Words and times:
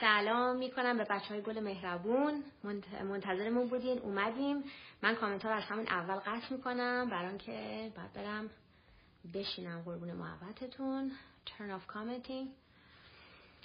سلام 0.00 0.56
می‌کنم 0.56 0.98
به 0.98 1.04
بچه 1.04 1.28
های 1.28 1.40
گل 1.42 1.60
مهربون. 1.60 2.44
منتظرمون 3.02 3.68
بودین 3.68 3.98
اومدیم. 3.98 4.64
من 5.02 5.14
کامنت 5.14 5.44
ها 5.44 5.50
رو 5.50 5.56
از 5.56 5.62
همین 5.62 5.88
اول 5.88 6.14
قطع 6.14 6.52
می‌کنم 6.54 7.08
برای 7.10 7.38
که 7.38 7.90
باید 7.96 8.12
برم 8.12 8.50
بشینم 9.34 9.82
قربون 9.84 10.12
محبتتون 10.12 11.12
turn 11.46 11.70
off 11.70 11.92
commenting 11.92 12.46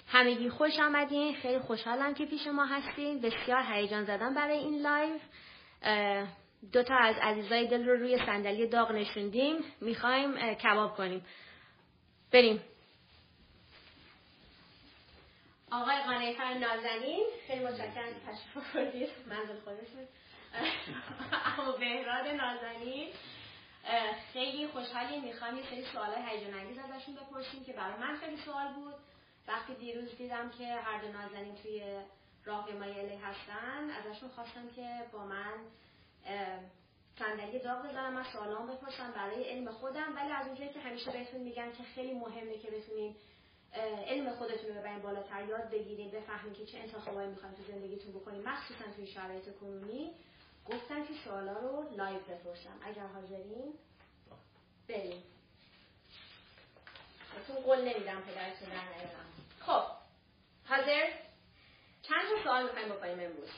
همگی 0.08 0.50
خوش 0.50 0.78
آمدین. 0.78 1.34
خیلی 1.34 1.58
خوشحالم 1.58 2.14
که 2.14 2.26
پیش 2.26 2.46
ما 2.46 2.64
هستین. 2.64 3.20
بسیار 3.20 3.62
هیجان 3.62 4.04
زده‌ام 4.04 4.34
برای 4.34 4.58
این 4.58 4.82
live. 4.82 5.18
دو 6.72 6.82
تا 6.82 6.94
از 6.96 7.16
عزیزای 7.22 7.66
دل 7.66 7.88
رو 7.88 7.96
روی 7.96 8.18
صندلی 8.26 8.66
داغ 8.66 8.92
نشوندیم. 8.92 9.56
می‌خوایم 9.80 10.54
کباب 10.54 10.96
کنیم. 10.96 11.24
بریم. 12.32 12.60
آقای 15.72 16.02
قانعتر 16.02 16.54
نازنین 16.54 17.26
خیلی 17.46 17.64
متشکرم 17.64 18.14
تشریف 18.26 18.76
آوردید. 18.76 19.08
منزل 19.26 19.60
خودشون 19.60 20.08
اما 21.58 21.72
بهراد 21.72 22.26
نازنین 22.26 23.08
خیلی 24.32 24.66
خوشحالیم 24.66 25.24
می‌خوام 25.24 25.56
یه 25.56 25.62
سری 25.70 25.84
سوالای 25.84 26.22
هیجان 26.28 26.54
انگیز 26.54 26.78
ازشون 26.78 27.14
بپرسیم 27.14 27.64
که 27.64 27.72
برای 27.72 28.00
من 28.00 28.16
خیلی 28.16 28.36
سوال 28.36 28.72
بود. 28.72 28.94
وقتی 29.48 29.74
دیروز 29.74 30.16
دیدم 30.16 30.50
که 30.50 30.66
هر 30.66 31.00
دو 31.00 31.08
نازنین 31.08 31.54
توی 31.54 32.00
راهپیمایی 32.44 33.00
الی 33.00 33.16
هستن 33.16 33.90
ازشون 33.90 34.28
خواستم 34.28 34.68
که 34.76 34.88
با 35.12 35.24
من 35.24 35.54
صندلی 37.18 37.58
داغ 37.58 37.86
بزنم 37.86 38.16
از 38.16 38.26
سوالام 38.26 38.66
بپرسم 38.66 39.12
برای 39.12 39.44
علم 39.44 39.70
خودم. 39.70 40.16
ولی 40.16 40.32
از 40.32 40.46
اونجایی 40.46 40.72
که 40.72 40.80
همیشه 40.80 41.10
بهتون 41.10 41.40
میگن 41.40 41.72
که 41.72 41.82
خیلی 41.94 42.14
مهمه 42.14 42.58
که 42.58 42.70
بتونین 42.70 43.16
علم 44.06 44.32
خودتون 44.32 44.68
رو 44.68 44.74
ببرین 44.74 44.98
بالاتر 44.98 45.44
یاد 45.44 45.70
بگیرین 45.70 46.10
بفهمین 46.10 46.54
که 46.54 46.66
چه 46.66 46.78
انتخابایی 46.78 47.28
می‌خواین 47.28 47.54
تو 47.54 47.62
زندگیتون 47.62 48.12
بکنین. 48.12 48.48
مخصوصا 48.48 48.84
توی 48.96 49.06
شرایط 49.06 49.58
کنونی. 49.60 50.10
گفتم 50.66 51.04
که 51.04 51.14
سوالا 51.24 51.52
رو 51.52 51.96
live 51.96 52.18
بپرسم. 52.18 52.78
اگر 52.82 53.06
حاضرین 53.06 53.74
بریم. 54.88 55.22
بهتون 57.34 57.62
قول 57.62 57.78
نمیدم 57.78 58.20
پدرتون 58.20 58.68
در 58.68 58.84
نیارم. 58.94 59.26
خب 59.60 59.82
حاضر؟ 60.68 61.08
چند 62.02 62.22
تا 62.22 62.42
سوال 62.44 62.62
می‌خوایم 62.62 62.88
بکنیم 62.88 63.20
امروز؟ 63.20 63.50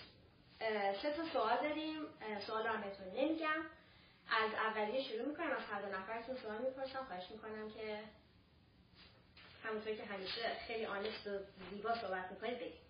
سه 1.02 1.12
تا 1.17 1.24
سوال 1.33 1.56
داریم. 1.56 2.06
سوال 2.46 2.67
رو 2.67 2.83
بهتون 2.83 3.06
نمیگم. 3.06 3.62
از 4.28 4.55
اولیه 4.55 5.02
شروع 5.02 5.28
می‌کنم 5.28 5.50
از 5.50 5.62
هر 5.70 5.83
دو 5.83 5.89
نفرتون 5.89 6.36
سوال 6.36 6.58
می‌پرسم. 6.58 7.05
خواهش 7.05 7.30
می‌کنم 7.30 7.70
که 7.70 7.98
همونطور 9.65 9.95
که 9.95 10.05
همیشه 10.05 10.57
خیلی 10.67 10.87
honest 10.86 11.27
و 11.27 11.31
زیبا 11.70 11.95
صحبت 11.95 12.31
می‌کنید 12.31 12.59
بگید 12.59 12.84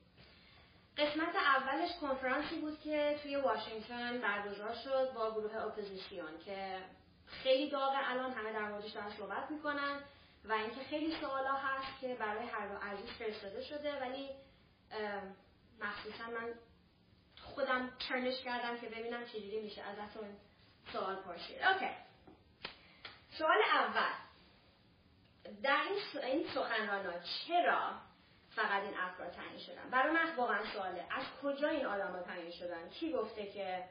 قسمت 0.96 1.36
اولش 1.36 1.90
کنفرانسی 2.00 2.60
بود 2.60 2.80
که 2.80 3.18
توی 3.22 3.36
واشنگتن 3.36 4.20
برگزار 4.20 4.74
شد 4.74 5.12
با 5.14 5.30
گروه 5.30 5.56
اپوزیسیون 5.56 6.38
که 6.44 6.78
خیلی 7.26 7.70
داغه 7.70 8.10
الان 8.10 8.32
همه 8.32 8.52
در 8.52 8.68
موردش 8.68 8.90
دارن 8.90 9.10
صحبت 9.18 9.50
می‌کنن 9.50 10.00
و 10.44 10.52
اینکه 10.52 10.80
خیلی 10.90 11.16
سوالا 11.20 11.54
هست 11.54 12.00
که 12.00 12.14
برای 12.14 12.46
هر 12.46 12.68
دو 12.68 12.76
عزیز 12.76 13.10
فرستاده 13.10 13.64
شده 13.64 14.00
ولی 14.00 14.28
مخصوصا 15.80 16.24
من 16.24 16.54
خودم 17.42 17.90
ترنش 18.08 18.42
کردم 18.42 18.76
که 18.76 18.88
ببینم 18.88 19.24
چجوری 19.24 19.60
میشه 19.60 19.82
ازتون 19.82 20.36
سوال 20.92 21.16
پرسید. 21.16 21.62
OK. 21.62 21.90
سوال 23.38 23.58
اول. 23.72 24.23
در 25.62 25.82
این 26.22 26.46
سخنرانا 26.54 27.12
چرا 27.18 27.92
فقط 28.56 28.82
این 28.82 28.98
افراد 28.98 29.30
تعیین 29.30 29.58
شدن؟ 29.58 29.90
برای 29.90 30.12
من 30.12 30.36
واقعا 30.36 30.72
سواله. 30.72 31.06
از 31.10 31.24
کجا 31.42 31.68
این 31.68 31.86
آدم 31.86 32.22
تعیین 32.22 32.50
شدن؟ 32.50 32.88
کی 32.88 33.12
گفته 33.12 33.46
که 33.46 33.84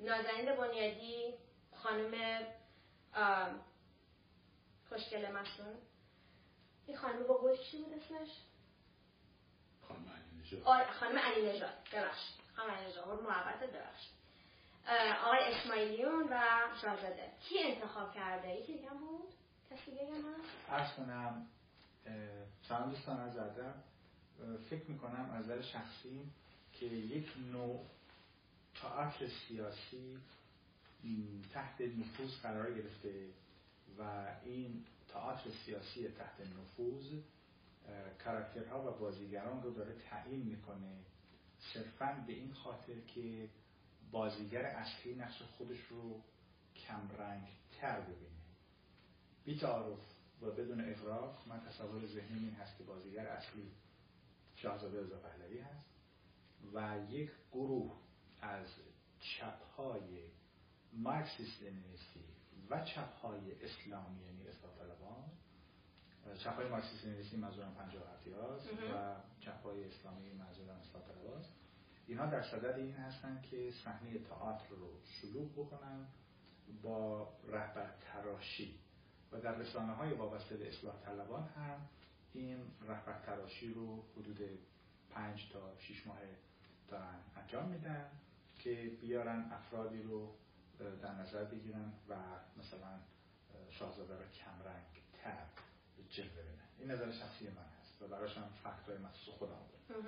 نازنین 0.00 0.56
بنیادی 0.56 1.34
خانم 1.74 2.40
خوشگل 4.88 5.32
مشون 5.32 5.74
این 6.86 6.96
خانم 6.96 7.26
با 7.26 7.38
گل 7.38 7.56
چی 7.56 7.82
بود 7.82 7.92
اسمش؟ 7.92 8.28
خانم 9.88 10.08
علی 10.08 10.56
نژاد. 10.56 10.86
خانم 10.90 11.18
علی 11.18 11.48
نژاد. 11.48 11.74
ببخشید. 11.92 12.36
خانم 12.56 12.70
علی 12.70 12.86
نژاد. 12.86 13.22
محبت 13.22 13.58
ببخشید. 13.58 14.16
آقای 15.24 15.38
اسماعیلیون 15.38 16.28
و 16.30 16.40
شاهزاده. 16.82 17.32
کی 17.48 17.58
انتخاب 17.58 18.14
کرده؟ 18.14 18.48
یکی 18.48 18.72
دیگه 18.72 18.90
بود؟ 18.90 19.34
هست 20.70 20.96
کنم 20.96 21.46
سلام 22.68 22.90
دوستان 22.90 23.20
از 23.20 23.36
ادب 23.36 23.74
فکر 24.70 24.90
می‌کنم 24.90 25.30
از 25.30 25.44
نظر 25.44 25.62
شخصی 25.62 26.30
که 26.72 26.86
یک 26.86 27.28
نوع 27.52 27.86
تئاتر 28.74 29.28
سیاسی 29.48 30.18
تحت 31.52 31.80
نفوذ 31.80 32.40
قرار 32.42 32.74
گرفته 32.74 33.28
و 33.98 34.26
این 34.44 34.84
تئاتر 35.08 35.50
سیاسی 35.64 36.08
تحت 36.08 36.40
نفوذ 36.40 37.12
کاراکترها 38.24 38.88
و 38.88 38.98
بازیگران 38.98 39.62
رو 39.62 39.70
داره 39.70 39.94
تعیین 40.10 40.42
می‌کنه 40.42 40.96
صرفا 41.58 42.24
به 42.26 42.32
این 42.32 42.54
خاطر 42.54 43.00
که 43.14 43.48
بازیگر 44.10 44.62
اصلی 44.62 45.14
نقش 45.14 45.42
خودش 45.42 45.78
رو 45.90 46.20
کمرنگ 46.76 47.48
تر 47.80 48.00
ببینه. 48.00 48.35
بی 49.46 49.58
تعارف 49.58 49.98
و 50.42 50.50
بدون 50.50 50.90
اغراق 50.90 51.48
من 51.48 51.60
تصور 51.60 52.06
ذهنی 52.06 52.38
این 52.38 52.54
هست 52.54 52.78
که 52.78 52.84
بازیگر 52.84 53.26
اصلی 53.26 53.70
شاهزاده 54.56 55.00
رضا 55.00 55.18
پهلوی 55.18 55.58
هست 55.58 55.86
و 56.74 56.98
یک 57.10 57.30
گروه 57.52 57.96
از 58.40 58.68
چپهای 59.20 60.30
مارکسیست 60.92 61.62
لنینیستی 61.62 62.24
و 62.70 62.84
چپهای 62.84 63.64
اسلامی 63.64 64.24
یعنی 64.24 64.48
اصلاح 64.48 64.72
طلبان 64.78 65.24
چپهای 66.38 66.68
مارکسیست 66.68 67.04
لنینیستی 67.04 67.36
منظورم 67.36 67.74
57 67.74 68.28
هاست 68.28 68.66
و 68.66 69.16
چپهای 69.40 69.84
اسلامی 69.84 70.32
منظورم 70.32 70.76
اصلاح 70.76 71.04
طلباست 71.04 71.52
اینها 72.06 72.26
در 72.26 72.42
صدد 72.42 72.78
این 72.78 72.92
هستند 72.92 73.42
که 73.42 73.70
صحنه 73.84 74.18
تئاتر 74.18 74.68
رو 74.68 75.00
شلوغ 75.04 75.52
بکنن 75.52 76.06
با 76.82 77.32
رهبر 77.48 77.90
تراشی. 78.00 78.85
و 79.32 79.40
در 79.40 79.54
رسانه 79.54 79.92
های 79.92 80.12
وابسته 80.12 80.56
به 80.56 80.68
اصلاح 80.68 80.94
طلبان 81.04 81.48
هم 81.48 81.88
این 82.34 82.56
رهبر 82.88 83.18
تراشی 83.26 83.74
رو 83.74 84.04
حدود 84.16 84.40
پنج 85.10 85.48
تا 85.52 85.78
شیش 85.78 86.06
ماه 86.06 86.18
دارن 86.88 87.14
انجام 87.36 87.68
میدن 87.68 88.10
که 88.58 88.90
بیارن 89.00 89.50
افرادی 89.52 90.02
رو 90.02 90.34
در 91.02 91.14
نظر 91.14 91.44
بگیرن 91.44 91.92
و 92.08 92.14
مثلا 92.58 92.98
شاهزاده 93.70 94.14
رو 94.14 94.24
کمرنگ 94.28 94.86
تر 95.12 95.46
جلوه 96.10 96.32
بدن. 96.32 96.68
این 96.78 96.90
نظر 96.90 97.12
شخصی 97.12 97.44
من 97.44 97.66
هست 97.80 98.02
و 98.02 98.08
براش 98.08 98.36
هم 98.36 98.48
فکت 98.64 98.88
های 98.88 98.98
مخصوص 98.98 99.34
خودم 99.34 99.52
دارم 99.88 100.02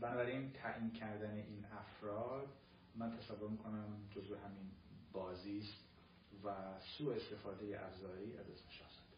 بنابراین 0.00 0.52
تعیین 0.52 0.92
کردن 0.92 1.30
این 1.30 1.64
افراد 1.64 2.48
من 2.94 3.18
تصور 3.18 3.50
می‌کنم 3.50 4.08
جزو 4.10 4.36
همین 4.36 4.70
بازی 5.12 5.58
است 5.58 5.89
و 6.44 6.80
سوء 6.98 7.14
استفاده 7.14 7.86
ابزاری 7.86 8.36
از 8.38 8.50
اسم 8.50 8.70
شاهزاده 8.70 9.16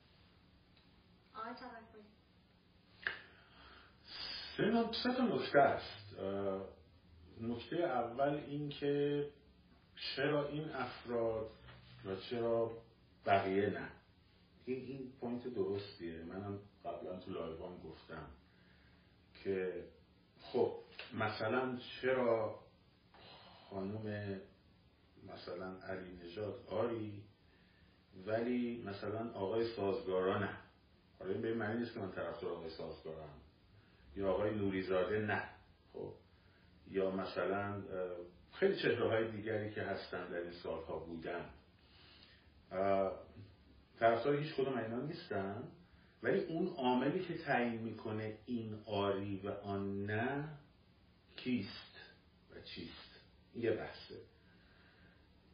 سه 5.03 5.15
تا 5.17 5.25
نکته 5.25 5.59
است. 5.59 6.19
نکته 7.41 7.77
اول 7.77 8.35
این 8.35 8.69
که 8.69 9.27
چرا 10.17 10.49
این 10.49 10.71
افراد 10.71 11.51
و 12.05 12.17
چرا 12.17 12.71
بقیه 13.27 13.71
نه؟ 13.71 13.89
این 14.65 14.87
این 14.87 15.13
پوینت 15.21 15.49
درستیه. 15.49 16.23
منم 16.23 16.59
قبلا 16.85 17.17
تو 17.17 17.31
لایوان 17.31 17.79
گفتم 17.79 18.27
که 19.45 19.85
خب 20.41 20.79
مثلا 21.15 21.79
چرا 22.01 22.59
خانم 23.71 24.41
مثلا 25.35 25.79
علی 25.79 26.19
نژاد 26.25 26.67
آری 26.67 27.23
ولی 28.27 28.83
مثلا 28.87 29.31
آقای 29.33 29.77
سازگارا 29.77 30.39
نه 30.39 30.59
حالا 31.23 31.35
این 31.35 31.43
به 31.43 31.55
معنی 31.55 31.81
نیست 31.81 31.95
که 31.95 32.01
من 32.01 32.13
طرفدار 32.13 32.53
آقای 32.53 32.71
سازگارم. 32.71 33.35
یا 34.17 34.33
آقای 34.33 34.55
نوریزاده 34.55 35.19
نه. 35.19 35.43
خب. 35.93 36.13
یا 36.91 37.11
مثلا 37.11 37.83
خیلی 38.53 38.77
چهره 38.77 39.09
های 39.09 39.31
دیگری 39.31 39.75
که 39.75 39.83
هستن 39.83 40.29
در 40.29 40.39
این 40.39 40.53
سالها 40.53 40.99
بودن. 40.99 41.51
طرفدار 43.99 44.37
هیچ 44.37 44.55
کدوم 44.55 44.79
اینا 44.79 45.01
نیستن. 45.01 45.63
ولی 46.23 46.39
اون 46.39 46.69
عاملی 46.69 47.25
که 47.25 47.39
تعیین 47.39 47.83
می‌کنه 47.83 48.39
این 48.47 48.83
آری 48.87 49.41
و 49.45 49.51
آن 49.51 50.07
نه 50.07 50.49
کیست 51.37 51.97
و 52.51 52.61
چیست؟ 52.61 53.21
یه 53.55 53.71
بحثه. 53.71 54.15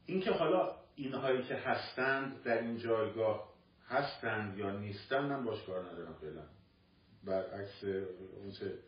اینکه 0.09 0.31
حالا 0.31 0.71
اینهایی 0.97 1.43
که 1.43 1.55
هستند 1.55 2.43
در 2.43 2.59
این 2.59 2.79
جایگاه 2.79 3.49
هستند 3.89 4.59
یا 4.59 4.71
نیستند 4.71 5.31
من 5.31 5.45
باش 5.45 5.63
کار 5.63 5.81
ندارم 5.81 6.15
فعلا. 6.21 6.43
برعکس 7.25 7.85
اونچه 8.43 8.79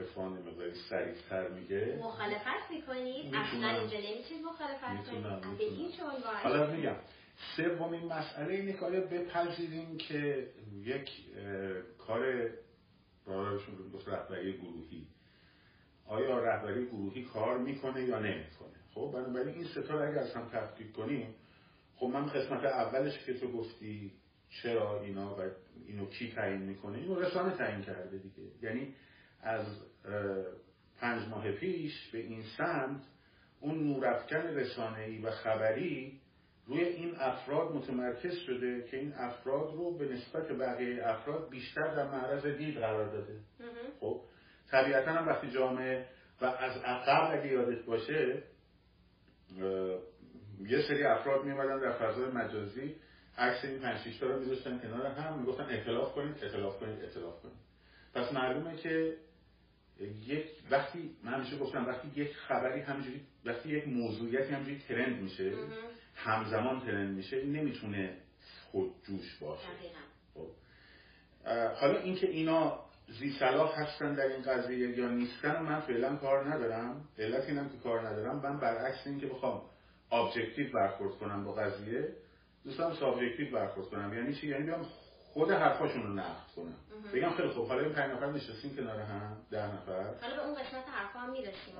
افان 0.00 0.32
مقداری 0.32 0.72
سریعتر 0.88 1.48
میگه 1.48 1.98
مخالفت 2.02 2.70
می‌کنید 2.70 3.34
اصلا 3.34 3.68
اینجا 3.68 3.98
نمی‌تونید 3.98 4.44
مخالفت 4.44 5.10
کنید 5.10 5.58
به 5.58 5.64
هیچ 5.64 6.00
عنوان؟ 6.00 6.36
حالا 6.42 6.66
میگم 6.70 6.96
سومین 7.56 8.04
مسئله 8.12 8.54
اینه 8.54 8.72
که 8.72 8.84
آیا 8.84 9.00
بپذیریم 9.00 9.98
که 9.98 10.48
یک 10.84 11.10
کار 11.98 12.50
برایشون 13.26 13.90
گفت 13.94 14.08
رهبری 14.08 14.58
گروهی. 14.58 15.06
آیا 16.06 16.38
رهبری 16.38 16.86
گروهی 16.86 17.24
کار 17.24 17.58
می‌کنه 17.58 18.02
یا 18.02 18.18
نمی‌کنه؟ 18.18 18.79
خب 18.94 19.10
بنابراین 19.14 19.54
این 19.54 19.64
ستا 19.64 20.00
اگر 20.00 20.18
از 20.18 20.34
هم 20.34 20.48
تفکیک 20.48 20.92
کنیم 20.92 21.34
خب 21.96 22.06
من 22.06 22.26
قسمت 22.26 22.64
اولش 22.64 23.24
که 23.24 23.34
تو 23.34 23.52
گفتی 23.52 24.12
چرا 24.62 25.00
اینا 25.00 25.36
و 25.36 25.40
اینو 25.86 26.06
کی 26.06 26.32
تعیین 26.32 26.62
می‌کنه 26.62 26.98
اینو 26.98 27.20
رسانه 27.20 27.56
تعیین 27.56 27.82
کرده 27.82 28.18
دیگه. 28.18 28.42
یعنی 28.62 28.94
از 29.42 29.66
پنج 31.00 31.28
ماه 31.28 31.52
پیش 31.52 32.10
به 32.12 32.18
این 32.18 32.42
سمت 32.58 33.00
اون 33.60 33.84
نورافکن 33.84 34.36
رسانه‌ای 34.36 35.18
و 35.18 35.30
خبری 35.30 36.20
روی 36.66 36.84
این 36.84 37.14
افراد 37.18 37.72
متمرکز 37.72 38.34
شده 38.34 38.84
که 38.90 38.96
این 38.96 39.12
افراد 39.12 39.74
رو 39.74 39.98
به 39.98 40.08
نسبت 40.08 40.48
بقیه 40.52 41.08
افراد 41.08 41.50
بیشتر 41.50 41.94
در 41.94 42.10
معرض 42.10 42.46
دید 42.46 42.78
قرار 42.78 43.12
داده. 43.12 43.40
خب 44.00 44.20
طبیعتا 44.70 45.12
هم 45.12 45.28
وقتی 45.28 45.50
جامعه 45.50 46.06
و 46.40 46.44
از 46.44 46.76
عقب 46.76 47.38
اگه 47.38 47.52
یادت 47.52 47.84
باشه 47.84 48.42
یه 50.66 50.82
سری 50.88 51.04
افراد 51.04 51.44
میمدن 51.44 51.80
در 51.80 51.92
فضای 51.92 52.30
مجازی 52.30 52.96
عکس 53.38 53.64
این 53.64 53.78
پنج 53.78 54.22
رو 54.22 54.38
میذاشتن 54.38 54.78
کنار 54.78 55.06
هم 55.06 55.38
می‌گفتن 55.38 55.66
اطلاف 55.70 56.12
کنید 56.12 56.44
اطلاف 56.44 56.80
کنید 56.80 57.04
اطلاف 57.04 57.42
کنید. 57.42 57.56
پس 58.14 58.32
معلومه 58.32 58.76
که 58.76 59.16
یک 60.26 60.46
وقتی 60.70 61.16
من 61.24 61.34
همیشه 61.34 61.58
گفتم 61.58 61.86
وقتی 61.86 62.20
یک 62.20 62.36
خبری 62.36 62.80
همینجوری 62.80 63.20
وقتی 63.44 63.68
یک 63.68 63.88
موضوعیتی 63.88 64.52
همینجوری 64.54 64.82
trend 64.88 65.22
میشه 65.22 65.52
همزمان 66.14 66.80
trend 66.80 67.16
میشه 67.16 67.44
نمی‌تونه 67.44 68.16
خود 68.70 68.92
جوش 69.06 69.38
باشه 69.40 69.68
خب. 70.34 70.48
حالا 71.74 71.98
اینکه 71.98 72.26
اینا 72.26 72.89
ذی‌صلاح 73.18 73.80
هستن 73.80 74.14
در 74.14 74.26
این 74.26 74.42
قضیه 74.42 74.98
یا 74.98 75.08
نیستن 75.08 75.62
من 75.62 75.80
فعلا 75.80 76.16
کار 76.16 76.54
ندارم. 76.54 77.08
علت 77.18 77.44
اینم 77.48 77.68
که 77.68 77.78
کار 77.84 78.08
ندارم. 78.08 78.36
من 78.36 78.60
برعکس 78.60 79.06
این 79.06 79.20
که 79.20 79.26
بخوام 79.26 79.62
objective 80.12 80.72
برخورد 80.72 81.12
کنم 81.12 81.44
با 81.44 81.52
قضیه 81.52 82.08
دوستان 82.64 82.94
subjective 82.94 83.50
برخورد 83.52 83.88
کنم. 83.88 84.14
یعنی 84.14 84.34
چی؟ 84.34 84.48
یعنی 84.48 84.64
بیام 84.64 84.86
خود 85.32 85.50
حرفاشون 85.50 86.02
رو 86.02 86.08
نقد 86.08 86.46
کنم. 86.56 86.76
بگم 87.14 87.30
خیلی 87.30 87.48
خوب 87.48 87.68
حالا 87.68 87.82
این 87.82 87.92
پنج 87.92 88.12
نفر 88.12 88.26
نشستیم 88.26 88.76
کنار 88.76 89.00
هم 89.00 89.36
ده 89.50 89.74
نفر. 89.74 90.14
حالا 90.22 90.36
به 90.36 90.44
اون 90.46 90.54
قسمت 90.54 90.84
حرفا 90.88 91.18
هم 91.18 91.32
می‌رسیم. 91.32 91.74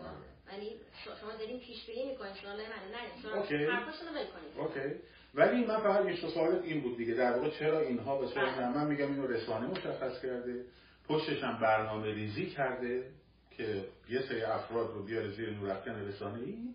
ولی 0.53 0.67
آره. 0.67 1.21
شما 1.21 1.33
داریم 1.39 1.59
پیش 1.59 1.87
بینی 1.87 2.11
می‌کنید 2.11 2.35
شما 2.35 2.53
من 2.53 2.59
نه 2.59 3.37
OK. 3.37 3.65
حرفاشون 3.65 4.09
رو 4.09 4.15
کنید 4.15 4.59
OK. 4.59 5.01
ولی 5.35 5.65
من 5.65 5.79
فقط 5.79 6.07
یه 6.07 6.31
سوالت 6.35 6.63
این 6.65 6.81
بود 6.81 6.97
دیگه. 6.97 7.15
در 7.15 7.33
واقع 7.33 7.51
چرا 7.51 7.81
اینها 7.81 8.19
و 8.19 8.27
چرا 8.27 8.45
بله. 8.45 8.69
من 8.69 8.87
میگم 8.87 9.07
اینو 9.07 9.27
رسانه 9.27 9.67
مشخص 9.67 10.23
کرده. 10.23 10.65
پشتش 11.11 11.43
هم 11.43 11.59
برنامه 11.59 12.15
ریزی 12.15 12.51
کرده 12.51 13.11
که 13.51 13.89
یه 14.09 14.23
سری 14.23 14.43
افراد 14.43 14.91
رو 14.91 15.03
بیاره 15.03 15.31
زیر 15.31 15.51
نورافکن 15.51 15.91
رسانه 15.91 16.39
ای 16.39 16.75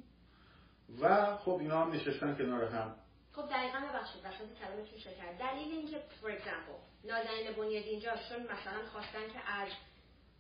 و 1.02 1.36
خب 1.38 1.58
اینا 1.60 1.82
هم 1.82 1.92
نشستن 1.92 2.36
کنار 2.36 2.66
هم. 2.66 2.96
خب 3.34 3.50
دقیقا 3.50 3.80
ببخشید 3.80 4.22
وسط 4.26 4.60
کلامتون 4.60 5.00
شکر 5.00 5.32
دلیل 5.40 5.72
اینکه 5.72 5.98
فور 6.22 6.32
اگزامپل 6.32 6.80
نازنین 7.04 7.52
بنیادی 7.58 7.90
اینجا 7.90 8.12
چون 8.30 8.44
مثلا 8.44 8.86
خواستن 8.92 9.28
که 9.34 9.40
از 9.48 9.70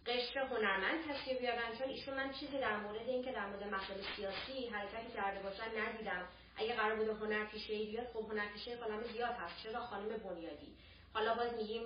قشر 0.05 0.39
هنرمند 0.39 0.99
تصویر 1.09 1.37
بیارن 1.39 1.77
چون 1.77 1.87
ایشون 1.87 2.13
من 2.13 2.31
چیزی 2.31 2.59
در 2.59 2.77
مورد 2.77 3.09
اینکه 3.09 3.31
در 3.31 3.45
مورد 3.45 3.63
مسائل 3.63 4.01
سیاسی 4.15 4.67
حرکتی 4.67 5.13
کرده 5.13 5.39
باشن 5.43 5.69
ندیدم. 5.77 6.25
اگه 6.55 6.75
قرار 6.75 6.95
بوده 6.95 7.13
هنر 7.13 7.45
پیشه 7.45 7.73
ای 7.73 7.85
بیاد 7.85 8.07
خب 8.13 8.31
هنر 8.31 8.47
پیشه 8.53 8.77
خانم 8.77 9.03
زیاد 9.03 9.35
هست. 9.39 9.63
چرا 9.63 9.79
خانم 9.79 10.07
بنیادی؟ 10.17 10.75
حالا 11.13 11.35
باز 11.35 11.53
میگیم 11.53 11.83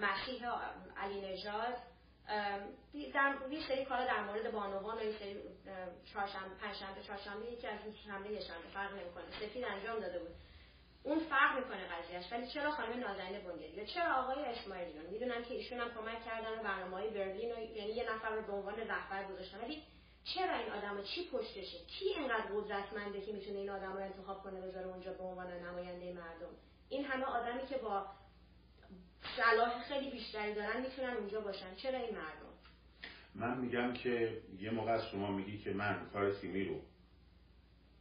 مسیح 0.00 0.46
علی 0.96 1.20
نژاد. 1.20 1.74
در 3.14 3.34
یه 3.50 3.68
سری 3.68 3.84
کارا 3.84 4.04
در 4.04 4.24
مورد 4.24 4.52
بانوان 4.52 4.98
و 4.98 5.04
یه 5.04 5.18
سری 5.18 5.42
چهارشنبه 6.12 6.54
پنجشنبه 6.54 7.02
چهارشنبه 7.02 7.52
یکی 7.52 7.66
از 7.66 7.80
این 7.84 7.94
شنبه 7.94 8.30
یه 8.30 8.40
شنبه 8.40 8.68
فرق 8.74 8.92
نمی‌کنه. 8.92 9.24
سفید 9.40 9.64
انجام 9.64 10.00
داده 10.00 10.18
بود. 10.18 10.34
اون 11.02 11.18
فرق 11.18 11.58
می‌کنه 11.58 11.88
قضیهش 11.88 12.32
ولی 12.32 12.46
چرا 12.46 12.70
خانم 12.70 13.00
نازنین 13.00 13.40
بنیادی 13.40 13.76
یا 13.76 13.84
چرا 13.84 14.14
آقای 14.14 14.44
اسماعیلیون 14.44 15.06
می‌دونن 15.06 15.44
که 15.44 15.54
ایشون 15.54 15.80
هم 15.80 15.90
کمک 15.94 16.24
کردن 16.24 16.62
برنامه 16.62 16.96
های 16.96 17.10
برلین 17.10 17.52
و 17.52 17.58
یعنی 17.60 17.92
یه 17.92 18.12
نفر 18.12 18.30
رو 18.30 18.42
به 18.42 18.52
عنوان 18.52 18.74
رهبر 18.74 19.24
گذاشتن. 19.24 19.60
ولی 19.60 19.82
چرا 20.34 20.54
این 20.54 20.72
آدم 20.72 21.02
چی 21.02 21.30
پشتشه؟ 21.32 21.78
کی 21.86 22.04
اینقدر 22.04 22.44
قدرتمنده 22.54 23.20
که 23.20 23.32
می‌تونه 23.32 23.58
این 23.58 23.70
آدم 23.70 23.92
رو 23.92 23.98
انتخاب 24.02 24.42
کنه 24.42 24.60
بذاره 24.60 24.86
اونجا 24.86 25.12
به 25.12 25.22
عنوان 25.22 25.52
نماینده 25.52 26.12
مردم؟ 26.12 26.56
این 26.88 27.04
همه 27.04 27.24
آدمی 27.24 27.66
که 27.66 27.78
با 27.78 28.06
صلاح 29.36 29.82
خیلی 29.88 30.10
بیشتری 30.10 30.54
دارن 30.54 30.80
می‌تونن 30.80 31.16
اونجا 31.16 31.40
باشن. 31.40 31.74
چرا 31.74 31.98
این 31.98 32.14
مردم؟ 32.14 32.54
من 33.34 33.58
میگم 33.58 33.92
که 33.92 34.42
یه 34.58 34.70
موقع 34.70 34.92
از 34.92 35.06
شما 35.06 35.30
میگی 35.30 35.58
که 35.58 35.70
من 35.72 36.10
کار 36.12 36.34
تیمی 36.34 36.64
رو 36.64 36.80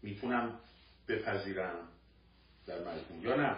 می‌تونم 0.01 0.59
بپذیرم 1.07 1.87
در 2.67 2.79
مجموع. 2.79 3.21
یا 3.21 3.35
نه؟ 3.35 3.57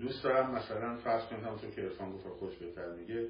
دوست 0.00 0.24
دارم 0.24 0.50
مثلا 0.50 0.96
فرض 0.96 1.24
کنید 1.24 1.44
همونطور 1.44 1.70
که 1.70 1.82
ارفان 1.82 2.12
گفت 2.12 2.28
خوش 2.28 2.56
بهتر 2.56 2.88
میگه 2.92 3.28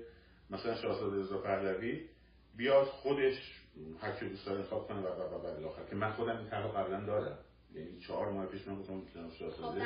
مثلا 0.50 0.74
شاهزاده 0.74 1.16
رضا 1.16 1.38
پهلوی 1.38 2.08
بیاد 2.56 2.86
خودش 2.86 3.60
هر 4.00 4.12
کی 4.12 4.28
دوست 4.28 4.46
داره 4.46 4.58
انتخاب 4.58 4.88
کنه 4.88 5.00
و 5.00 5.06
و 5.06 5.68
و 5.68 5.86
که 5.90 5.96
من 5.96 6.12
خودم 6.12 6.36
این 6.36 6.50
طرح 6.50 6.66
قبلا 6.66 7.00
دارم 7.00 7.38
یعنی 7.74 8.00
چهار 8.00 8.32
ماه 8.32 8.46
پیش 8.46 8.68
من 8.68 8.80
گفتم 8.80 9.02
شاهزاده 9.38 9.84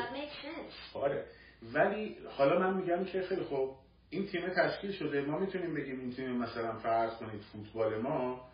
خب 0.93 0.99
آره. 0.99 1.27
ولی 1.73 2.17
حالا 2.37 2.59
من 2.59 2.81
میگم 2.81 3.05
که 3.05 3.23
خیلی 3.23 3.43
خوب 3.43 3.77
این 4.11 4.27
تیم 4.27 4.49
تشکیل 4.49 4.93
شده 4.93 5.21
ما 5.21 5.39
می‌تونیم 5.39 5.75
بگیم 5.75 6.01
این 6.01 6.13
تیم 6.13 6.31
مثلا 6.31 6.79
فرض 6.79 7.15
کنید 7.15 7.41
فوتبال 7.41 8.01
ما 8.01 8.49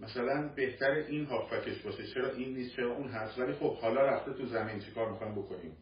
مثلا 0.00 0.48
بهتر 0.48 0.90
این 0.90 1.26
هافکش 1.26 1.82
باشه 1.82 2.06
چرا 2.06 2.30
این 2.30 2.54
نیست 2.54 2.76
چرا 2.76 2.96
اون 2.96 3.08
هست؟ 3.08 3.38
ولی 3.38 3.52
خب 3.52 3.76
حالا 3.76 4.02
رفته 4.02 4.32
تو 4.32 4.46
زمین 4.46 4.80
چیکار 4.80 5.10
می‌خوایم 5.10 5.34
بکنیم؟ 5.34 5.76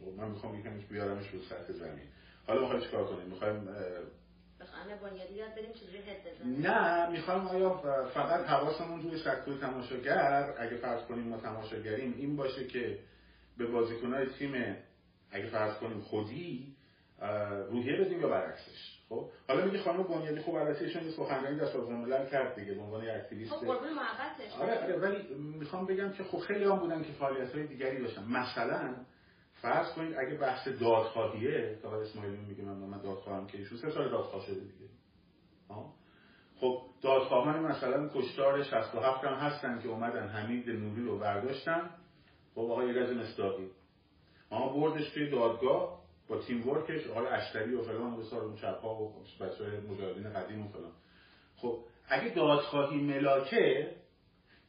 خب 0.00 0.20
من 0.20 0.30
می‌خوام 0.30 0.60
یکمش 0.60 0.84
بیارمش 0.84 1.30
رو 1.30 1.40
سطح 1.40 1.72
زمین. 1.72 2.06
حالا 2.46 2.60
می‌خوایم 2.60 2.82
چیکار 2.82 3.04
کنیم؟ 3.04 3.26
می‌خوایم 3.26 3.68
نه 6.44 7.10
می‌خوایم 7.10 7.46
آیا 7.46 7.70
فقط 8.14 8.46
حواسمون 8.46 9.02
روی 9.02 9.18
سکتور 9.18 9.58
تماشاگر؟ 9.58 10.54
اگه 10.58 10.76
فرض 10.76 11.02
کنیم 11.02 11.28
ما 11.28 11.36
تماشاگریم 11.36 12.14
این 12.16 12.36
باشه 12.36 12.66
که 12.66 12.98
به 13.58 13.66
بازیکنهای 13.66 14.26
تیم 14.26 14.76
اگه 15.30 15.46
فرض 15.46 15.78
کنیم 15.78 16.00
خودی 16.00 16.74
روحیه 17.70 17.96
بدیم 18.00 18.20
یا 18.20 18.28
برعکسش. 18.28 18.98
خب؟ 19.08 19.28
حالا 19.48 19.64
میگه 19.64 19.78
خانم 19.78 20.02
بنیادی 20.02 20.40
خب 20.40 20.52
برعکسشون 20.52 21.04
یه 21.04 21.10
سخنرانی 21.10 21.56
در 21.56 21.66
سازمان 21.66 22.00
ملل 22.00 22.26
کرد 22.26 22.54
دیگه 22.54 22.74
به 22.74 22.80
عنوان 22.80 23.08
اکتیویست. 23.08 23.50
خب 23.52 23.66
آره 24.62 24.82
آره 24.82 24.96
ولی 24.96 25.34
می‌خوام 25.34 25.86
بگم 25.86 26.12
که 26.12 26.24
خب 26.24 26.38
خیلی 26.38 26.64
هم 26.64 26.78
بودن 26.78 27.02
که 27.02 27.12
فعالیت 27.12 27.54
های 27.54 27.66
دیگری 27.66 28.02
داشتن. 28.02 28.24
مثلا 28.24 28.94
فرض 29.62 29.92
کنید 29.92 30.14
اگه 30.18 30.34
بحث 30.38 30.68
دادخواهیه 30.68 31.78
که 31.82 31.86
آقای 31.86 32.02
اسماعیلی 32.02 32.36
میگه 32.36 32.64
من 32.64 32.74
من 32.74 33.02
دادخواهم 33.02 33.46
که 33.46 33.58
ایشون 33.58 33.78
سه 33.78 33.90
سال 33.90 34.10
دادخواه 34.10 34.46
شده 34.46 34.60
دیگه. 34.60 34.88
خب 36.60 36.82
دادخواهان 37.02 37.58
مثلا 37.62 38.08
کشتار 38.14 38.62
67 38.62 39.24
هم 39.24 39.34
هستن 39.34 39.80
که 39.80 39.88
اومدن 39.88 40.28
حمید 40.28 40.70
نوری 40.70 41.04
رو 41.04 41.18
برداشتن. 41.18 41.90
خب 42.54 42.60
آقای 42.60 42.92
رز 42.92 43.16
مصداقی. 43.16 43.70
اما 44.50 44.68
بردش 44.68 45.10
توی 45.10 45.30
دادگاه 45.30 45.98
با 46.28 46.38
تیم 46.38 46.68
ورکش 46.68 47.06
آقای 47.06 47.26
اشتری 47.26 47.74
و 47.74 47.82
فلان 47.82 48.14
و 48.14 48.22
سال 48.22 48.40
اون 48.40 48.54
و 48.82 49.12
بچه 49.40 49.64
مجاهدین 49.64 50.32
قدیم 50.32 50.66
و 50.66 50.68
فلان. 50.68 50.92
خب 51.56 51.78
اگه 52.08 52.34
دادخواهی 52.34 53.00
ملاکه 53.00 53.96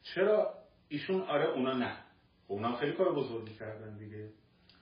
چرا 0.02 0.54
ایشون؟ 0.88 1.22
آره 1.22 1.48
اونا 1.48 1.72
نه. 1.72 1.96
خب 2.48 2.52
اونا 2.52 2.76
خیلی 2.76 2.92
کار 2.92 3.14
بزرگی 3.14 3.54
کردن 3.54 3.98
دیگه. 3.98 4.28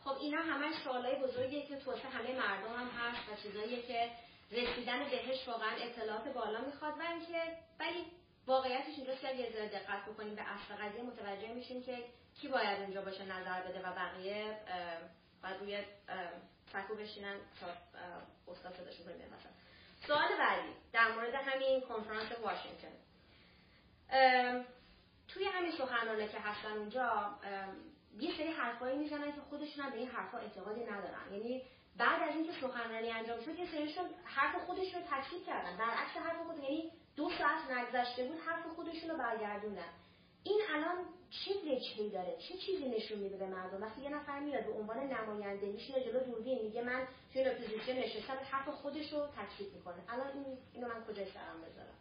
خب 0.05 0.17
اینا 0.21 0.38
همش 0.38 0.75
سوالای 0.85 1.23
بزرگیه 1.23 1.67
که 1.67 1.76
توسه 1.76 2.09
همه 2.09 2.37
مردم 2.37 2.75
هم 2.75 2.88
هست 2.88 3.28
و 3.28 3.43
چیزاییه 3.43 3.83
که 3.83 4.11
رسیدن 4.52 4.99
بهش 5.11 5.49
واقعا 5.49 5.71
اطلاعات 5.83 6.28
بالا 6.35 6.61
می‌خواد 6.67 6.93
و 6.93 7.02
اینکه 7.02 7.43
ولی 7.81 8.05
واقعیتش 8.47 8.95
اینجاست 8.97 9.21
که 9.21 9.52
ذره 9.52 9.69
دقت 9.69 10.09
بکنیم 10.12 10.35
به 10.35 10.43
اصل 10.43 10.75
قضیه 10.75 11.02
متوجه 11.02 11.55
میشیم 11.55 11.83
که 11.83 11.99
کی 12.40 12.49
باید 12.49 12.80
اونجا 12.80 13.02
باشه 13.02 13.25
نظر 13.25 13.61
بده 13.61 13.88
و 13.88 13.92
بقیه 13.92 14.57
باید 15.42 15.61
روی 15.61 15.85
سکو 16.73 16.95
بشینن 16.95 17.37
تا 17.61 17.66
استاد 18.52 18.75
صداشون 18.75 19.07
مثلا. 19.07 19.52
سوال 20.07 20.38
بعدی 20.38 20.68
در 20.92 21.12
مورد 21.12 21.35
همین 21.35 21.80
کنفرانس 21.80 22.33
واشنگتن. 22.42 22.92
توی 25.28 25.45
همین 25.45 25.73
سخنرانه 25.73 26.28
که 26.28 26.38
هستن 26.38 26.73
اونجا 26.73 27.38
یه 28.18 28.37
سری 28.37 28.52
حرفایی 28.52 28.99
می‌زنن 28.99 29.33
که 29.33 29.40
خودشون 29.40 29.85
هم 29.85 29.90
به 29.90 29.99
این 29.99 30.09
حرفا 30.09 30.38
اعتقادی 30.38 30.85
ندارن. 30.85 31.33
یعنی 31.33 31.62
بعد 31.97 32.23
از 32.23 32.35
اینکه 32.35 32.52
سخنرانی 32.61 33.11
انجام 33.11 33.40
شد 33.40 33.59
یه 33.59 33.71
سریشون 33.71 34.04
حرف 34.25 34.57
خودش 34.66 34.95
رو 34.95 35.00
تکذیب 35.00 35.47
کردن. 35.47 35.76
برعکس 35.76 36.16
حرف 36.16 36.47
خود 36.47 36.59
یعنی 36.59 36.92
دو 37.16 37.30
ساعت 37.38 37.71
نگذشته 37.71 38.25
بود 38.25 38.40
حرف 38.40 38.66
خودشون 38.66 39.11
رو 39.11 39.16
برگردونن 39.16 39.88
این 40.45 40.61
الان 40.75 40.97
چه 41.30 41.50
وجهی 41.54 42.11
داره؟ 42.11 42.37
چه 42.49 42.54
چیزی 42.54 42.88
نشون 42.88 43.18
میده 43.18 43.37
به 43.37 43.47
مردم؟ 43.47 43.83
وقتی 43.83 44.02
یه 44.02 44.09
نفر 44.09 44.40
میاد 44.40 44.64
به 44.64 44.73
عنوان 44.73 44.99
نماینده 44.99 45.66
میشینه 45.66 46.04
جلو 46.04 46.25
دوربین 46.25 46.62
میگه 46.62 46.83
من 46.83 47.07
توی 47.33 47.45
اپوزیسیون 47.45 47.99
نشستم 47.99 48.35
حرف 48.50 48.68
خودش 48.68 49.12
رو 49.12 49.26
تکذیب 49.26 49.75
می‌کنه. 49.75 49.97
الان 50.09 50.26
این 50.33 50.59
اینو 50.73 50.88
من 50.88 51.04
کجای 51.04 51.26
سرم 51.30 51.61
بذارم؟ 51.61 51.95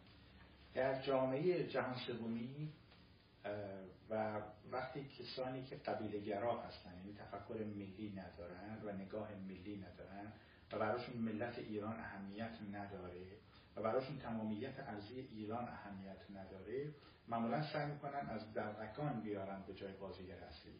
در 0.74 1.02
جامعه 1.02 1.66
جهان 1.66 1.96
سومی 2.06 2.72
و 4.10 4.40
وقتی 4.72 5.08
کسانی 5.08 5.64
که 5.64 5.76
قبیله 5.76 6.18
گرا 6.18 6.62
هستن 6.62 6.90
یعنی 6.96 7.14
تفکر 7.14 7.54
ملی 7.54 8.12
ندارن 8.16 8.82
و 8.84 8.92
نگاه 8.92 9.34
ملی 9.34 9.76
ندارن 9.76 10.32
و 10.72 10.78
براشون 10.78 11.16
ملت 11.16 11.58
ایران 11.58 12.00
اهمیت 12.00 12.52
نداره 12.72 13.20
براشون 13.82 14.18
تمامیت 14.18 14.78
ارزی 14.78 15.20
ایران 15.20 15.68
اهمیت 15.68 16.30
نداره 16.30 16.94
معمولا 17.28 17.72
سعی 17.72 17.92
می‌کنن 17.92 18.28
از 18.28 18.54
دلقکان 18.54 19.20
بیارن 19.20 19.62
به 19.66 19.74
جای 19.74 19.92
بازیگر 19.92 20.36
اصلی. 20.36 20.72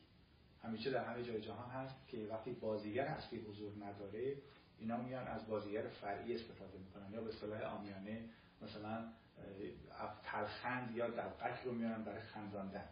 همیشه 0.62 0.90
در 0.90 1.05
همه 1.05 1.23
جای 1.23 1.40
جهان 1.40 1.71
هست 1.71 2.09
که 2.09 2.26
وقتی 2.31 2.52
بازیگر 2.52 3.05
اصلی 3.05 3.38
حضور 3.38 3.73
نداره 3.85 4.37
اینا 4.78 5.02
میان 5.02 5.26
از 5.26 5.47
بازیگر 5.47 5.88
فرعی 5.88 6.35
استفاده 6.35 6.78
می‌کنن 6.78 7.12
یا 7.12 7.21
به 7.21 7.33
صلاح 7.33 7.62
آمیانه 7.62 8.28
مثلا 8.62 9.12
تلخند 10.25 10.97
یا 10.97 11.11
دلقک 11.11 11.62
رو 11.64 11.73
میارن 11.73 12.05
برای 12.05 12.21
خنداندن. 12.21 12.88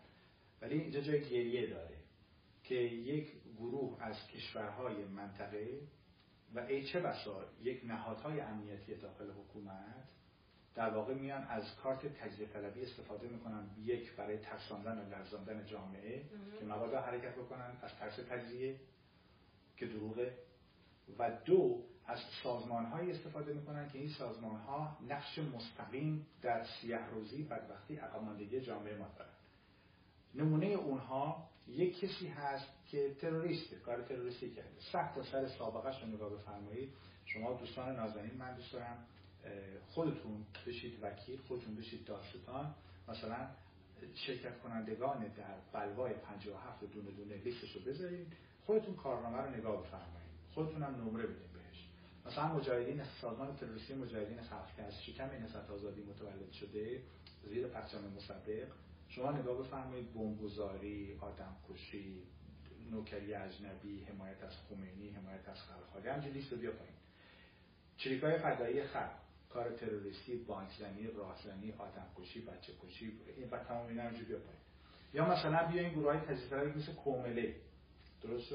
ولی 0.62 0.80
اینجا 0.80 1.00
جای 1.00 1.20
گریه 1.20 1.70
داره 1.70 1.96
که 2.64 2.74
یک 2.74 3.32
گروه 3.56 4.02
از 4.02 4.26
کشورهای 4.26 5.04
منطقه 5.04 5.80
و 6.54 6.58
ای 6.58 6.84
چه 6.84 7.00
بسا 7.00 7.44
یک 7.62 7.84
نهادهای 7.84 8.40
امنیتی 8.40 8.94
داخل 8.94 9.30
حکومت 9.30 10.08
در 10.74 10.90
واقع 10.90 11.14
میان 11.14 11.42
از 11.42 11.76
کارت 11.82 12.18
تجزیه 12.18 12.46
طلبی 12.46 12.82
استفاده 12.82 13.28
می‌کنن 13.28 13.70
یک 13.84 14.16
برای 14.16 14.38
ترساندن 14.38 14.98
و 14.98 15.10
لرزاندن 15.10 15.66
جامعه 15.66 16.22
که 16.58 16.64
مبادا 16.64 17.00
حرکت 17.00 17.34
بکنن 17.34 17.72
از 17.82 17.90
ترس 17.98 18.16
تجزیه 18.16 18.76
که 19.76 19.86
دروغه 19.86 20.34
و 21.18 21.30
دو 21.44 21.82
از 22.06 22.18
سازمان 22.42 22.84
های 22.84 23.10
استفاده 23.10 23.52
می‌کنن 23.52 23.88
که 23.88 23.98
این 23.98 24.08
سازمان 24.08 24.60
ها 24.60 24.96
نقش 25.08 25.38
مستقیم 25.38 26.26
در 26.42 26.64
سیه 26.64 27.06
روزی 27.10 27.42
بدبختی 27.42 27.98
اقاماندگی 27.98 28.60
جامعه 28.60 28.96
ما 28.96 29.08
دارن 29.18 29.30
نمونه 30.34 30.66
اونها 30.66 31.48
یک 31.68 32.00
کسی 32.00 32.28
هست 32.28 32.75
که 32.90 33.14
تروریسته 33.20 33.76
کار 33.76 34.02
تروریستی 34.02 34.50
کرده. 34.50 34.80
صد 34.92 35.14
تا 35.14 35.22
سر 35.22 35.48
سابقه 35.48 36.00
رو 36.00 36.06
نگاه 36.06 36.30
بفرمایید. 36.34 36.92
شما 37.24 37.52
دوستان 37.52 37.96
نازنین 37.96 38.34
من 38.38 38.56
دوست 38.56 38.72
دارم 38.72 39.04
خودتون 39.86 40.46
بشید 40.66 40.98
وکیل 41.02 41.38
خودتون 41.48 41.74
بشید 41.74 42.04
داستان 42.04 42.74
مثلا 43.08 43.48
شرکت 44.14 44.60
کنندگان 44.60 45.26
در 45.26 45.54
بلوای 45.72 46.14
57 46.14 46.84
دونه 46.84 47.10
دونه 47.10 47.36
لیستش 47.36 47.76
رو 47.76 47.80
بذارید. 47.80 48.26
خودتون 48.66 48.94
کارنامه 48.94 49.38
رو 49.38 49.50
نگاه 49.50 49.82
بفرمایید. 49.82 50.30
خودتون 50.54 50.82
هم 50.82 50.94
نمره 50.94 51.26
بدید 51.26 51.52
بهش. 51.52 51.88
مثلا 52.26 52.56
مجاهدین 52.56 53.04
سازمان 53.04 53.56
تروریستی 53.56 53.94
مجاهدین 53.94 54.42
خلق 54.42 54.76
که 54.76 54.82
از 54.82 55.02
شکم 55.02 55.30
نسبت 55.44 55.70
آزادی 55.70 56.02
متولد 56.02 56.52
شده 56.52 57.02
زیر 57.44 57.66
پرچم 57.66 58.12
مصدق. 58.16 58.68
شما 59.08 59.32
نگاه 59.32 59.58
بفرمایید 59.58 60.14
بمبگذاری 60.14 61.18
آدمکشی 61.20 62.22
نوکری 62.90 63.34
اجنبی 63.34 64.04
حمایت 64.04 64.42
از 64.42 64.52
خمینی 64.68 65.10
حمایت 65.10 65.48
از 65.48 65.56
خلق 65.60 66.06
همچین 66.06 66.32
لیست 66.32 66.52
رو 66.52 66.58
بیا 66.58 66.70
پایین. 66.70 66.94
چریکای 67.96 68.38
فدایی 68.38 68.82
خلق. 68.82 69.10
کار 69.50 69.72
تروریستی 69.76 70.36
بانکزنی 70.36 71.06
راهزنی 71.06 71.72
آدمکشی 71.72 72.40
بچه 72.40 72.72
کشی 72.82 73.12
این 73.36 73.50
و 73.50 73.58
تمام 73.58 73.86
اینا 73.86 74.08
بیا 74.10 74.38
پایین. 74.38 74.60
یا 75.14 75.30
مثلا 75.30 75.66
بیا 75.66 75.82
این 75.82 75.92
گروه 75.92 76.12
های 76.12 76.20
تجزیه 76.20 76.76
مثل 76.76 76.94
کومله. 76.94 77.56
درست 78.22 78.52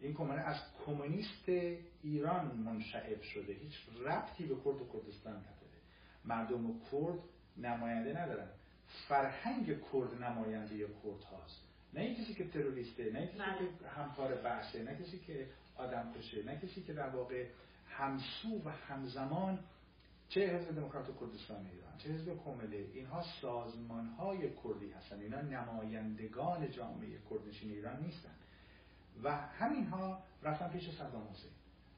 این 0.00 0.14
کومله 0.14 0.40
از 0.40 0.56
کمونیست 0.86 1.48
ایران 2.02 2.56
منشعب 2.56 3.22
شده. 3.22 3.52
هیچ 3.52 3.74
ربطی 4.06 4.46
به 4.46 4.54
کرد 4.54 4.66
و 4.66 4.88
کردستان 4.92 5.36
نداره. 5.36 5.78
مردم 6.24 6.80
کرد 6.92 7.18
نماینده 7.56 8.22
ندارن. 8.22 8.48
فرهنگ 9.08 9.66
کرد 9.92 10.22
نماینده 10.22 10.78
کرد 10.78 11.22
هاست. 11.32 11.65
نه 11.96 12.14
کسی 12.14 12.34
که 12.34 12.48
تروریسته 12.48 13.12
نه 13.12 13.26
کسی 13.26 13.38
بله. 13.38 13.58
که 13.58 13.88
همکار 13.88 14.34
بحثه 14.34 14.82
نه 14.82 14.94
کسی 14.94 15.18
که 15.18 15.46
آدم 15.76 16.12
کشه 16.12 16.42
نه 16.42 16.56
کسی 16.56 16.82
که 16.82 16.92
در 16.92 17.08
واقع 17.08 17.46
همسو 17.88 18.62
و 18.64 18.68
همزمان 18.68 19.58
چه 20.28 20.40
حزب 20.40 20.74
دموکرات 20.74 21.20
کردستان 21.20 21.66
ایران 21.66 21.96
چه 21.98 22.08
حزب 22.08 22.34
کومله 22.34 22.76
اینها 22.94 23.22
سازمان 23.40 24.06
های 24.06 24.38
کردی 24.38 24.92
هستن 24.92 25.20
اینا 25.20 25.40
نمایندگان 25.40 26.70
جامعه 26.70 27.18
کردنشین 27.30 27.70
ایران 27.70 28.02
نیستن. 28.02 28.34
و 29.22 29.36
همین 29.36 29.86
ها 29.86 30.22
رفتن 30.42 30.68
پیش 30.68 30.90
صدام 30.90 31.28
حسین. 31.32 31.50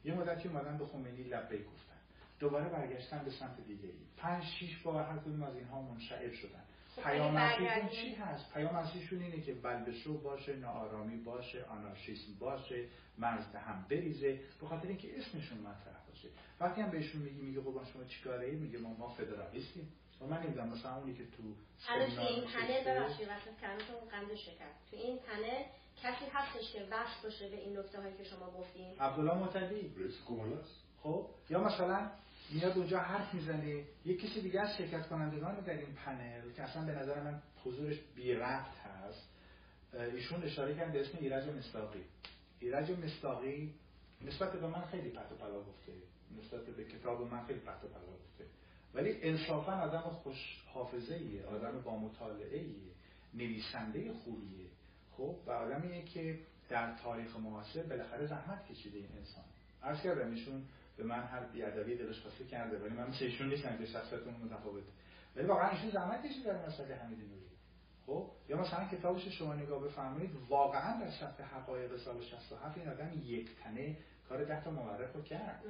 یه 0.05 0.15
مدتی 0.15 0.49
اومدن 0.49 0.79
به 0.79 0.87
خمینی 0.87 1.23
لبه 1.23 1.59
گفتن. 1.59 1.99
دوباره 2.39 2.69
برگشتن 2.69 3.25
به 3.25 3.31
سمت 3.31 3.61
دیگه 3.67 3.89
ای 3.89 3.95
پنج 4.17 4.45
شیش 4.45 4.83
بار 4.83 5.05
هر 5.05 5.19
کدوم 5.19 5.43
از 5.43 5.57
اینها 5.57 5.83
منشعب 5.83 6.33
شدن. 6.33 6.65
پیام 7.05 7.37
اصلیشون 7.37 7.89
چی 7.89 8.15
هست؟ 8.15 8.53
پیام 8.55 8.77
اصلیشون 8.77 9.23
اینه 9.23 9.41
که 9.41 9.55
بلبشو 9.55 10.21
باشه 10.23 10.57
ناآرامی 10.57 11.17
باشه 11.17 11.65
آنارشیسم 11.65 12.35
باشه 12.41 12.85
مرز 13.19 13.55
هم 13.55 13.87
بریزه 13.91 14.41
به 14.61 14.67
خاطر 14.67 14.89
اینکه 14.89 15.19
اسمشون 15.19 15.59
مطرح 15.59 16.07
باشه. 16.09 16.29
وقتی 16.61 16.81
هم 16.81 16.91
بهشون 16.91 17.23
میگی 17.23 17.43
میگه 17.43 17.61
قربان 17.61 17.85
شما 17.85 18.05
چیکاره 18.05 18.47
ای 18.47 18.57
میگه 18.57 18.79
ما 18.79 18.95
ما 18.95 19.09
فدرالیستیم. 19.09 19.93
و 20.21 20.27
من 20.27 20.43
نمی‌دونم 20.43 20.69
مثلا 20.69 20.97
اونی 20.97 21.15
که 21.15 21.25
تو 21.25 21.43
الان 21.89 22.11
تو 22.11 22.21
این 22.21 22.45
پنل 22.45 22.85
ببخشید 22.85 23.29
وقت 23.29 23.61
کردتون 23.61 24.09
قند 24.11 24.35
شکر. 24.35 24.71
تو 24.91 24.97
این 24.97 25.19
پنل 25.19 25.63
کسی 26.03 26.25
هستش 26.33 26.73
که 26.73 26.83
وصل 26.91 27.23
باشه 27.23 27.49
به 27.49 27.57
این 27.57 27.79
نکته 27.79 28.01
هایی 28.01 28.17
که 28.17 28.25
شما 28.25 28.51
گفتین؟ 28.51 29.01
عبدالله 29.01 29.35
معتدی. 29.35 29.95
رئیس 29.97 30.15
خب 31.03 31.27
یا 31.51 31.65
مثلا 31.65 32.11
میاد 32.51 32.79
اونجا 32.79 32.99
حرف 32.99 33.35
می‌زنه. 33.35 33.85
یک 34.05 34.21
کسی 34.21 34.41
دیگه 34.41 34.61
از 34.61 34.77
شرکت 34.77 35.09
کنندگان 35.09 35.61
در 35.61 35.73
این 35.73 35.95
پنل 35.95 36.53
که 36.57 36.63
اصلا 36.63 36.85
به 36.85 36.93
نظر 36.93 37.23
من 37.23 37.43
حضورش 37.65 37.97
بی 38.17 38.35
رفت 38.35 38.79
هست 38.79 39.29
ایشون 40.15 40.43
اشاره 40.43 40.75
کرد 40.75 40.93
به 40.93 41.01
اسم 41.01 41.19
ایرج 41.21 41.49
مستاقی 41.49 42.05
ایرج 42.61 42.91
مستاقی 42.91 43.75
نسبت 44.21 44.53
به 44.53 44.67
من 44.67 44.85
خیلی 44.85 45.09
پرت 45.11 45.33
و 45.33 45.35
پلا 45.35 45.61
گفته. 45.61 45.93
نسبت 46.39 46.67
به 46.67 46.85
کتاب 46.85 47.33
من 47.33 47.47
خیلی 47.47 47.61
پرت 47.61 47.85
و 47.85 47.89
پلا 47.89 48.07
گفته. 48.07 48.45
ولی 48.95 49.23
انصافا 49.23 49.73
آدم 49.73 50.01
خوش 50.01 50.63
حافظه 50.67 51.15
ایه 51.15 51.47
آدم 51.47 51.81
با 51.81 51.99
مطالعه 51.99 52.59
ایه 52.59 52.93
نویسنده 53.35 54.13
خوبیه. 54.13 54.67
خب 55.17 55.37
و 55.47 55.51
آدمیه 55.51 56.03
که 56.03 56.39
در 56.69 56.97
تاریخ 56.97 57.37
معاصر 57.37 57.83
بالاخره 57.83 58.27
زحمت 58.27 58.67
کشیده 58.67 58.99
این 58.99 59.09
انسان. 59.19 59.45
عرض 59.83 60.03
کردم 60.03 60.31
ایشون 60.31 60.63
به 60.99 61.05
من 61.05 61.23
هر 61.23 61.41
بیادبی 61.41 61.97
دلش 61.97 62.21
خواسته 62.21 62.45
کرده 62.45 62.79
ولی 62.79 62.95
من 62.95 63.09
مثل 63.09 63.25
ایشون 63.25 63.49
نیستم 63.49 63.77
که 63.79 63.87
شخصیتون 63.87 64.35
متفاوته. 64.35 64.93
ولی 65.37 65.47
واقعا 65.47 65.71
ایشون 65.71 65.91
زحمت 65.91 66.27
کشیده 66.27 66.53
در 66.53 66.67
مسئله 66.67 66.95
حمید 66.95 67.19
نوری. 67.19 67.49
خب؟ 68.07 68.31
یا 68.49 68.57
مثلا 68.57 68.89
کتابش 68.89 69.29
شما 69.29 69.55
نگاه 69.55 69.85
بفرمایید 69.85 70.31
واقعا 70.49 71.01
در 71.01 71.11
صفحه 71.11 71.47
حقایق 71.47 71.97
سال 71.97 72.23
67 72.23 72.79
این 72.79 72.89
آدم 72.89 73.11
یک 73.25 73.51
تنه 73.65 73.97
کار 74.29 74.45
ده 74.45 74.65
تا 74.65 74.71
مورخ 74.71 75.13
رو 75.15 75.23
کرد. 75.23 75.63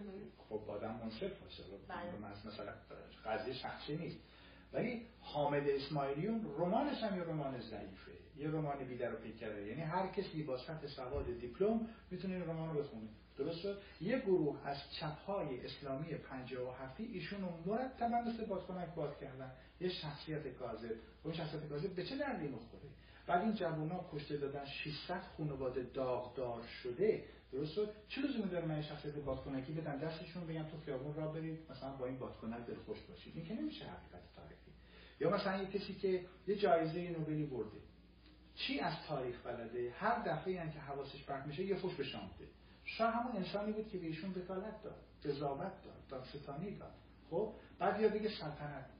خب 0.48 0.70
آدم 0.70 0.94
منصف 0.94 1.42
باشه. 1.42 1.62
بله. 1.88 2.18
مثلا 2.46 2.72
قضیه 3.24 3.54
شخصی 3.54 3.96
نیست. 3.96 4.18
ولی 4.72 5.06
حامد 5.20 5.68
اسماعیلیون 5.68 6.46
رمانش 6.58 7.02
هم 7.02 7.16
یه 7.16 7.24
رمان 7.24 7.60
ضعیفه. 7.60 8.12
یه 8.36 8.50
رمان 8.50 8.84
بیدر 8.84 9.14
و 9.14 9.16
پیکره 9.16 9.66
یعنی 9.66 9.80
هر 9.80 10.06
کسی 10.06 10.42
با 10.42 10.58
سطح 10.58 10.86
سواد 10.86 11.38
دیپلم 11.40 11.88
می‌تونه 12.10 12.34
این 12.34 12.44
رمان 12.44 12.74
رو 12.74 12.82
بخونه. 12.82 13.08
درست 13.38 13.66
یه 14.00 14.18
گروه 14.18 14.66
از 14.66 14.76
چپهای 15.00 15.66
اسلامی 15.66 16.14
57 16.14 17.00
ایشون 17.00 17.40
رو 17.40 17.48
مرتبا 17.66 18.20
مثل 18.20 18.44
بادکنک 18.44 18.94
باد 18.94 19.18
کردن. 19.20 19.52
یه 19.80 19.88
شخصیت 19.88 20.48
کاذب 20.48 20.94
اون 21.24 21.34
شخصیت 21.34 21.68
کاذب 21.68 21.94
به 21.94 22.04
چه 22.04 22.16
دردی 22.16 22.48
مخوره 22.48 22.88
بعد 23.26 23.42
این 23.42 23.54
جوونا 23.54 24.04
کشته 24.12 24.36
دادن 24.36 24.64
600 24.64 25.20
خانواده 25.36 25.82
داغدار 25.82 26.62
شده. 26.82 27.24
درست 27.52 27.74
چه 28.08 28.20
لزومی 28.20 28.50
داره 28.50 28.66
من 28.66 28.82
شخصیت 28.82 29.14
بادکنکی 29.14 29.72
بدن 29.72 29.98
دستشون 29.98 30.46
بگم 30.46 30.62
تو 30.62 30.80
خیابون 30.84 31.14
را 31.14 31.28
برید 31.28 31.58
مثلا 31.70 31.90
با 31.96 32.06
این 32.06 32.18
بادکنک 32.18 32.66
دل 32.66 32.74
خوش 32.74 32.98
باشید. 33.08 33.32
این 33.36 33.44
که 33.44 33.54
نمیشه 33.54 33.84
حقیقت 33.84 34.34
تاریخی. 34.36 34.72
یا 35.20 35.30
مثلا 35.30 35.62
یه 35.62 35.68
کسی 35.68 35.94
که 35.94 36.24
یه 36.46 36.56
جایزه 36.56 37.10
نوبلی 37.10 37.46
برده. 37.46 37.78
چی 38.54 38.80
از 38.80 38.94
تاریخ 39.08 39.36
بلده؟ 39.46 39.90
هر 39.98 40.22
دفعه 40.22 40.60
هم 40.60 40.70
که 40.70 40.78
حواسش 40.78 41.24
پرت 41.24 41.46
میشه 41.46 41.64
یه 41.64 41.74
فوش 41.74 41.94
به 41.94 42.04
شامته 42.04 42.44
شاه 42.88 43.12
همون 43.12 43.36
انسانی 43.36 43.72
بود 43.72 43.88
که 43.88 43.98
به 43.98 44.06
ایشون 44.06 44.30
وکالت 44.30 44.82
داد 44.82 44.96
قضاوت 45.24 45.82
داد 45.82 46.06
دادستانی 46.08 46.76
داد. 46.78 46.94
خب 47.30 47.54
بعد 47.78 48.00
یا 48.00 48.08
دیگه 48.08 48.28
سلطنت. 48.28 48.90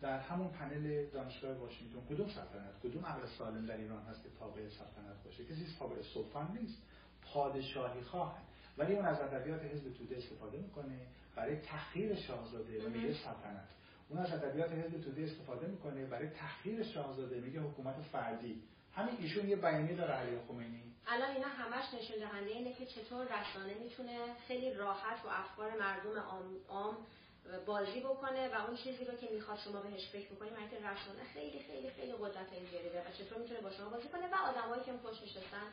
در 0.00 0.18
همون 0.18 0.48
پنل 0.48 1.06
دانشگاه 1.06 1.56
واشنگتن 1.56 2.14
کدوم 2.14 2.28
سلطنت؟ 2.28 2.80
کدوم 2.82 3.06
عقل 3.06 3.26
سالم 3.38 3.66
در 3.66 3.76
ایران 3.76 4.02
هست 4.02 4.22
که 4.22 4.28
تابع 4.38 4.68
سلطنت 4.68 5.24
باشه؟ 5.24 5.44
کسی 5.44 5.66
تابع 5.78 6.02
سلطان 6.14 6.58
نیست. 6.60 6.82
پادشاهی 7.22 8.00
خواه 8.00 8.38
ولی 8.78 8.94
اون 8.94 9.04
از 9.04 9.20
ادبیات 9.20 9.62
حزب 9.62 9.92
توده 9.92 10.16
استفاده 10.16 10.58
می‌کنه. 10.58 11.06
برای 11.36 11.56
تحقیر 11.56 12.14
شاهزاده 12.14 12.86
و 12.86 12.90
میگه 12.90 13.14
سلطنت. 13.14 13.68
اون 14.08 14.18
از 14.18 14.32
ادبیات 14.32 14.72
حزب 14.72 15.00
توده 15.00 15.22
استفاده 15.22 15.66
می‌کنه. 15.66 16.06
برای 16.06 16.30
تحقیر 16.30 16.82
شاهزاده 16.82 17.40
میگه 17.40 17.60
حکومت 17.60 18.02
فردی. 18.12 18.62
همین 18.96 19.16
ایشون 19.20 19.48
یه 19.48 19.56
بیانیه 19.56 19.96
داره 19.96 20.12
علی 20.14 20.38
خمینی. 20.48 20.82
الان 21.08 21.30
اینا 21.30 21.48
همش 21.48 21.84
نشون 21.94 22.18
دهنده 22.18 22.50
اینه 22.50 22.72
که 22.72 22.86
چطور 22.86 23.24
رسانه 23.24 23.74
می‌تونه 23.74 24.18
خیلی 24.48 24.74
راحت 24.74 25.24
و 25.24 25.28
افکار 25.28 25.70
مردم 25.70 26.16
عام 26.68 26.96
بازی 27.66 28.00
بکنه 28.00 28.48
و 28.48 28.66
اون 28.66 28.76
چیزی 28.76 29.04
رو 29.04 29.14
که 29.16 29.28
می‌خواد 29.34 29.58
شما 29.58 29.80
بهش 29.80 30.08
فکر 30.08 30.28
بکنید 30.34 30.52
معنی 30.52 30.68
که 30.68 30.76
رسانه 30.76 31.24
خیلی 31.34 31.58
خیلی 31.58 31.90
خیلی 31.90 32.12
قدرت 32.12 32.52
اینجوری 32.52 32.88
داره 32.90 33.08
و 33.08 33.12
چطور 33.12 33.38
می‌تونه 33.38 33.60
با 33.60 33.70
شما 33.70 33.88
بازی 33.90 34.08
کنه 34.08 34.26
و 34.32 34.34
آدمایی 34.50 34.82
که 34.84 34.92
پشت 34.92 35.22
نشستن 35.22 35.66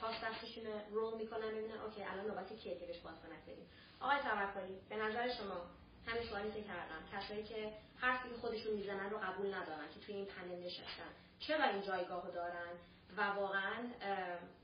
تاس 0.00 0.14
دستشون 0.24 0.64
رول 0.92 1.14
می‌کنن 1.14 1.50
می‌بینن 1.54 1.80
اوکی 1.80 2.02
الان 2.02 2.26
نوبت 2.26 2.52
کیه 2.60 2.74
که 2.80 2.86
بهش 2.86 2.98
بازخونک 2.98 3.42
بدیم 3.42 3.66
آقای 4.00 4.18
توکلی 4.18 4.76
به 4.88 4.96
نظر 4.96 5.28
شما 5.28 5.60
همین 6.06 6.22
سوالی 6.28 6.50
که 6.50 6.62
کردم 6.62 7.00
کسایی 7.12 7.42
که 7.42 7.72
حرفی 7.96 8.28
که 8.28 8.34
خودشون 8.34 8.74
می‌زنن 8.74 9.10
رو 9.10 9.18
قبول 9.18 9.46
ندارن 9.46 9.88
که 9.94 10.00
توی 10.06 10.14
این 10.14 10.26
پنل 10.26 10.66
نشستن. 10.66 11.10
چرا 11.38 11.64
این 11.64 11.82
جایگاه 11.82 12.30
دارن؟ 12.34 12.72
و 13.16 13.20
واقعا 13.40 13.76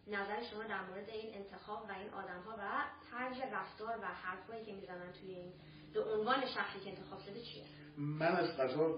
نظر 0.06 0.44
شما 0.50 0.62
در 0.62 0.82
مورد 0.86 1.08
این 1.08 1.34
انتخاب 1.34 1.86
و 1.88 1.92
این 1.92 2.10
آدم 2.10 2.40
ها 2.46 2.56
و 2.58 2.84
طرز 3.10 3.52
رفتار 3.52 3.98
و 4.02 4.06
حرفایی 4.06 4.64
که 4.64 4.72
می‌زنن 4.72 5.12
توی 5.20 5.30
این 5.30 5.52
به 5.94 6.00
عنوان 6.04 6.46
شخصی 6.46 6.80
که 6.84 6.90
انتخاب 6.90 7.20
شده 7.20 7.40
چیه؟ 7.40 7.64
من 7.96 8.36
از 8.36 8.56
قضا 8.56 8.96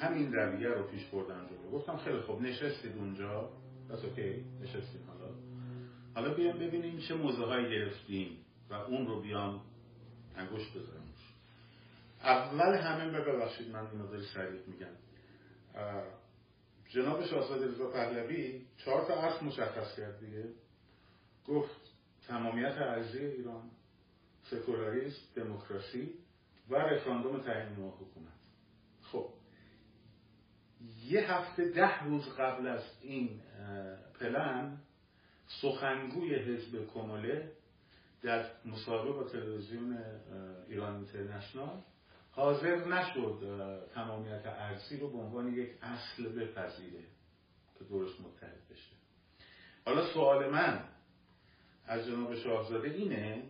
همین 0.00 0.32
رویه 0.32 0.68
رو 0.68 0.82
پیش 0.82 1.04
بردم 1.04 1.46
جلو 1.46 1.70
گفتم 1.70 1.96
خیلی 1.96 2.20
خوب 2.20 2.42
نشستید 2.42 2.96
اونجا. 2.96 3.50
بس 3.90 4.04
اوکی 4.04 4.44
نشستید 4.62 5.00
حالا. 5.06 5.34
حالا 6.14 6.34
بیام 6.34 6.58
ببینیم 6.58 6.98
چه 6.98 7.14
های 7.16 7.70
گرفتیم 7.70 8.44
و 8.70 8.74
اون 8.74 9.06
رو 9.06 9.20
بیام 9.20 9.60
انگوش 10.36 10.70
بذارم 10.70 11.13
اول 12.24 12.74
همه 12.74 13.20
ببخشید 13.20 13.70
من 13.70 13.86
این 13.86 14.02
مداری 14.02 14.24
سریع 14.34 14.60
میگم. 14.66 14.94
جناب 16.88 17.24
شاهزاده 17.24 17.66
رضا 17.66 17.90
پهلوی 17.90 18.66
چهار 18.76 19.04
تا 19.06 19.14
اصل 19.14 19.46
مشخص 19.46 19.96
کرد 19.96 20.20
دیگه. 20.20 20.44
گفت 21.46 21.80
تمامیت 22.26 22.76
ارزی 22.78 23.18
ایران 23.18 23.70
سکولاریسم 24.42 25.22
دموکراسی 25.36 26.14
و 26.70 26.74
رفراندوم 26.74 27.40
تعیین 27.40 27.72
نوع 27.72 27.92
حکومت. 27.92 28.32
خب 29.02 29.28
یه 31.04 31.32
هفته 31.32 31.70
ده 31.70 32.04
روز 32.04 32.28
قبل 32.38 32.66
از 32.66 32.82
این 33.00 33.40
پلن 34.20 34.78
سخنگوی 35.62 36.34
حزب 36.34 36.86
کموله 36.86 37.52
در 38.22 38.50
مصاحبه 38.64 39.12
با 39.12 39.24
تلویزیون 39.24 39.98
ایران 40.68 40.96
اینترنشنال 40.96 41.82
حاضر 42.34 42.84
نشد 42.84 43.38
تمامیت 43.94 44.46
ارزی 44.46 44.96
رو 44.96 45.10
به 45.10 45.18
عنوان 45.18 45.54
یک 45.54 45.68
اصل 45.82 46.28
بپذیره 46.28 47.00
که 47.78 47.84
درست 47.84 48.20
متحد 48.20 48.68
بشه. 48.70 48.94
حالا 49.84 50.12
سوال 50.12 50.50
من 50.50 50.84
از 51.86 52.06
جناب 52.06 52.34
شاهزاده 52.34 52.90
اینه 52.90 53.42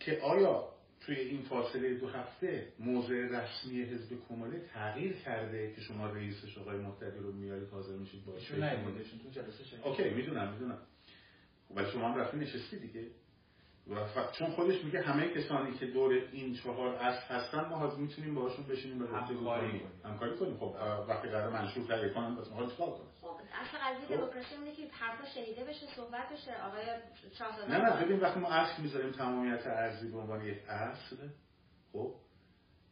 که 0.00 0.20
آیا 0.20 0.68
توی 1.00 1.16
این 1.16 1.42
فاصله 1.42 1.94
دو 1.94 2.08
هفته 2.08 2.72
موضع 2.78 3.14
رسمی 3.14 3.82
حزب 3.82 4.16
کماله 4.28 4.60
تغییر 4.74 5.12
کرده 5.12 5.72
که 5.74 5.80
شما 5.80 6.06
رئیسش 6.06 6.58
آقای 6.58 6.78
متحدی 6.78 7.18
رو 7.18 7.32
میارید 7.32 7.68
حاضر 7.68 7.96
میشید؟ 7.96 8.24
باشه 8.24 8.54
تو 9.22 9.30
جلسه 9.30 9.64
اوکی 9.82 10.10
می‌دونم 10.10 10.52
می‌دونم. 10.52 10.78
ولی 11.74 11.90
شما 11.92 12.08
هم 12.08 12.18
رفتی 12.18 12.36
نشستی 12.36 12.78
دیگه. 12.78 13.06
و 13.90 14.06
چون 14.38 14.50
خودش 14.50 14.84
میگه 14.84 15.02
همه 15.02 15.28
کسانی 15.28 15.72
که 15.72 15.86
دور 15.86 16.12
این 16.32 16.54
چهار 16.54 16.94
اصل 16.94 17.34
هستن 17.34 17.68
ما 17.68 17.76
حاضر 17.76 17.96
می‌تونیم 17.96 18.34
باهاشون 18.34 18.66
بشینیم 18.66 19.02
و 19.02 19.06
همکاری 19.06 19.68
کنیم. 19.68 19.90
همکاری 20.04 20.36
کنیم. 20.36 20.56
خب 20.56 20.74
وقتی 21.08 21.28
قرار 21.28 21.50
منشور 21.50 21.86
تهیه 21.86 22.08
کنم 22.08 22.36
بس 22.36 22.48
ما 22.48 22.66
چیکار 22.66 22.90
کنیم 22.90 23.10
خب 23.22 23.36
اصل 23.52 23.78
قضیه 23.78 24.06
خب. 24.06 24.16
دموکراسی 24.16 24.54
اینه 24.54 24.72
که 24.72 24.82
حرفا 24.90 25.24
شنیده 25.34 25.64
بشه 25.64 25.86
صحبت 25.96 26.32
بشه. 26.32 26.52
آقای 26.62 26.84
شاهزاده 27.38 27.70
نه 27.70 27.78
نه 27.78 28.04
ببین 28.04 28.20
وقتی 28.20 28.40
ما 28.40 28.48
اصل 28.48 28.82
می‌ذاریم 28.82 29.12
تمامیت 29.12 29.66
ارزی 29.66 30.10
به 30.10 30.18
عنوان 30.18 30.44
یک 30.44 30.58
اصل 30.68 31.16
خب 31.92 32.14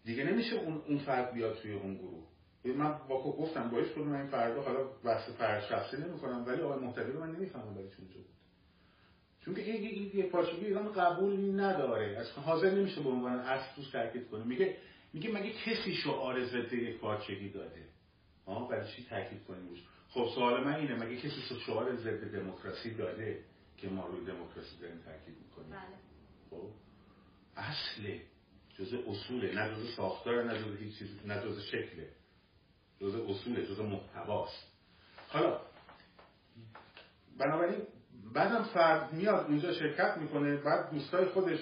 دیگه 0.05 0.25
نمیشه 0.25 0.57
اون 0.57 0.83
اون 0.88 0.99
فرد 0.99 1.35
بیاد 1.35 1.55
توی 1.55 1.73
اون 1.73 1.94
گروه. 1.94 2.25
من 2.64 2.99
با 3.09 3.23
گفتم 3.23 3.70
باعث 3.70 3.87
کدوم 3.92 4.12
این 4.12 4.27
فردا 4.27 4.62
حالا 4.62 4.85
بحث 5.05 5.31
فرد 5.31 5.62
شخصی 5.64 5.96
نمی‌کنم 5.96 6.44
ولی 6.46 6.62
آقای 6.62 6.79
محتوی 6.79 7.12
من 7.12 7.31
نمی‌فهمم 7.31 7.75
برای 7.75 7.88
چون 7.88 8.09
چون 9.49 9.55
که 9.55 9.73
این 9.73 10.11
یک 10.15 10.31
پارچگی 10.31 10.67
ایران 10.67 10.93
قبول 10.93 11.61
نداره. 11.61 12.17
از 12.19 12.31
حاضر 12.31 12.71
نمیشه 12.71 13.01
به 13.01 13.09
عنوان 13.09 13.33
اصل 13.33 13.75
توش 13.77 13.91
تاکید 13.91 14.29
کنه. 14.31 14.45
میگه 14.45 14.77
میگه 15.13 15.31
مگه 15.33 15.53
کسی 15.53 15.95
شعار 15.95 16.45
ضد 16.45 16.73
یک 16.73 16.97
پارچگی 16.97 17.49
داده؟ 17.49 17.85
ها 18.47 18.65
برای 18.65 18.93
چی 18.93 19.07
تاکید 19.11 19.45
کنیم 19.45 19.69
روش؟ 19.69 19.79
خب 20.09 20.29
سوال 20.35 20.65
من 20.65 20.75
اینه 20.75 20.95
مگه 20.95 21.17
کسی 21.17 21.41
شعار 21.67 21.97
ضد 21.97 22.33
دموکراسی 22.33 22.95
داده 22.95 23.45
که 23.77 23.89
ما 23.89 24.07
روی 24.07 24.25
دموکراسی 24.25 24.77
داریم 24.81 24.99
تاکید 24.99 25.37
می‌کنیم؟ 25.45 25.71
بله. 25.71 25.81
خب 26.51 26.69
اصله 27.57 28.21
جزء 28.79 28.99
اصوله. 29.07 29.55
نه 29.55 29.75
جزء 29.75 29.97
ساختار 29.97 30.45
نه 30.45 30.59
جزء 30.59 30.77
هیچ 30.77 30.99
چیز 30.99 31.09
نه 31.27 31.45
جزء 31.45 31.61
شکله. 31.61 32.09
جزء 33.01 33.27
اصوله 33.29 33.67
جزء 33.67 33.83
محتواست. 33.83 34.73
حالا 35.29 35.61
بنابراین 37.39 37.83
بعدم 38.35 38.62
فرد 38.62 39.12
میاد 39.12 39.47
اونجا 39.49 39.73
شرکت 39.73 40.17
می‌کنه 40.17 40.57
بعد 40.57 40.91
دوستای 40.91 41.25
خودش 41.25 41.59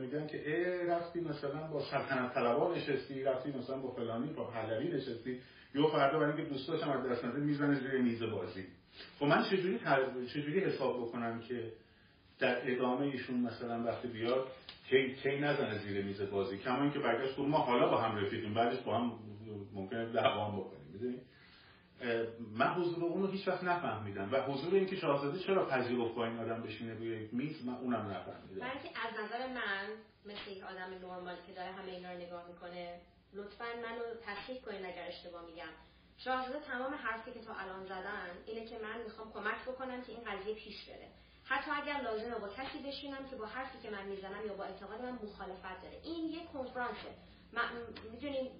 میگن 0.00 0.26
که 0.26 0.56
ای 0.56 0.86
رفتی 0.86 1.20
مثلا 1.20 1.66
با 1.66 1.80
سلطنت 1.80 2.34
طلبا 2.34 2.74
نشستی 2.74 3.22
رفتی 3.22 3.52
مثلا 3.52 3.78
با 3.78 3.90
فلانی 3.90 4.32
با 4.32 4.44
پهلوی 4.44 4.88
نشستی. 4.88 5.40
یا 5.74 5.86
فردا 5.86 6.18
برای 6.18 6.32
اینکه 6.32 6.50
دوستاش 6.52 6.82
هم 6.82 6.90
از 6.90 7.06
دست 7.06 7.24
نده 7.24 7.40
می‌زنه 7.40 7.74
زیر 7.74 8.00
میز 8.00 8.22
بازی. 8.22 8.66
خب 9.18 9.26
من 9.26 9.42
چجوری 9.42 9.80
چجوری 10.34 10.60
حساب 10.60 11.00
بکنم 11.00 11.40
که 11.40 11.72
در 12.38 12.72
ادامه 12.72 13.06
ایشون 13.06 13.40
مثلا 13.40 13.84
وقتی 13.84 14.08
بیاد 14.08 14.46
کی 14.88 15.14
کی 15.14 15.40
نزنه 15.40 15.78
زیر 15.78 16.04
میز 16.04 16.20
بازی؟ 16.20 16.58
کما 16.58 16.82
اینکه 16.82 16.98
برگشت 16.98 17.38
ما 17.38 17.58
حالا 17.58 17.88
با 17.88 18.00
هم 18.00 18.16
رفیقیم 18.16 18.54
بعدش 18.54 18.80
با 18.80 18.98
هم 18.98 19.12
ممکنه 19.74 20.12
دعوام 20.12 20.60
بکنیم 20.60 20.86
می‌دونی؟ 20.92 21.18
من 22.52 22.66
حضور 22.74 23.04
اون 23.04 23.22
رو 23.22 23.28
هیچ 23.28 23.48
وقت 23.48 23.64
نفهمیدم. 23.64 24.32
و 24.32 24.40
حضور 24.40 24.74
اینکه 24.74 24.96
شاهزاده 24.96 25.38
چرا 25.38 25.66
پذیرفت 25.66 26.14
با 26.14 26.26
این 26.26 26.38
آدم 26.38 26.62
بشینه 26.62 26.94
روی 26.94 27.08
یک 27.08 27.34
میز 27.34 27.66
من 27.66 27.74
اونم 27.74 28.10
نفهمیدم. 28.10 28.66
من 28.66 28.72
که 28.82 28.88
از 28.88 29.24
نظر 29.24 29.46
من 29.46 29.88
مثل 30.26 30.50
یک 30.50 30.62
آدم 30.62 31.08
نرمال 31.08 31.36
که 31.46 31.52
داره 31.52 31.72
همه 31.72 31.92
اینا 31.92 32.12
رو 32.12 32.18
نگاه 32.18 32.48
می‌کنه 32.48 33.00
لطفا 33.32 33.64
منو 33.64 34.02
تصحیح 34.26 34.60
کنین 34.60 34.86
اگر 34.86 35.06
اشتباه 35.08 35.46
میگم. 35.46 35.72
شاهزاده 36.16 36.60
تمام 36.60 36.94
حرفی 36.94 37.32
که 37.32 37.40
تا 37.40 37.54
الان 37.54 37.84
زدن 37.84 38.30
اینه 38.46 38.66
که 38.66 38.78
من 38.78 39.02
می‌خوام 39.04 39.32
کمک 39.32 39.62
بکنم 39.68 40.02
که 40.02 40.12
این 40.12 40.24
قضیه 40.24 40.54
پیش 40.54 40.84
بره. 40.88 41.08
حتی 41.44 41.70
اگر 41.70 42.00
لازمه 42.00 42.38
با 42.38 42.48
کسی 42.48 42.78
بشینم 42.86 43.26
که 43.30 43.36
با 43.36 43.46
حرفی 43.46 43.78
که 43.82 43.90
من 43.90 44.06
می‌زنم 44.06 44.46
یا 44.46 44.54
با 44.54 44.64
اعتقاد 44.64 45.02
من 45.02 45.12
مخالفت 45.12 45.82
داره. 45.82 46.00
این 46.02 46.24
یک 46.24 46.46
کنفرانسه. 46.52 47.14
می‌دونین 48.12 48.50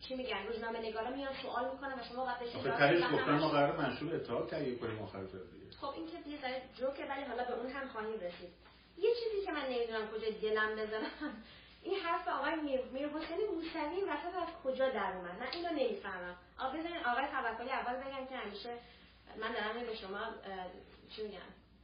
چی 0.00 0.16
میگن؟ 0.16 0.46
روزنامه 0.46 0.78
نگارا 0.78 1.10
میان 1.10 1.32
سوال 1.42 1.70
می‌کنن 1.72 1.94
و 1.98 2.02
شما 2.12 2.22
آخه 2.22 2.70
تهش 2.78 3.02
گفتن 3.12 3.38
ما 3.38 3.48
قرار 3.48 3.76
منشور 3.76 4.14
اطلاع 4.14 4.46
تهیه 4.46 4.78
کنیم 4.78 5.02
آخر 5.02 5.20
دیگه. 5.20 5.70
خب 5.80 5.90
این 5.96 6.06
که 6.06 6.16
دیگه 6.24 6.40
داره 6.42 6.62
جوکه 6.74 7.04
ولی 7.04 7.24
حالا 7.24 7.44
به 7.44 7.54
اون 7.54 7.70
هم 7.70 7.88
خواهیم 7.88 8.14
رسید. 8.14 8.52
یه 8.98 9.10
چیزی 9.14 9.46
که 9.46 9.52
من 9.52 9.66
نمی‌دونم 9.70 10.08
کجا 10.08 10.30
دلم 10.42 10.76
بزنم. 10.76 11.42
این 11.82 11.94
حرف 11.94 12.28
آقای 12.28 12.54
میر, 12.56 12.80
میر 12.92 13.08
حسین 13.08 13.38
موسوی 13.54 14.00
وسط 14.10 14.34
از 14.36 14.48
کجا 14.64 14.88
در 14.88 15.12
اومد؟ 15.16 15.40
من 15.40 15.46
اینو 15.52 15.70
نمی‌فهمم. 15.70 16.36
آقا 16.58 16.78
بزنین 16.78 17.04
آقای 17.06 17.24
توکلی 17.26 17.70
اول 17.70 17.94
بگم 17.94 18.26
که 18.26 18.36
همیشه 18.36 18.70
من 19.40 19.52
دارم 19.52 19.86
به 19.86 19.96
شما 19.96 20.20
چی 21.16 21.22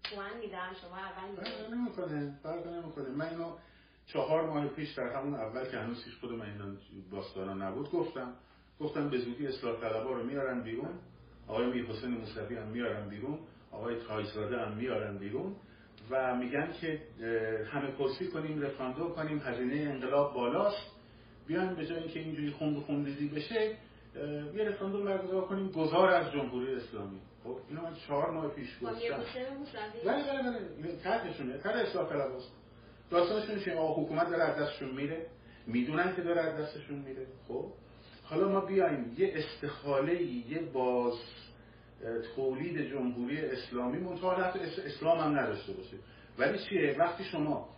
پوان 0.04 0.36
میدم 0.36 0.76
شما 0.82 0.96
اول 0.96 1.28
میگم 1.30 1.74
نمی‌کنه. 1.74 2.38
فرق 2.42 2.66
نمی‌کنه. 2.66 3.08
من 3.08 3.28
اینو 3.28 3.56
چهار 4.06 4.46
ماه 4.46 4.68
پیش 4.68 4.92
در 4.92 5.08
همون 5.08 5.34
اول 5.34 5.64
که 5.64 5.78
هنوز 5.78 6.04
هیچ 6.04 6.14
خود 6.20 6.32
من 6.32 6.46
این 6.46 6.78
باستانا 7.10 7.54
نبود 7.54 7.90
گفتم 7.90 8.32
گفتم 8.80 9.10
به 9.10 9.18
زودی 9.18 9.46
اصلاح 9.46 9.80
طلبا 9.80 10.12
رو 10.12 10.24
میارن 10.24 10.62
بیرون 10.62 10.90
آقای 11.48 11.66
میر 11.66 11.86
حسین 11.86 12.10
موسوی 12.10 12.56
هم 12.56 12.66
میارن 12.66 13.08
بیرون 13.08 13.38
آقای 13.72 13.96
تایزاده 14.08 14.58
هم 14.58 14.72
میارن 14.76 15.18
بیرون 15.18 15.56
و 16.10 16.36
میگن 16.36 16.72
که 16.80 17.00
همه 17.72 17.92
کرسی 17.98 18.28
کنیم 18.28 18.62
رفراندوم 18.62 19.12
کنیم 19.14 19.38
هزینه 19.38 19.90
انقلاب 19.90 20.34
بالاست 20.34 20.94
بیان 21.46 21.74
به 21.74 21.86
جای 21.86 21.98
اینکه 21.98 22.20
اینجوری 22.20 22.50
خوند 22.50 22.78
خوندیزی 22.78 23.28
بشه 23.28 23.76
یه 24.54 24.64
رفراندوم 24.64 25.04
برگزار 25.04 25.44
کنیم 25.44 25.68
گذار 25.70 26.08
از 26.08 26.32
جمهوری 26.32 26.74
اسلامی. 26.74 27.20
خب 27.44 27.56
اینو 27.68 27.82
من 27.82 27.94
چهار 27.94 28.30
ماه 28.30 28.48
پیش 28.48 28.68
گفتم. 28.74 28.86
بله 30.04 30.22
بله 30.22 30.42
بله 30.82 30.96
طرحشونه 30.96 31.58
طرح 31.58 31.76
اصلاح 31.76 32.08
طلباست 32.08 32.52
داستانشون 33.10 33.60
چیه 33.60 33.74
آقا 33.74 34.02
حکومت 34.02 34.30
داره 34.30 34.42
از 34.42 34.56
دستشون 34.58 34.90
میره. 34.90 35.26
می‌دونن 35.66 36.16
که 36.16 36.22
داره 36.22 36.40
از 36.40 36.60
دستشون 36.60 36.98
میره. 36.98 37.26
خب؟ 37.48 37.66
حالا 38.24 38.48
ما 38.48 38.60
بیایم 38.60 39.14
یه 39.18 39.32
استخاله 39.36 40.22
یه 40.22 40.60
باز 40.72 41.14
تولید 42.36 42.90
جمهوری 42.90 43.40
اسلامی 43.40 43.98
منتها 43.98 44.32
اسلام 44.86 45.18
هم 45.18 45.38
نداشته 45.38 45.72
باشه. 45.72 45.96
ولی 46.38 46.58
چیه؟ 46.58 46.96
وقتی 46.98 47.24
شما 47.24 47.68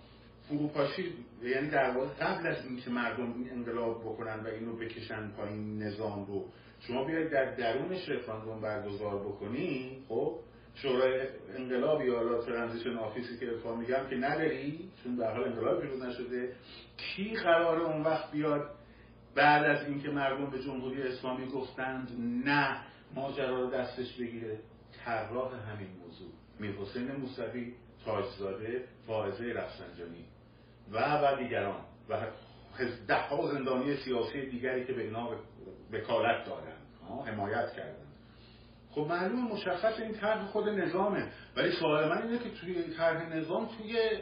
فروپاشی 0.49 1.15
یعنی 1.43 1.71
در 1.71 1.91
واقع 1.91 2.07
قبل 2.07 2.47
از 2.47 2.65
اینکه 2.65 2.91
مردم 2.91 3.33
این 3.33 3.51
انقلاب 3.51 4.01
بکنن 4.01 4.41
و 4.41 4.47
اینو 4.47 4.77
بکشن 4.77 5.31
پایین 5.31 5.83
نظام 5.83 6.27
رو 6.27 6.45
شما 6.81 7.05
بیاید 7.05 7.31
در 7.31 7.55
درونش 7.55 8.09
رفراندوم 8.09 8.61
برگزار 8.61 9.29
بکنی 9.29 9.99
خب؟ 10.09 10.39
شورای 10.83 11.29
انقلاب 11.57 12.05
یا 12.05 12.43
transition 12.43 12.97
office 12.97 13.33
ی 13.33 13.39
که 13.39 13.49
عرفا 13.49 13.75
میگم 13.75 14.07
که 14.11 14.17
نداری 14.17 14.91
چون 15.05 15.17
در 15.17 15.35
حال 15.35 15.45
انقلاب 15.45 15.81
پیروز 15.81 16.03
نشده. 16.03 16.53
کی 16.97 17.35
قراره 17.35 17.83
اون 17.83 18.03
وقت 18.03 18.31
بیاد 18.31 18.71
بعد 19.35 19.65
از 19.65 19.89
اینکه 19.89 20.09
مردم 20.09 20.51
به 20.51 20.63
جمهوری 20.63 21.03
اسلامی 21.03 21.47
گفتند 21.47 22.09
نه 22.45 22.81
ماجرا 23.15 23.61
رو 23.61 23.71
دستش 23.71 24.13
بگیره؟ 24.13 24.59
طراح 25.05 25.55
همین 25.55 25.89
موضوع. 26.05 26.33
میر 26.61 26.73
حسین 26.73 27.13
موسوی 27.13 27.75
تاجزاده 28.05 28.85
فائزه 29.07 29.53
رفسنجانی 29.53 30.25
و 30.93 30.99
و 30.99 31.37
دیگران 31.37 31.81
و 32.09 32.27
ده 33.09 33.15
ها 33.15 33.53
زندانی 33.53 33.97
سیاسی 33.97 34.47
دیگری 34.51 34.85
که 34.85 34.93
به 34.93 35.03
اینا 35.03 35.31
وکالت 35.93 36.45
دارن 36.47 36.77
حمایت 37.27 37.73
کردن. 37.73 38.06
خب 38.97 39.03
معلوم 39.03 39.53
مشخص 39.53 40.01
این 40.01 40.15
طرح 40.15 40.47
خود 40.47 40.69
نظامه. 40.69 41.33
ولی 41.57 41.73
سوال 41.73 42.09
من 42.09 42.23
اینه 42.23 42.39
که 42.39 42.51
توی 42.51 42.83
طرح 42.83 43.29
نظام 43.37 43.67
توی 43.67 44.21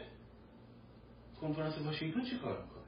کنفرانس 1.41 1.77
واشنگتن 1.77 2.25
چی 2.25 2.37
کار 2.37 2.61
می‌کنه؟ 2.61 2.83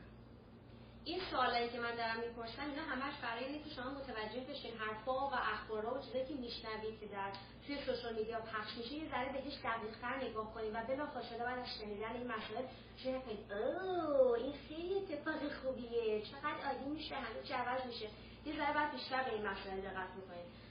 این 1.06 1.20
سوالایی 1.32 1.70
که 1.70 1.80
من 1.80 1.96
دارم 1.96 2.20
می‌پرسم 2.20 2.70
اینا 2.70 2.82
همش 2.82 3.14
برای 3.24 3.46
اینه 3.46 3.64
که 3.64 3.70
شما 3.70 3.90
متوجه 3.92 4.40
بشین 4.50 4.72
حرفا 4.78 5.28
و 5.28 5.34
اخبارا 5.34 5.94
و 5.94 6.00
چیزایی 6.00 6.26
که 6.26 6.34
میشنوید 6.34 7.00
که 7.00 7.08
در 7.08 7.32
توی 7.68 7.78
سوشال 7.86 8.16
میدیا 8.16 8.40
پخش 8.40 8.78
میشه 8.78 8.94
یه 8.94 9.10
ذره 9.10 9.34
بهش 9.34 9.54
دقیقتر 9.64 10.30
نگاه 10.30 10.54
کنید 10.54 10.72
و 10.76 10.84
بلافاصله 10.88 11.44
بعد 11.44 11.60
از 11.60 11.68
شنیدن 11.80 12.14
این 12.14 12.28
مسئله 12.28 12.70
شما 13.04 13.20
کنید 13.20 13.52
اوه 13.52 14.40
این 14.40 14.54
خیلی 14.68 14.96
اتفاق 14.96 15.52
خوبیه. 15.62 16.22
چقدر 16.22 16.60
عالی 16.66 16.90
میشه 16.90 17.16
همه 17.16 17.44
چی 17.44 17.54
عوض 17.54 17.86
میشه. 17.86 18.08
یه 18.46 18.58
ذره 18.58 18.74
بعد 18.74 18.92
بیشتر 18.92 19.24
به 19.24 19.34
این 19.34 19.48
مسئله 19.48 19.82
دقت 19.82 20.10
می‌کنید 20.16 20.67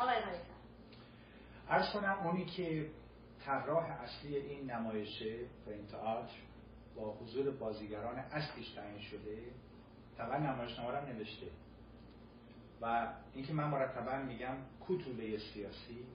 آقای 0.00 0.16
ارز 1.68 1.92
کنم 1.92 2.26
اونی 2.26 2.44
که 2.44 2.90
طراح 3.44 3.84
اصلی 3.84 4.36
این 4.36 4.70
نمایشه 4.70 5.38
و 5.66 5.70
این 5.70 5.86
تئاتر 5.86 6.36
با 6.96 7.12
حضور 7.12 7.50
بازیگران 7.50 8.18
اصلیش 8.18 8.70
تعیین 8.70 9.00
شده 9.00 9.38
طبعا 10.18 10.38
نمایشنامه 10.38 11.12
نوشته. 11.12 11.46
و 12.80 13.12
اینکه 13.34 13.52
من 13.52 13.68
مرتبا 13.68 14.16
میگم 14.16 14.56
کوتوله 14.80 15.38
سیاسی 15.38 16.06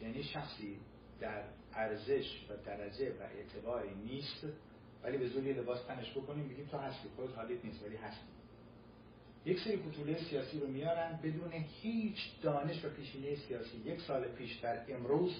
یعنی 0.00 0.22
شخصی 0.22 0.80
در 1.20 1.44
ارزش 1.74 2.46
و 2.50 2.56
درجه 2.56 3.12
و 3.20 3.22
اعتباری 3.22 3.94
نیست 3.94 4.46
ولی 5.02 5.18
به 5.18 5.28
زور 5.28 5.42
لباس 5.42 5.86
تنش 5.86 6.10
بکنیم 6.16 6.48
بگیم 6.48 6.66
تو 6.66 6.78
هستی 6.78 7.08
خود 7.16 7.34
حالیت 7.34 7.64
نیست 7.64 7.82
ولی 7.82 7.96
هستی. 7.96 8.33
یک 9.46 9.60
سری 9.60 9.76
کوتوله 9.76 10.18
سیاسی 10.18 10.60
رو 10.60 10.66
میارن 10.66 11.18
بدون 11.22 11.52
هیچ 11.52 12.16
دانش 12.42 12.84
و 12.84 12.88
پیشینه 12.88 13.36
سیاسی. 13.36 13.78
یک 13.84 14.00
سال 14.00 14.24
پیش 14.24 14.56
در 14.56 14.94
امروز 14.94 15.36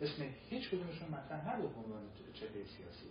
اسم 0.00 0.22
هیچ 0.50 0.68
کدومشون 0.68 1.08
مطرح 1.08 1.54
نبود 1.54 1.74
عنوان 1.76 2.02
چهره 2.34 2.52
سیاسی. 2.52 3.06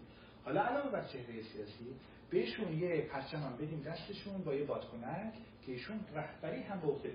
حالا 0.45 0.61
علاوه 0.61 0.91
بر 0.91 1.07
چهره 1.07 1.41
سیاسی 1.43 1.95
بهشون 2.29 2.79
یه 2.79 3.01
پرچم 3.01 3.37
هم 3.37 3.57
بدیم 3.57 3.81
دستشون 3.81 4.43
با 4.43 4.55
یه 4.55 4.63
بادکنک 4.63 5.33
که 5.65 5.71
ایشون 5.71 5.99
رهبری 6.15 6.61
هم 6.61 6.79
به 6.79 6.87
عهده 6.87 7.11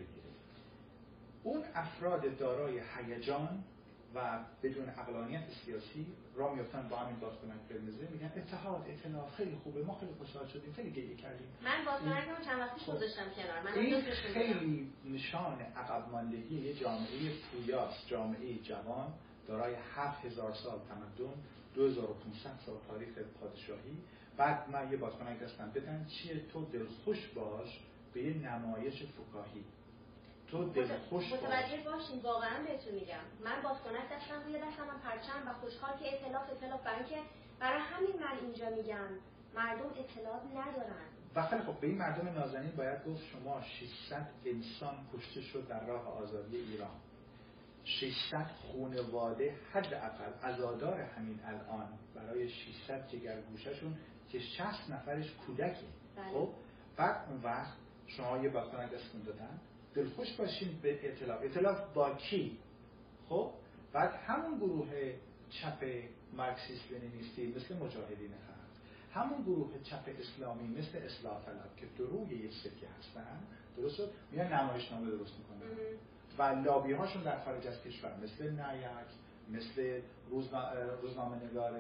اون 1.42 1.62
افراد 1.74 2.36
دارای 2.36 2.80
هیجان 2.96 3.64
و 4.16 4.38
بدون 4.62 4.88
اقلانیت 4.88 5.42
سیاسی 5.64 6.07
را 6.35 6.55
میفتن 6.55 6.88
با 6.88 6.96
همین 6.96 7.20
بادکنک 7.20 7.61
قرمزه 7.68 8.09
میگن 8.12 8.33
اتحاد 8.37 8.87
اتحاد 8.88 9.31
خیلی 9.37 9.57
خوبه 9.57 9.83
ما 9.83 9.94
خیلی 9.94 10.12
خوشحال 10.18 10.46
شدیم 10.46 10.72
خیلی 10.72 10.90
گریه 10.90 11.16
کردیم. 11.16 11.46
من 11.62 11.85
رو 11.85 12.44
چند 12.44 12.61
وقتی 12.61 12.81
خب، 12.81 12.92
گذاشتم 12.92 13.31
کنار. 13.37 13.62
من 13.62 13.79
این 13.79 14.00
خیلی 14.35 14.92
نشان 15.05 15.61
عقب 15.61 16.11
ماندگی 16.12 16.61
یه 16.61 16.74
جامعه 16.74 17.33
پویاس 17.52 18.07
جامعه 18.07 18.59
جوان 18.59 19.12
دارای 19.48 19.74
7000 19.94 20.55
سال 20.55 20.79
تمدن 20.88 21.33
2500 21.74 22.50
سال 22.66 22.76
تاریخ 22.88 23.09
پادشاهی. 23.40 23.96
بعد 24.37 24.70
من 24.70 24.90
یه 24.92 24.96
بادکنک 24.96 25.40
دستم 25.40 25.70
بدن 25.70 26.07
چیه؟ 26.07 26.40
تو 26.52 26.64
دلخوش 26.64 27.29
باش 27.29 27.81
به 28.14 28.22
یه 28.22 28.35
نمایش 28.35 29.02
فکاهی. 29.02 29.64
تو 30.50 30.64
دلخوش 30.64 31.30
باش 31.30 31.42
متوجه 31.42 31.82
باشین 31.85 32.20
واقعا 32.22 32.64
بهتون 32.66 32.94
میگم. 32.94 33.24
من 33.44 33.62
بادکنک 33.62 34.09
دستم 34.12 34.42
روی 34.44 34.59
دستم 34.59 34.87
من 34.87 34.98
پرچم 35.04 35.48
و 35.48 35.52
خوشحال 35.52 35.98
که 35.98 36.14
اطلاف 36.14 36.50
اطلاف 36.50 36.85
برای 36.85 37.04
که 37.04 37.16
برای 37.61 37.80
همین 37.80 38.20
من 38.20 38.38
اینجا 38.38 38.70
میگم 38.70 39.09
مردم 39.54 39.90
اطلاعات 39.98 40.42
ندارن. 40.44 41.06
و 41.35 41.42
خیلی 41.42 41.62
خب 41.62 41.80
به 41.80 41.87
این 41.87 41.98
مردم 41.98 42.28
نازنین 42.28 42.70
باید 42.76 43.04
گفت 43.04 43.22
شما 43.24 43.61
600 43.62 44.26
انسان 44.44 44.94
کشته 45.14 45.40
شد 45.40 45.68
در 45.68 45.87
راه 45.87 46.09
آزادی 46.09 46.56
ایران. 46.56 46.96
600 47.85 48.46
خونواده 48.46 49.54
حداقل 49.72 50.32
عزادار 50.42 51.00
همین 51.00 51.40
الان 51.44 51.88
برای 52.14 52.48
600 52.48 53.09
جگرگوششون 53.09 53.96
که 54.28 54.38
60 54.38 54.90
نفرش 54.90 55.32
کودکی. 55.46 55.87
بله. 56.16 56.24
خب 56.32 56.48
بعد 56.96 57.28
اون 57.30 57.42
وقت 57.42 57.76
شما 58.06 58.38
یه 58.38 58.48
بادکنک 58.48 58.90
دستون 58.90 59.22
دادن. 59.22 59.61
دلخوش 59.96 60.32
باشین 60.32 60.78
به 60.82 61.09
اطلاف. 61.09 61.40
اطلاف 61.42 61.94
با 61.94 62.14
کی؟ 62.14 62.59
خب 63.28 63.50
بعد 63.92 64.14
همون 64.14 64.59
گروه 64.59 64.88
چپ 65.50 65.85
مارکسیست 66.37 66.92
لنینیستی 66.92 67.54
مثل 67.56 67.76
مجاهدین 67.76 68.30
خلق 68.30 69.20
همون 69.20 69.42
گروه 69.42 69.82
چپ 69.82 70.09
اسلامی 70.20 70.78
مثل 70.78 70.98
اصلاح 70.98 71.44
طلب 71.44 71.76
که 71.76 71.87
روی 71.98 72.35
یک 72.35 72.52
سکه 72.52 72.88
هستن 72.98 73.38
درست 73.76 74.00
میان 74.32 74.52
نمایشنامه 74.52 75.11
درست 75.11 75.32
می‌کنن. 75.38 75.70
و 76.38 76.42
لابی 76.42 76.92
هاشون 76.92 77.22
در 77.22 77.44
خارج 77.44 77.66
از 77.66 77.82
کشور 77.82 78.16
مثل 78.22 78.50
نیک 78.50 79.06
مثل 79.50 80.00
روزنامه 81.02 81.37
نگار 81.50 81.72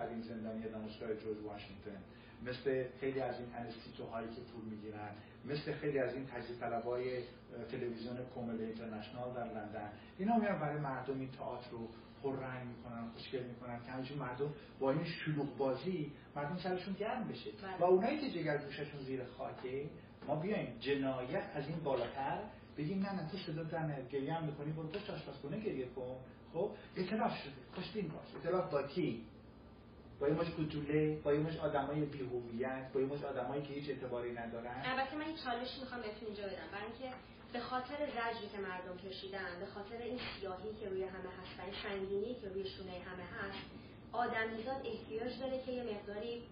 قدیم 0.00 0.22
زندانی 0.22 0.62
دانشگاه 0.62 1.14
جورج 1.14 1.38
واشنگتن 1.44 2.02
مثل 2.46 2.84
خیلی 3.00 3.20
از 3.20 3.34
این 3.40 3.48
انستیتو 3.54 4.04
هایی 4.04 4.28
که 4.28 4.40
پول 4.40 4.64
می‌گیرن. 4.64 5.10
مثل 5.48 5.72
خیلی 5.72 5.98
از 5.98 6.14
این 6.14 6.26
تجزیه 6.26 6.56
طلبای 6.56 7.22
تلویزیون 7.70 8.16
کومل 8.34 8.60
اینترنشنال 8.60 9.34
در 9.34 9.44
لندن. 9.44 9.92
اینا 10.18 10.36
میان 10.36 10.58
برای 10.58 10.80
مردم 10.80 11.20
این 11.20 11.30
تئاتر 11.30 11.70
رو 11.70 11.88
پررنگ 12.22 12.66
می‌کنن 12.66 13.08
خوشگل 13.08 13.44
می‌کنن. 13.44 13.80
که 13.86 13.90
همچنین 13.92 14.20
مردم 14.20 14.54
با 14.80 14.90
این 14.90 15.04
شلوغ 15.04 15.56
بازی 15.56 16.12
مردم 16.36 16.56
سرشون 16.56 16.94
گرم 16.94 17.28
بشه. 17.28 17.50
بله. 17.50 17.76
و 17.80 17.84
اونایی 17.84 18.18
که 18.18 18.30
جگر 18.30 18.58
گوششون 18.58 19.00
زیر 19.00 19.24
خاکه 19.24 19.90
ما 20.26 20.36
بیایم 20.36 20.76
جنایت 20.80 21.44
از 21.54 21.68
این 21.68 21.78
بالاتر 21.78 22.38
بگیم 22.76 22.98
نه 22.98 23.12
نه 23.12 23.30
تو 23.30 23.36
صدا 23.36 23.62
در 23.62 24.02
گریه 24.02 24.34
هم 24.34 24.44
می‌کنی 24.44 24.72
برو 24.72 24.88
پشت 24.88 25.10
آشپزخونه 25.10 25.60
گریه 25.60 25.86
کن. 25.86 26.16
خب 26.52 26.70
اطلاف 26.96 27.36
شده. 27.36 27.52
خوشبین 27.74 28.08
باش 28.08 28.44
اطلاف 28.44 28.70
با 28.70 28.82
کی؟ 28.82 29.24
با 30.20 30.26
این 30.26 30.36
مش 30.36 30.46
کتوله 30.46 31.20
با 31.24 31.30
این 31.30 31.42
مش 31.42 31.56
آدمای 31.56 32.00
بی‌هویت 32.00 32.92
با 32.94 33.00
این 33.00 33.08
مش 33.08 33.24
آدمایی 33.24 33.62
که 33.62 33.74
هیچ 33.74 33.88
اعتباری 33.90 34.32
ندارن. 34.32 34.82
البته 34.84 35.16
من 35.16 35.24
این 35.24 35.36
چالش 35.44 35.78
می‌خوام 35.80 36.00
بهتون 36.02 36.26
اینجا 36.26 36.42
بدم. 36.42 36.68
برای 36.72 36.86
اینکه 36.92 37.16
به 37.52 37.60
خاطر 37.60 37.98
زجری 38.16 38.48
که 38.52 38.58
مردم 38.58 38.96
کشیدن 39.08 39.52
به 39.60 39.66
خاطر 39.66 39.98
این 40.02 40.18
سیاهی 40.40 40.70
که 40.80 40.88
روی 40.88 41.02
همه 41.02 41.30
هست 41.38 41.52
و 41.58 41.62
این 41.62 41.74
سنگینی 41.82 42.34
که 42.34 42.48
روی 42.48 42.64
شونه 42.64 42.90
همه 42.90 43.26
هست 43.38 43.64
آدمیزاد 44.12 44.80
احتیاج 44.86 45.40
داره 45.40 45.62
که 45.66 45.72
یه 45.72 45.82
مقداری 45.82 46.42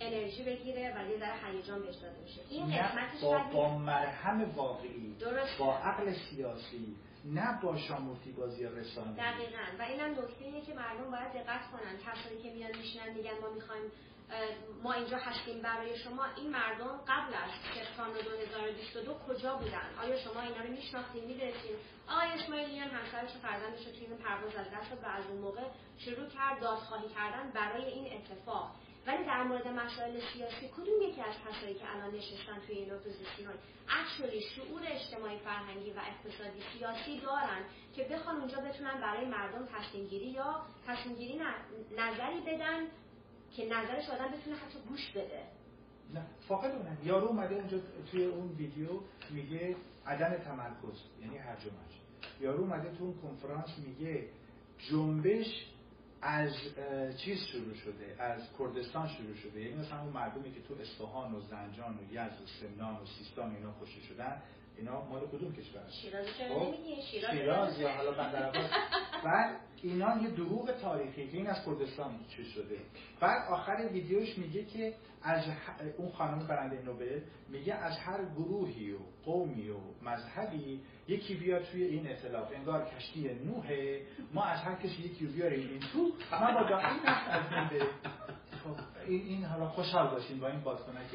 انرژی 0.00 0.42
بگیره 0.42 0.94
و 0.96 1.10
یه 1.10 1.18
ذره 1.18 1.52
هیجان 1.52 1.82
بهش 1.82 1.94
داده 1.94 2.18
بشه. 2.24 2.40
این 2.50 2.66
قسمتش 2.66 3.20
با, 3.22 3.38
با 3.52 3.78
مرهم 3.78 4.50
واقعی 4.56 5.14
درست 5.20 5.58
با 5.58 5.78
عقل 5.78 6.12
سیاسی 6.12 6.96
نه 7.24 7.60
با 7.62 7.78
شامورتی 7.78 8.32
بازی 8.32 8.64
رسانه 8.64 9.16
دقیقا. 9.16 9.62
و 9.78 9.82
اینم 9.82 10.10
نکته 10.10 10.44
اینه 10.44 10.60
که 10.60 10.74
مردم 10.74 11.10
باید 11.10 11.32
دقت 11.32 11.70
کنن. 11.70 11.96
کسایی 12.06 12.42
که 12.42 12.50
میان 12.50 12.76
میشنن 12.76 13.14
میگن 13.14 13.38
ما 13.42 13.50
می‌خوایم 13.50 13.90
ما 14.82 14.92
اینجا 14.92 15.16
هستیم. 15.16 15.62
برای 15.62 15.98
شما 15.98 16.24
این 16.36 16.50
مردم 16.50 17.00
قبل 17.08 17.34
از 17.34 17.50
سپتامبر 17.74 18.20
2022 18.20 19.14
کجا 19.28 19.56
بودن؟ 19.56 19.88
آیا 20.02 20.18
شما 20.18 20.40
اینا 20.40 20.60
رو 20.64 20.70
میشناختین 20.70 21.24
می‌دونستین؟ 21.24 21.76
آقای 22.08 22.28
اسماعیلیان 22.28 22.88
همسرش 22.88 23.36
و 23.36 23.38
فرزندش 23.38 23.86
رو 23.86 23.92
توی 23.92 24.06
این 24.06 24.16
پرواز 24.16 24.54
از 24.54 24.66
دست 24.66 25.04
و 25.04 25.06
از 25.06 25.26
اون 25.26 25.38
موقع 25.38 25.62
شروع 25.98 26.28
کرد 26.28 26.60
دادخواهی 26.60 27.08
کردن 27.08 27.50
برای 27.50 27.84
این 27.84 28.12
اتفاق. 28.12 28.74
ولی 29.06 29.24
در 29.24 29.42
مورد 29.42 29.68
مسائل 29.68 30.20
سیاسی 30.32 30.68
کدوم 30.76 31.02
یکی 31.02 31.20
از 31.20 31.34
کسایی 31.46 31.74
که 31.74 31.96
الان 31.96 32.14
نشستن 32.14 32.60
توی 32.66 32.76
این 32.76 32.92
اپوزیسیون 32.92 33.54
اکچولی 33.88 34.40
شعور 34.40 34.82
اجتماعی 34.86 35.38
فرهنگی 35.38 35.90
و 35.90 36.00
اقتصادی 36.10 36.60
سیاسی 36.78 37.20
دارن 37.20 37.62
که 37.96 38.04
بخوان 38.04 38.36
اونجا 38.36 38.60
بتونن 38.60 39.00
برای 39.00 39.26
مردم 39.26 39.66
تصمیم 39.66 40.06
گیری 40.06 40.26
یا 40.26 40.62
تصمیم 40.86 41.16
گیری 41.16 41.40
نظری 41.98 42.40
بدن 42.46 42.86
که 43.56 43.66
نظرش 43.66 44.08
آدم 44.08 44.28
بتونه 44.28 44.56
حتی 44.56 44.78
گوش 44.88 45.10
بده؟ 45.10 45.42
نه 46.14 46.26
فاقد 46.48 46.70
اونم. 46.70 46.98
یارو 47.04 47.26
اومده 47.26 47.54
اونجا 47.54 47.78
توی 48.10 48.24
اون 48.24 48.48
ویدیو 48.48 49.00
میگه 49.30 49.76
عدم 50.06 50.36
تمرکز 50.36 51.02
یعنی 51.20 51.38
هرج 51.38 51.66
و 51.66 51.70
یارو 52.40 52.60
اومده 52.60 52.90
تو 52.98 53.04
اون 53.04 53.14
کنفرانس 53.22 53.78
میگه 53.78 54.28
جنبش 54.90 55.66
از 56.22 56.52
چیز 57.24 57.38
شروع 57.38 57.74
شده 57.74 58.22
از 58.22 58.42
کردستان 58.58 59.08
شروع 59.08 59.34
شده. 59.34 59.60
یعنی 59.60 59.74
مثلا 59.74 60.00
اون 60.00 60.12
مردمی 60.12 60.54
که 60.54 60.60
تو 60.60 60.74
اصفهان 60.80 61.34
و 61.34 61.40
زنجان 61.40 61.98
و 61.98 62.12
یزد 62.12 62.40
و 62.42 62.46
سمنان 62.60 62.94
و 62.94 63.06
سیستان 63.18 63.54
اینا 63.56 63.74
کشته 63.82 64.00
شدن 64.00 64.42
اینا 64.76 65.04
مال 65.04 65.26
کدوم 65.26 65.52
کشور؟ 65.52 65.88
شیراز 66.02 66.26
خب، 66.26 66.62
نمیگی؟ 66.62 67.02
شیراز 67.02 67.30
شیراز 67.30 67.80
یا 67.80 67.92
حالا 67.92 68.10
بندر 68.10 68.52
اینا 69.82 70.22
یه 70.22 70.30
دروغ 70.30 70.70
تاریخی 70.70 71.28
که 71.28 71.36
این 71.36 71.46
از 71.46 71.64
کردستان 71.66 72.18
چیز 72.36 72.46
شده. 72.46 72.78
بعد 73.20 73.52
آخر 73.52 73.88
ویدیوش 73.92 74.38
میگه 74.38 74.64
که 74.64 74.94
از 75.22 75.44
اون 75.96 76.12
خانم 76.12 76.46
برنده 76.46 76.82
نوبل 76.82 77.20
میگه 77.48 77.74
از 77.74 77.98
هر 77.98 78.24
گروهی 78.24 78.92
و 78.92 78.98
قومی 79.24 79.68
و 79.68 79.76
مذهبی 80.02 80.80
یکی 81.08 81.34
بیاد 81.34 81.64
توی 81.64 81.82
این 81.82 82.10
اطلاف 82.10 82.52
انگار 82.54 82.84
کشتی 82.84 83.34
نوحه 83.44 84.02
ما 84.34 84.44
از 84.44 84.60
هر 84.60 84.74
کسی 84.74 85.02
یکی 85.02 85.26
بیاریم 85.26 85.68
این 85.68 85.80
تو 85.80 86.12
من 86.32 86.54
با 86.54 86.78
این 86.78 87.00
خب 88.64 88.76
این, 89.06 89.26
این 89.26 89.44
حالا 89.44 89.68
خوشحال 89.68 90.10
باشین 90.10 90.40
با 90.40 90.48
این 90.48 90.60
بادکنک 90.60 91.06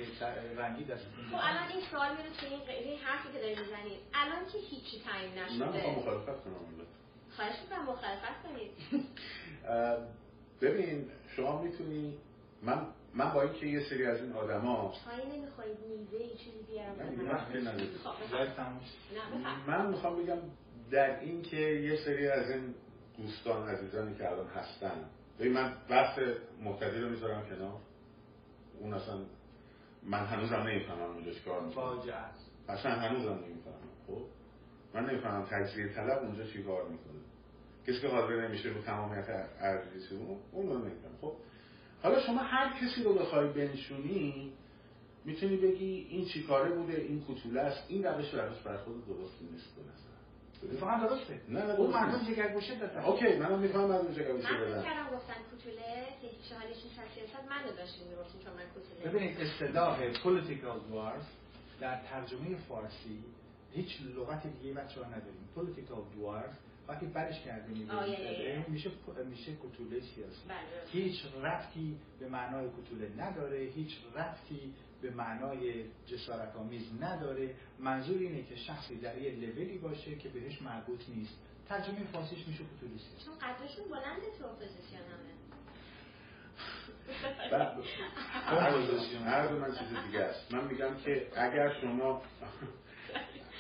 رنگی 0.58 0.84
دستتون 0.84 1.26
خب 1.32 1.36
الان 1.36 1.68
این 1.72 1.82
سوال 1.92 2.10
میره 2.18 2.30
توی 2.40 2.74
این 2.74 3.00
حرفی 3.00 3.34
که 3.34 3.40
داری 3.40 3.56
می‌زنید 3.56 4.00
الان 4.14 4.46
که 4.52 4.58
هیچی 4.58 5.04
تعیین 5.06 5.34
نشده. 5.34 6.00
مخالفت 6.00 6.44
کنم. 6.44 6.86
خواهش 7.36 7.56
می‌کنم 7.62 7.84
مخالفت 7.84 8.44
کنید. 8.44 8.72
ببین 10.62 11.06
شما 11.36 11.62
می‌تونی 11.62 12.18
من 12.64 12.88
من 13.14 13.34
با 13.34 13.42
اینکه 13.42 13.66
یه 13.66 13.90
سری 13.90 14.06
از 14.06 14.22
این 14.22 14.34
آدما 14.34 14.94
چای 15.06 15.38
نمی‌خورید 15.38 15.78
میوه 15.88 16.28
چیزی 16.28 16.64
بیارم. 16.68 16.96
خب، 18.04 18.38
بفرمایید. 18.38 18.88
من 19.68 19.90
می‌خوام 19.90 20.24
بگم 20.24 20.38
در 20.92 21.20
این 21.20 21.42
که 21.42 21.58
یه 21.58 21.98
سری 22.06 22.28
از 22.28 22.50
این 22.52 22.76
دوستان 23.18 23.70
عزیزانی 23.70 24.16
که 24.18 24.32
الان 24.32 24.48
هستن 24.48 25.06
ببین 25.40 25.54
من 25.54 25.74
بحث 25.90 26.20
مقتدی 26.64 27.00
رو 27.00 27.10
می‌ذارم 27.10 27.46
کنار. 27.50 27.80
اون 28.80 28.94
اصلا 28.94 29.18
من 30.04 30.26
هنوزم 30.26 30.56
نمی‌فهمم 30.56 31.02
اونجا 31.14 31.32
چیکار 31.32 31.62
می‌کنه. 31.62 32.14
اصلا 32.70 32.92
هنوزم 32.92 33.34
نمی‌فهمم 33.34 33.92
خب؟ 34.08 34.22
من 34.94 35.10
نمی‌فهمم 35.10 35.46
تجزیه 35.46 35.88
طلب 35.88 36.24
اونجا 36.24 36.44
چی 36.44 36.64
کار 36.64 36.84
می‌کنه. 36.84 37.25
کسی 37.88 38.02
که 38.02 38.08
حاضر 38.08 38.48
نمیشه 38.48 38.70
رو 38.70 38.82
تمامیت 38.82 39.30
ارزی 39.60 40.16
اون 40.16 40.38
اون 40.52 40.70
رو 40.70 40.78
نمیفهم 40.78 41.12
خب 41.22 41.34
حالا 42.04 42.22
شما 42.22 42.40
هر 42.40 42.74
کسی 42.82 43.04
رو 43.04 43.14
بخوای 43.14 43.48
بنشونی 43.48 44.54
می‌تونی 45.26 45.58
بگی 45.58 46.08
این 46.10 46.26
چی 46.26 46.44
کاره 46.44 46.72
بوده 46.76 46.94
این 46.94 47.22
کوتوله 47.22 47.62
است 47.62 47.84
این 47.88 48.04
روش 48.04 48.34
روش 48.34 48.58
برای 48.66 48.78
خود 48.78 49.08
درست 49.08 49.42
نیست 49.42 49.76
به 49.76 49.82
نظر. 49.82 50.06
اتفاقا 50.64 51.08
درسته. 51.08 51.42
نه، 51.50 51.66
نه، 51.66 51.74
اون 51.80 51.90
مردم 51.90 52.20
نیست. 52.20 52.32
جگرگوشه 52.32 52.76
دادن. 52.80 53.02
اوکی 53.02 53.36
منم 53.38 53.60
می‌فهمم 53.60 53.88
بعد 53.88 54.02
اونجا 54.02 54.24
گوشه 54.24 54.52
من 54.52 54.58
فکر 54.58 54.66
بدم 54.66 54.84
کردم 54.84 55.16
گفتن 55.16 55.34
کوتوله 55.52 56.06
که 56.22 56.28
هیچ 56.28 56.52
حالش 56.52 56.84
نیست 56.84 57.00
از 57.00 57.06
سیاست 57.16 57.50
منو 57.50 57.76
داشتیم 57.78 58.08
می‌گفتیم 58.08 58.42
چون 58.42 58.54
من 58.54 58.68
کوتوله 58.74 59.10
ببینید 59.10 59.42
اصطلاح 59.42 60.14
political 60.14 60.78
dwarf 60.90 61.26
در 61.82 62.02
ترجمه 62.10 62.56
فارسی 62.70 63.24
هیچ 63.72 64.02
لغت 64.18 64.44
دیگه 64.62 64.74
بچه 64.74 65.04
ها 65.04 65.08
نداریم. 65.08 65.50
political 65.56 66.02
dwarf 66.16 66.65
وقتی 66.88 67.06
برش 67.06 67.42
کرده 67.42 67.78
یه، 67.78 68.10
یه. 68.10 68.66
میشه 68.68 68.92
میشه 69.30 69.52
کتوله 69.56 70.00
سیاسی. 70.02 70.48
بله،. 70.48 70.58
هیچ 70.92 71.26
رفتی 71.42 71.98
به 72.20 72.30
معنای 72.30 72.70
کتوله 72.70 73.12
نداره 73.18 73.60
هیچ 73.60 73.98
رفتی 74.16 74.74
به 75.02 75.12
معنای 75.12 75.86
جسارت 76.06 76.56
آمیز 76.56 77.02
نداره. 77.02 77.56
منظور 77.80 78.18
اینه 78.18 78.44
که 78.44 78.56
شخصی 78.56 78.96
در 78.98 79.18
یه 79.18 79.32
لولی 79.32 79.78
باشه 79.78 80.16
که 80.16 80.30
بهش 80.30 80.62
مربوط 80.62 81.10
نیست. 81.10 81.40
ترجمه 81.70 82.04
فارسیش 82.04 82.48
میشه 82.48 82.64
کتوله 82.64 82.98
سیاسی. 82.98 83.26
چون 83.26 83.34
قدرشون 83.38 83.86
بلنده 83.86 84.38
تو 84.40 84.46
بعد- 87.52 87.78
هر 89.26 89.48
دو 89.48 89.60
من 89.60 89.72
چیز 89.72 89.88
دیگه 90.06 90.20
است. 90.20 90.54
من 90.54 90.68
میگم 90.68 90.96
که 90.96 91.28
اگر 91.36 91.74
شما 91.82 92.22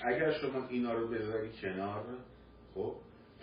اگر 0.03 0.31
شما 0.31 0.67
اینا 0.67 0.93
رو 0.93 1.07
بذاری 1.07 1.51
کنار 1.61 2.05
خب 2.75 2.95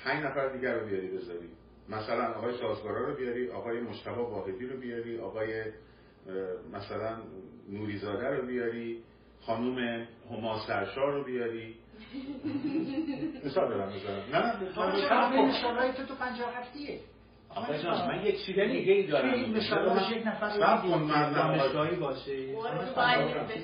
پنج 0.04 0.24
نفر 0.24 0.48
دیگر 0.48 0.74
رو 0.74 0.86
بیاری 0.86 1.08
بذاری. 1.08 1.48
مثلا 1.88 2.32
آقای 2.34 2.58
سازگارا 2.58 3.08
رو 3.08 3.16
بیاری 3.16 3.50
آقای 3.50 3.80
مشتبه 3.80 4.22
واحدی 4.22 4.66
رو 4.66 4.76
بیاری 4.80 5.18
آقای 5.18 5.64
مثلا 6.72 7.16
نوریزاده 7.68 8.28
رو 8.28 8.46
بیاری 8.46 9.02
خانوم 9.40 10.06
هما 10.30 10.58
سرشار 10.66 11.12
رو 11.12 11.24
بیاری. 11.24 11.74
مثال 13.46 13.68
دارم 13.68 13.92
می‌زنم 13.92 14.22
نه 14.36 15.92
تو 15.92 16.02
تو 16.06 16.14
پنجاه 16.14 16.54
هفتیه؟ 16.56 17.00
آقا 17.48 17.78
جان، 17.78 18.08
من 18.08 18.26
یک 18.26 18.46
چیز 18.46 18.58
دیگه 18.58 18.92
ای 18.92 19.06
دارم. 19.06 19.32
این 19.32 19.56
مثالاش 19.56 20.10
یک 20.10 20.26
نفر 20.26 20.58
من- 20.58 21.58
باشه. 21.96 22.32
هفته. 23.42 23.54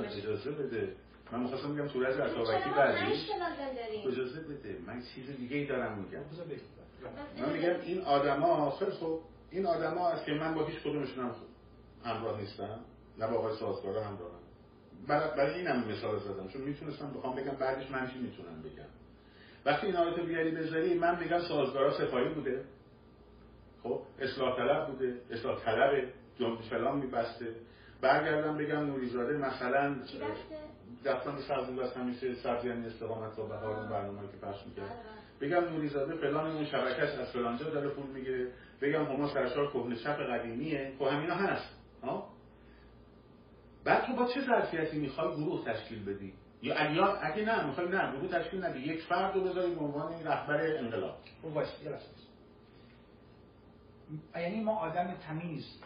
به 0.00 0.08
فکر. 0.08 0.18
اجازه 0.18 0.50
بده. 0.50 0.92
من 1.32 1.40
می‌خواستم 1.40 1.74
بگم 1.74 1.88
تو 1.88 2.00
رز 2.00 2.16
چرا 2.16 2.24
اتابکی 2.24 2.68
ما 2.68 2.76
بعدی 2.76 4.08
اجازه 4.08 4.40
بده. 4.40 4.78
من 4.86 5.02
چیز 5.14 5.36
دیگه 5.36 5.56
ای 5.56 5.66
دارم 5.66 5.98
میگم. 5.98 6.20
بگم. 6.20 7.46
من 7.46 7.52
میگم 7.52 7.80
این 7.80 8.02
آدما 8.02 8.70
خیلی 8.70 8.90
خوب 8.90 9.20
این 9.50 9.66
آدما 9.66 10.08
است 10.08 10.24
که 10.24 10.32
من 10.32 10.54
با 10.54 10.66
هیچ 10.66 10.80
کدومشون 10.80 11.24
هم 11.24 11.34
همراه 12.04 12.40
نیستم. 12.40 12.80
نه 13.18 13.26
با 13.26 13.36
آقای 13.36 13.56
سازگارا 13.56 14.04
همراهم 14.04 14.42
برای 15.36 15.54
اینم 15.54 15.84
مثال 15.88 16.18
زدم 16.18 16.48
چون 16.48 16.62
می‌تونستم 16.62 17.10
بخوام 17.10 17.36
بگم 17.36 17.52
بعدش 17.52 17.90
من 17.90 18.10
چی 18.10 18.18
می‌تونم 18.18 18.62
بگم. 18.62 18.88
وقتی 19.64 19.86
این 19.86 19.96
آیتو 19.96 20.22
بیاری 20.22 20.50
بذاری 20.50 20.94
من 20.94 21.18
میگم 21.18 21.40
سازگارا 21.40 21.98
سپاهی 21.98 22.28
بوده. 22.28 22.64
خب 23.82 24.00
اصلاح 24.20 24.56
طلب 24.56 24.86
بوده. 24.86 25.20
اصلاح 25.30 25.64
طلبه 25.64 26.08
جنب 26.38 26.60
فلان 26.60 26.98
میبسته. 26.98 27.46
برگردم 28.00 28.58
بگم 28.58 28.80
نوریزاده 28.86 29.36
مثلا 29.36 29.96
بسته؟ 30.98 31.12
دفتان 31.12 31.38
سبزی 31.38 31.76
بس 31.76 31.96
همیشه 31.96 32.34
سبزی 32.34 32.68
یعنی 32.68 32.86
استقامت 32.86 33.36
تا 33.36 33.42
بهار 33.42 33.76
اون 33.76 33.88
برنامه 33.88 34.20
که 34.20 34.46
پخش 34.46 34.66
می‌کرد. 34.66 34.96
بگم 35.40 35.74
نوریزاده 35.74 36.14
فلان 36.14 36.50
اون 36.50 36.64
شبکش 36.64 37.18
از 37.18 37.32
فلانجا 37.32 37.70
داره 37.70 37.88
پول 37.88 38.06
می‌گیره. 38.06 38.52
بگم 38.80 39.04
هما 39.04 39.28
سرشار 39.28 39.72
کهنه 39.72 39.96
چپ 39.96 40.18
قدیمیه. 40.20 40.92
خب 40.98 41.04
همینا 41.04 41.34
هست 41.34 41.78
ها؟ 42.02 42.28
بعد 43.84 44.06
تو 44.06 44.12
با 44.12 44.26
چه 44.26 44.40
ظرفیتی 44.40 44.98
می‌خوای 44.98 45.34
گروه 45.36 45.64
تشکیل 45.64 46.04
بدی؟ 46.04 46.34
یا 46.62 46.74
اگه 46.74 47.24
اگه 47.26 47.44
نه 47.44 47.66
می‌خوای 47.66 47.88
نه 47.88 48.12
گروه 48.12 48.30
تشکیل 48.30 48.64
ندی 48.64 48.78
یک 48.78 49.02
فرد 49.02 49.34
رو 49.34 49.40
بذاری 49.40 49.74
به 49.74 49.80
عنوان 49.80 50.12
رهبر 50.24 50.76
انقلاب. 50.76 51.16
خب 51.42 51.56
وایس. 51.56 51.68
یعنی 54.36 54.60
ما 54.60 54.78
آدم 54.78 55.14
تمیز 55.14 55.80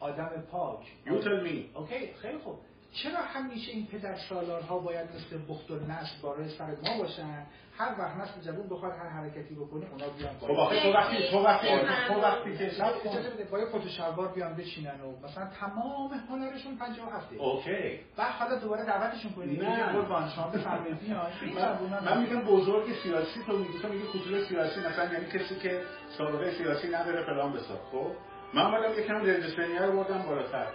آدم 0.00 0.44
پاک. 0.50 0.86
You 1.06 1.10
tell 1.10 1.46
me. 1.46 1.76
اوکی 1.76 2.14
خیلی 2.14 2.38
خوب. 2.38 2.58
چرا 2.92 3.22
همیشه 3.22 3.72
این 3.72 3.86
پدر 3.86 4.16
سالارها 4.28 4.78
باید 4.78 5.08
مثل 5.14 5.38
بخت 5.48 5.70
و 5.70 5.74
نسل 5.74 6.22
بارای 6.22 6.48
سر 6.48 6.66
ما 6.66 6.98
باشن؟ 6.98 7.46
هر 7.78 7.94
وقت 7.98 8.16
نسل 8.16 8.40
جوون 8.40 8.68
بخواد 8.68 8.92
هر 8.92 9.08
حرکتی 9.08 9.54
بکنه 9.54 9.86
اونا 9.90 10.08
بیان 10.18 10.34
خب 10.40 10.50
آخه 10.50 10.82
تو 10.82 10.92
وقتی 10.92 11.30
تو 11.30 11.38
وقتی 11.38 11.68
تو 12.08 12.20
وقتی 12.20 12.56
که 12.56 13.44
با 13.50 13.58
یه 13.58 13.66
کت 13.66 13.74
و 13.74 13.88
شلوار 13.88 14.32
بیان 14.32 14.56
بچینن 14.56 15.00
و 15.00 15.26
مثلا 15.26 15.46
تمام 15.60 16.10
هنرشون 16.30 16.76
57 16.76 17.32
اوکی. 17.38 18.00
بعد 18.16 18.32
حالا 18.32 18.58
دوباره 18.58 18.84
دعوتشون 18.84 19.32
کنید. 19.32 19.64
نه. 19.64 19.92
قربان 19.92 20.28
شما 20.28 20.48
بفرمایید. 20.48 21.00
بیان 21.00 21.78
من, 22.04 22.20
میگم 22.20 22.40
بزرگ 22.40 22.92
سیاسی 23.02 23.42
تو 23.46 23.58
میگی. 23.58 23.78
تو 23.82 23.88
میگی 23.88 24.04
کوچولو 24.04 24.44
سیاسی 24.44 24.80
مثلا 24.80 25.12
یعنی 25.12 25.26
کسی 25.26 25.54
که 25.62 25.82
سابقه 26.18 26.50
سیاسی 26.50 26.88
نداره 26.88 27.24
فلان 27.26 27.52
بسار 27.52 27.78
خب؟ 27.92 28.06
من 28.54 28.62
اومدم 28.62 28.98
یکم 28.98 29.14
رنج 29.14 29.46
سنیه 29.56 29.82
رو 29.82 29.92
بردم 29.92 30.22
بالاتر. 30.22 30.66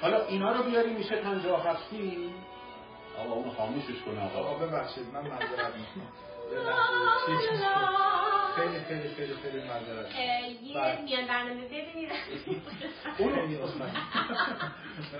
حالا 0.00 0.26
اینا 0.26 0.52
رو 0.52 0.62
بیاری 0.62 0.92
میشه 0.94 1.16
57 1.16 1.82
آقا 3.18 3.32
اون 3.34 3.50
خاموشش 3.50 4.02
کنه 4.06 4.24
آقا. 4.24 4.38
آقا 4.38 4.66
ببخشید 4.66 5.04
من 5.12 5.20
معذرت 5.20 5.74
می‌خوام. 5.76 6.08
خیلی 8.56 8.78
خیلی 8.88 9.08
خیلی 9.14 9.34
خیلی 9.34 9.64
معذرت 9.68 10.06
اه، 10.06 10.48
یه 10.50 10.74
بله. 10.74 11.02
میان 11.02 11.26
برنامه 11.26 11.64
ببینید. 11.64 12.10
عذرخواهی. 13.62 13.92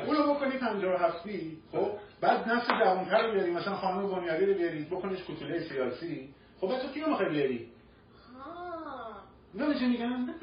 اونو 0.07 0.35
بکنی 0.35 0.59
57 0.59 1.25
خب 1.73 1.91
بعد 2.21 2.49
نسل 2.49 2.79
جوانتر 2.85 3.23
رو 3.27 3.33
بیاری 3.33 3.51
مثلا 3.51 3.77
خانم 3.77 4.11
بنیادی 4.11 4.47
رو 4.47 4.55
بیاری 4.55 4.85
بکنیش 4.85 5.21
کوچوله 5.23 5.69
سیاسی. 5.69 6.35
خب 6.61 6.67
بعد 6.69 6.83
تو 6.83 6.89
کیو 6.89 7.07
می‌خوای 7.09 7.29
بیاری؟ 7.29 7.69
نه 9.57 9.79
چه 9.79 9.89
میگن 9.89 10.35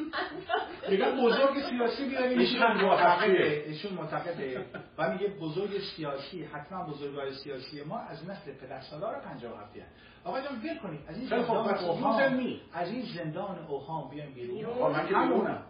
میگن 0.89 1.23
بزرگ 1.23 1.69
سیاسی 1.69 2.09
بیاری 2.09 2.35
میشه 2.35 2.53
ایشون 2.53 2.67
57 2.67 2.83
معتقده 2.83 3.63
ایشون 3.67 3.93
معتقده. 3.93 4.65
و 4.97 5.13
میگه 5.13 5.27
بزرگ 5.27 5.79
سیاسی 5.95 6.43
حتما 6.43 6.85
بزرگای 6.85 7.33
سیاسی 7.33 7.83
ما 7.83 7.99
از 7.99 8.29
نسل 8.29 8.51
پدرسالار 8.51 9.19
57 9.19 9.77
هست. 9.77 9.91
آقا 10.23 10.41
جان 10.41 10.55
ول 10.63 10.77
کنید. 10.77 10.99
از 11.07 11.17
این 11.17 11.27
زندان 11.27 11.77
اوهام. 11.77 12.59
از 12.73 12.89
این 12.91 13.05
زندان 13.15 13.65
اوهام 13.67 14.09
بیایم 14.09 14.33
بیرون. 14.33 14.65
آقا 14.65 14.89
من. 14.89 15.63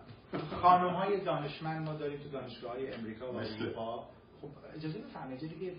خانم 0.61 0.89
های 0.93 1.21
دانشمند 1.21 1.87
ما 1.87 1.93
داریم 1.93 2.19
تو 2.19 2.29
دانشگاه 2.29 2.71
های 2.71 2.93
امریکا 2.93 3.33
و؟ 3.33 3.35
اروپا. 3.35 4.03
خب 4.41 4.49
اجازه 4.75 4.99
بفرمایید 4.99 5.39
دیگه 5.39 5.73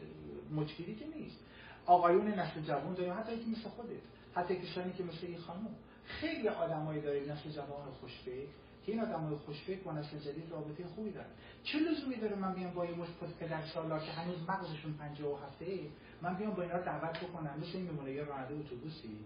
مشکلی 0.55 0.95
که 0.95 1.07
نیست. 1.17 1.45
آقایون 1.87 2.27
نسل 2.27 2.61
جوان 2.61 2.95
داریم 2.95 3.13
حتی 3.13 3.39
که 3.39 3.51
مثل 3.51 3.69
خودت 3.69 4.03
حتی 4.35 4.57
کسانی 4.57 4.93
که 4.93 5.03
مثل 5.03 5.27
این 5.27 5.39
خانم. 5.39 5.69
خیلی 6.07 6.49
آدمایی 6.49 7.01
داریم 7.01 7.33
نسل 7.33 7.51
جوان 7.51 7.91
خوشفکر 8.01 8.47
که 8.87 8.93
این 8.93 9.01
آدمای 9.01 9.37
خوشفکر 9.37 9.83
با 9.83 9.93
نسل 9.93 10.19
جدید 10.19 10.51
رابطه 10.51 10.85
خوبی 10.87 11.11
دارن 11.11 11.31
چه 11.65 11.79
لزومی 11.79 12.17
داره 12.17 12.37
من 12.37 12.55
بیام 12.55 12.75
با 12.75 12.87
یه 12.87 12.95
مش 12.95 13.09
پدر 13.41 13.67
سالا 13.67 13.99
که 13.99 14.13
هنوز 14.13 14.37
مغزشون 14.49 14.95
و 15.25 15.37
هفته 15.37 15.79
من 16.23 16.35
بیام 16.35 16.55
با 16.55 16.63
اینا 16.63 16.79
دعوت 16.79 17.21
بکنم؟ 17.21 17.59
مثل 17.61 17.77
این 17.77 17.87
میمونه 17.87 18.11
یه 18.11 18.25
راننده 18.25 18.55
اتوبوسی. 18.55 19.19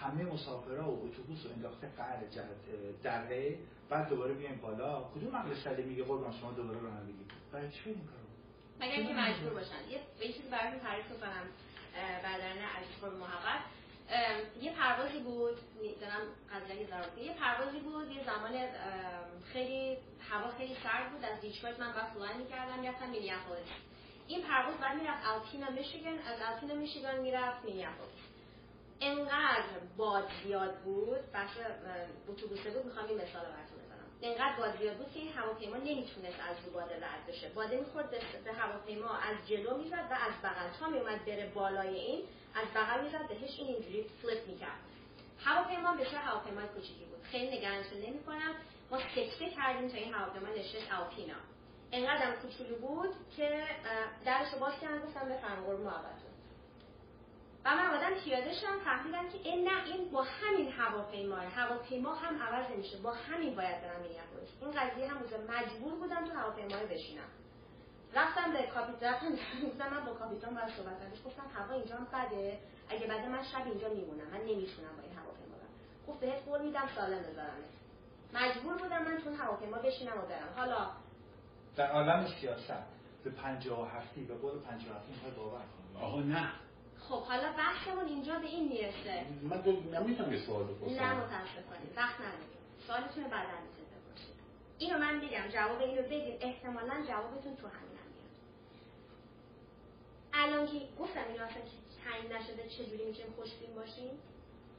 همه 0.00 0.24
مسافرا 0.24 0.90
و 0.90 1.04
اتوبوس 1.04 1.46
رو 1.46 1.52
انداخته 1.52 1.88
قهر 1.96 2.20
دره 3.02 3.58
بعد 3.90 4.08
دوباره 4.08 4.34
بیایم 4.34 4.58
بالا. 4.62 5.04
کدوم 5.14 5.36
عقل 5.36 5.54
سلیمی 5.54 5.90
میگه 5.90 6.04
قربان 6.04 6.32
شما 6.32 6.52
دوباره 6.52 6.80
رانندگی 6.80 7.24
برای 7.52 7.70
چی 7.70 7.90
این 7.90 8.00
کارو 8.04 8.28
مگر 8.80 8.92
اینکه 8.92 9.14
مجبور 9.14 9.52
باشن. 9.52 9.90
یه 9.90 10.32
چیزی 10.32 10.48
براتون 10.50 10.80
تعریف 10.80 11.06
کنم 11.08 11.46
بهراد 12.24 12.58
عزیز 12.76 13.18
محقق 13.20 13.60
یه 14.62 14.72
پروازی 14.72 15.18
بود 15.18 15.56
دارم 16.00 16.22
قضیه 16.52 16.86
ضرورتی 16.86 17.20
یه 17.20 17.34
پروازی 17.34 17.78
بود 17.78 18.10
یه 18.10 18.24
زمان 18.24 18.52
خیلی 19.52 19.98
هوا 20.30 20.48
خیلی 20.58 20.76
سرد 20.82 21.12
بود 21.12 21.24
از 21.24 21.40
دیترویت 21.40 21.80
من 21.80 21.92
بعد 21.92 22.12
fly 22.14 22.34
می‌کردم 22.38 22.78
می‌رفتم 22.78 23.10
مینیاپولیس. 23.10 23.68
این 24.26 24.42
پرواز 24.42 24.74
بعد 24.74 24.96
می‌رفت 24.96 25.26
الپینا 25.26 25.70
میشیگن 25.70 26.18
از 26.18 26.38
الپینا 26.42 26.74
میشیگن 26.74 27.18
می‌رفت 27.18 27.64
مینیاپولیس. 27.64 28.24
انقدر 29.00 29.64
باد 29.96 30.28
زیاد 30.44 30.78
بود 30.78 31.32
بخش 31.34 31.56
اتوبوسه 32.28 32.70
بود 32.70 32.84
می‌خوام 32.84 33.06
این 33.06 33.16
مثال 33.16 33.42
براتون 33.42 33.78
بزنم 33.78 33.83
انقدر 34.24 34.56
باد 34.58 34.78
زیاد 34.78 34.96
بود 34.96 35.12
که 35.12 35.20
هواپیما 35.40 35.76
نمی‌تونست 35.76 36.40
از 36.50 36.56
رو 36.64 36.72
باده 36.72 36.96
رد 36.96 37.26
بشه. 37.28 37.48
باده 37.48 37.76
می‌خورد 37.76 38.10
به 38.44 38.52
هواپیما 38.52 39.10
از 39.16 39.36
جلو 39.48 39.78
می‌زد 39.78 40.06
و 40.10 40.14
از 40.14 40.34
بغل. 40.42 40.68
تا 40.80 40.88
میومد 40.88 41.24
بره 41.24 41.50
بالای 41.54 41.96
این 41.96 42.24
از 42.54 42.66
بغل 42.74 43.04
می‌زد 43.04 43.28
بهش 43.28 43.58
این 43.58 43.68
اینجوری 43.68 44.06
فلیپ 44.22 44.46
می‌کرد. 44.46 44.78
هواپیما 45.44 45.94
بسیار 45.94 46.22
هواپیمای 46.22 46.66
کوچیکی 46.66 47.04
بود. 47.04 47.22
خیلی 47.22 47.58
نگرانتون 47.58 47.98
نمی‌کنم. 47.98 48.54
ما 48.90 48.98
سکته 48.98 49.50
کردیم 49.50 49.88
تا 49.88 49.96
این 49.96 50.14
هواپیما 50.14 50.48
نشست 50.48 50.92
الپینا 50.92 51.34
انقدر 51.92 52.32
کوچولو 52.32 52.76
بود 52.76 53.14
که 53.36 53.64
درش 54.24 54.54
باز 54.60 54.72
کردن 54.80 55.00
گفتم 55.00 55.28
بفرم 55.28 55.64
قرب 55.64 55.80
محبتون 55.80 56.23
و 57.64 57.76
من 57.76 57.86
آدم 57.96 58.14
پیاده 58.24 58.52
شدم 58.54 58.78
فهمیدم 58.84 59.28
که 59.28 59.38
این 59.38 59.68
نه 59.68 59.84
این 59.84 60.10
با 60.10 60.22
همین 60.22 60.72
هواپیما 60.72 61.36
هواپیما 61.36 62.14
هم 62.14 62.42
عوض 62.42 62.70
نمیشه 62.70 62.96
با 62.98 63.12
همین 63.12 63.54
باید 63.56 63.82
برم 63.82 64.00
مینیاپولیس 64.02 64.48
این 64.60 64.70
قضیه 64.70 65.08
هم 65.08 65.16
مجبور 65.48 65.94
بودم 65.94 66.24
تو 66.24 66.32
هواپیما 66.38 66.76
بشینم. 66.90 67.28
رفتم 68.14 68.52
به 68.52 68.62
کاپیتان 68.62 69.10
رفتم 69.10 69.28
گفتم 69.66 69.90
من 69.94 70.04
با 70.04 70.12
کاپیتان 70.12 70.54
باید 70.54 70.68
صحبت 70.68 70.98
کنم. 70.98 71.10
گفتم 71.26 71.42
هوا 71.54 71.74
اینجا 71.74 71.96
هم 71.96 72.04
بده 72.04 72.58
اگه 72.88 73.06
بده 73.06 73.28
من 73.28 73.42
شب 73.44 73.66
اینجا 73.66 73.88
میمونم 73.88 74.26
من 74.32 74.40
نمی‌تونم 74.40 74.96
با 74.96 75.02
این 75.02 75.12
هواپیما 75.18 75.56
برم. 75.56 75.72
گفت 76.08 76.20
بهت 76.20 76.44
قول 76.46 76.62
میدم 76.62 76.88
سالم 76.96 77.22
بذارم. 77.22 77.56
مجبور 78.34 78.76
بودم 78.76 79.02
من 79.04 79.18
تو 79.24 79.42
هواپیما 79.44 79.78
بشینم 79.78 80.18
و 80.18 80.26
برم. 80.26 80.48
حالا 80.56 80.90
در 81.76 81.90
عالم 81.90 82.26
سیاست 82.40 82.84
به 83.24 83.30
57 83.30 84.14
به 84.14 84.34
قول 84.34 84.58
57 84.58 85.08
می‌خوای 85.08 85.30
باور 85.32 85.58
کنی 85.58 86.02
آقا 86.04 86.20
نه. 86.20 86.52
خب 87.08 87.22
حالا 87.22 87.52
بحثمون 87.52 88.06
اینجا 88.06 88.38
به 88.38 88.46
این 88.46 88.68
می‌رسه. 88.68 89.24
من 89.42 89.62
نمی‌تونم 90.00 90.32
یه 90.32 90.46
سوال 90.46 90.64
بپرسم. 90.64 91.02
نه 91.02 91.14
متاسفانه. 91.14 91.86
وقت 91.96 92.20
نداریم. 92.20 92.58
سوالتون 92.86 93.24
بعدا 93.24 93.60
می‌تونید 93.66 93.90
بپرسید 93.90 94.34
اینو 94.78 94.98
من 94.98 95.18
میگم 95.18 95.48
جواب 95.48 95.80
اینو 95.80 96.02
بدین. 96.02 96.36
احتمالا 96.40 96.94
جوابتون 97.08 97.56
تو 97.56 97.66
همین 97.66 97.94
الان 100.36 100.66
که 100.66 100.80
گفتم 101.00 101.24
این 101.28 101.40
اصلا 101.40 101.62
تعیین 102.04 102.32
نشده 102.32 102.68
چجوری 102.68 103.04
می‌تونیم 103.04 103.32
خوشبین 103.36 103.74
باشیم؟ 103.74 104.10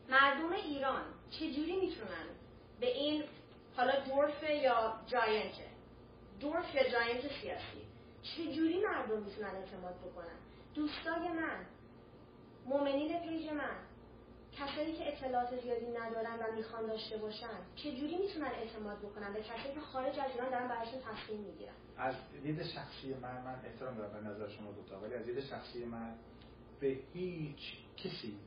مردم 0.10 0.52
ایران 0.52 1.02
چجوری 1.32 1.76
می‌تونن 1.76 2.28
به 2.80 2.98
این 2.98 3.24
حالا 3.78 4.00
دورف 4.00 4.44
یا 4.44 4.94
جاینته 5.08 5.68
دورف 6.40 6.76
یا 6.76 6.90
جاینت 6.90 7.22
سیاسی. 7.42 7.86
چجوری 8.24 8.80
مردم 8.80 9.20
می‌تونن 9.24 9.56
اعتماد 9.56 9.96
بکنن؟ 9.96 10.38
دوستای 10.76 11.30
من 11.30 11.66
مؤمنین 12.66 13.20
پیج 13.20 13.50
من 13.50 13.76
کسایی 14.58 14.94
که 14.94 15.14
اطلاعات 15.14 15.62
زیادی 15.62 15.86
ندارن 15.86 16.36
و 16.40 16.56
می‌خوان 16.58 16.86
داشته 16.88 17.18
باشن 17.18 17.58
چجوری 17.76 18.18
می‌تونن 18.18 18.48
اعتماد 18.48 18.98
بکنن 19.00 19.34
به 19.34 19.40
کسایی 19.42 19.76
که 19.76 19.80
خارج 19.82 20.20
از 20.20 20.32
ایران 20.32 20.50
دارن 20.50 20.68
براشون 20.68 21.00
تصمیم 21.00 21.40
می‌گیرن؟ 21.40 21.74
از 21.98 22.16
دید 22.44 22.64
شخصی 22.64 23.14
من 23.14 23.42
من 23.42 23.56
احترام 23.66 23.98
دارم 23.98 24.22
به 24.22 24.30
نظر 24.30 24.50
شما 24.50 24.72
دوتا 24.72 25.00
ولی 25.00 25.14
از 25.14 25.26
دید 25.26 25.40
شخصی 25.40 25.86
من 25.86 26.16
به 26.80 26.98
هیچ 27.14 27.78
کسی 27.98 28.38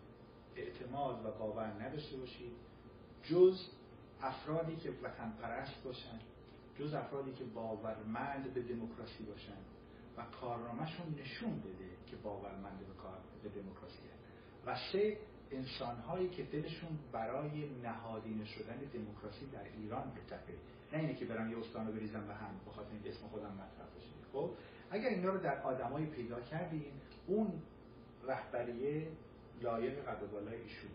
اعتماد 0.57 1.27
و 1.27 1.31
باور 1.31 1.67
نداشته 1.67 2.17
باشید 2.17 2.53
جز 3.23 3.61
افرادی 4.23 4.77
که 4.77 4.91
وطن 4.91 5.33
پرست 5.43 5.83
باشن 5.85 6.19
جز 6.79 6.95
افرادی 6.95 7.33
که 7.33 7.45
باورمند 7.45 8.55
به 8.55 8.63
دموکراسی 8.63 9.25
باشن. 9.25 9.78
و 10.19 10.23
کارنامهشون 10.41 11.15
نشون 11.21 11.61
بده 11.61 11.89
که 12.07 12.17
باورمند 12.17 12.79
به 12.79 12.95
کار 13.03 13.19
به 13.43 13.49
دموکراسی 13.49 13.99
و 14.67 14.77
سه 14.93 15.19
انسانهایی 15.51 16.29
که 16.29 16.43
دلشون 16.43 16.99
برای 17.13 17.69
نهادینه 17.83 18.45
شدن 18.45 18.77
دموکراسی 18.77 19.47
در 19.47 19.65
ایران 19.65 20.13
بتپه 20.15 20.55
نه 20.93 20.99
اینه 20.99 21.15
که 21.15 21.25
برم 21.25 21.51
یه 21.51 21.59
استانو 21.59 21.93
بریزم 21.93 22.27
به 22.27 22.35
هم 22.35 22.51
بخاطر 22.67 22.91
اینکه 22.93 23.11
اسم 23.11 23.27
خودم 23.29 23.53
مطرح 23.53 23.87
بشه 23.97 24.09
خب 24.33 24.51
اگر 24.91 25.09
اینا 25.09 25.31
رو 25.31 25.39
در 25.39 25.63
آدمایی 25.63 26.07
پیدا 26.07 26.41
کردین 26.41 26.93
اون 27.27 27.63
رهبریه 28.27 29.09
لایق 29.63 30.05
قد 30.09 30.31
بالای 30.33 30.63
ایشونه. 30.63 30.93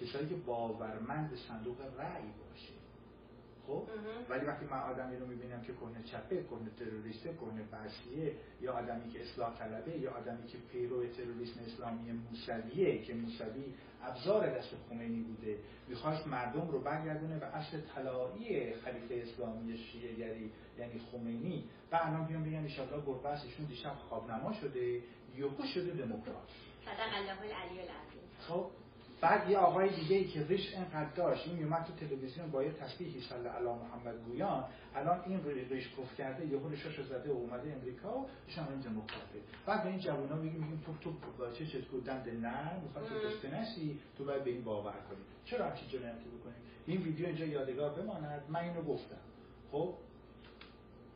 کسایی 0.00 0.28
که 0.28 0.34
باورمند 0.34 1.36
صندوق 1.48 1.80
رأی 1.80 2.22
باشه. 2.22 2.83
خب؟ 3.66 3.88
ولی 4.28 4.46
وقتی 4.46 4.66
من 4.66 4.78
آدمی 4.78 5.16
رو 5.16 5.26
می‌بینم 5.26 5.62
که 5.62 5.72
کهنه 5.72 6.02
چپه 6.02 6.44
کهنه 6.44 6.70
تروریسته 6.78 7.34
کهنه 7.34 7.62
بحثیه 7.62 8.32
یا 8.60 8.72
آدمی 8.72 9.10
که 9.10 9.22
اصلاح 9.22 9.58
طلبه 9.58 9.98
یا 9.98 10.10
آدمی 10.10 10.46
که 10.46 10.58
پیرو 10.72 11.06
تروریسم 11.06 11.60
اسلامی 11.66 12.12
موسویه 12.12 13.02
که 13.02 13.14
موسوی 13.14 13.74
ابزار 14.02 14.58
دست 14.58 14.68
خمینی 14.88 15.22
بوده 15.22 15.58
می‌خواست 15.88 16.26
مردم 16.26 16.68
رو 16.68 16.80
برگردونه 16.80 17.38
به 17.38 17.46
اصل 17.46 17.80
طلایی 17.94 18.74
خلیفه 18.74 19.14
اسلامی 19.14 19.78
شیعه 19.78 20.50
یعنی 20.78 20.98
خمینی. 21.12 21.64
و 21.92 21.98
الان 22.02 22.26
بیان 22.26 22.44
بگم 22.44 22.62
ایشالله 22.62 23.06
گربه 23.06 23.44
ایشون 23.44 23.66
دیشب 23.66 23.94
خوابنما 23.94 24.52
شده 24.52 25.00
یهو 25.36 25.66
شده 25.74 25.90
دموکرات. 25.90 26.48
صدق 26.84 27.14
الله 27.14 27.40
العلی 27.40 27.80
العظیم. 27.80 28.22
خب؟ 28.38 28.70
بعد 29.24 29.50
یه 29.50 29.58
آقای 29.58 29.88
دیگه 29.88 30.16
ای 30.16 30.24
که 30.24 30.46
ریش 30.46 30.74
اینقدر 30.74 31.10
داشت 31.14 31.48
این 31.48 31.56
میومد 31.56 31.84
تو 31.84 32.06
تلویزیون 32.06 32.50
با 32.50 32.62
یه 32.64 32.72
تسبیحی 32.72 33.20
صلی 33.20 33.48
علی 33.48 33.64
محمد 33.64 34.24
گویان. 34.26 34.64
الان 34.94 35.20
این 35.26 35.44
ریش 35.70 35.88
کف 35.88 36.16
کرده 36.18 36.46
یه 36.46 36.60
ریشش 36.70 37.00
زده 37.00 37.32
و 37.32 37.36
اومده 37.36 37.72
امریکا 37.72 38.18
و 38.18 38.26
ایشون 38.46 38.68
این 38.68 38.80
دموکراته 38.80 39.38
بعد 39.66 39.82
به 39.82 39.88
این 39.88 39.98
جوونا 39.98 40.36
میگیم 40.36 40.60
میگیم 40.60 40.82
تو 40.86 40.92
تو 41.00 41.12
با 41.38 41.50
چه 41.50 41.66
چه 41.66 41.80
دند 42.04 42.28
نه 42.28 42.80
می‌خواد 42.82 43.08
تو 43.08 43.28
دسته 43.28 43.60
نشی 43.60 44.00
تو 44.18 44.24
باید 44.24 44.44
به 44.44 44.50
این 44.50 44.64
باور 44.64 44.92
کنی. 44.92 45.18
چرا 45.44 45.66
همچین 45.66 45.88
جنایتی 45.88 46.28
بکنی؟ 46.28 46.54
این 46.86 47.02
ویدیو 47.02 47.26
اینجا 47.26 47.44
یادگار 47.44 47.90
بماند. 47.94 48.42
من 48.48 48.60
اینو 48.60 48.82
گفتم. 48.82 49.20
خب 49.72 49.94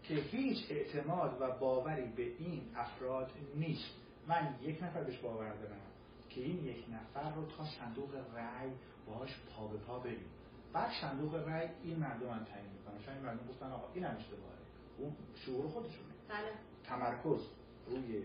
که 0.03 0.15
هیچ 0.15 0.59
اعتماد 0.71 1.37
و 1.41 1.51
باوری 1.51 2.07
به 2.17 2.23
این 2.23 2.63
افراد 2.77 3.31
نیست. 3.55 3.91
من 4.29 4.55
یک 4.63 4.83
نفر 4.83 5.05
بهش 5.05 5.19
باور 5.19 5.53
دارم. 5.55 5.88
که 6.31 6.41
این 6.41 6.65
یک 6.65 6.85
نفر 6.93 7.35
رو 7.35 7.47
تا 7.47 7.65
صندوق 7.65 8.15
رأی 8.35 8.71
باش 9.07 9.41
پا 9.51 9.67
به 9.67 9.79
پا 9.79 9.99
بریم. 9.99 10.27
بعد 10.73 10.91
صندوق 11.01 11.35
رأی 11.35 11.69
این 11.83 11.99
مردم 11.99 12.31
هم 12.31 12.45
تعیین 12.45 12.71
می‌کنن 12.73 13.01
شاید 13.07 13.17
این 13.17 13.27
مردم 13.27 13.47
گفتن 13.49 13.67
آقا 13.67 13.93
این 13.95 14.05
هم 14.05 14.17
اشتباهه. 14.17 14.59
اون 14.99 15.13
شعور 15.35 15.69
خودشونه. 15.69 16.15
بله. 16.29 16.53
تمرکز 16.85 17.41
روی 17.87 18.23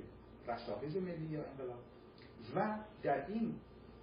رستاخیز 0.48 0.98
ملی 0.98 1.26
یا 1.26 1.44
انقلاب. 1.46 1.80
و 2.56 2.78
در 3.04 3.28
این 3.28 3.56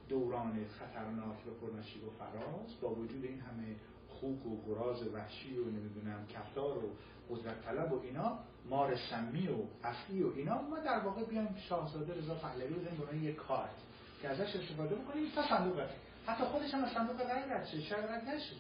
دوران 0.09 0.65
خطرناک 0.65 1.47
و 1.47 1.67
پرنشیب 1.67 2.05
و 2.05 2.11
فراز 2.11 2.81
با 2.81 2.95
وجود 2.95 3.25
این 3.25 3.41
همه 3.41 3.77
خوک 4.09 4.47
و 4.47 4.67
گراز 4.67 5.09
وحشی 5.15 5.59
و 5.59 5.65
نمی‌دونم 5.65 6.27
کفتار 6.27 6.85
و 6.85 6.91
قدرت 7.31 7.65
طلب 7.65 7.93
و 7.93 8.01
اینا 8.03 8.39
مار 8.71 8.97
سمی 9.11 9.49
و 9.49 9.57
اصلی 9.85 10.23
و 10.23 10.33
اینا 10.37 10.63
ما 10.63 10.79
در 10.79 10.99
واقع 10.99 11.25
بیایم 11.25 11.57
شاهزاده 11.69 12.15
رضا 12.15 12.35
پهلوی 12.35 12.75
رو 12.75 13.07
به 13.07 13.17
یک 13.17 13.37
کارت. 13.37 13.77
که 14.23 14.29
ازش 14.29 14.57
استفاده 14.57 14.95
بکنیم 14.95 15.31
تا 15.35 15.49
صندوق 15.49 15.81
حتی 16.27 16.45
خودش 16.45 16.75
هم 16.75 16.85
از 16.85 16.93
صندوق 16.93 17.21
رای 17.21 17.51
رد 17.51 17.67
شه 17.67 17.81
شاید 17.81 18.05
رد 18.05 18.29
نشه. 18.29 18.57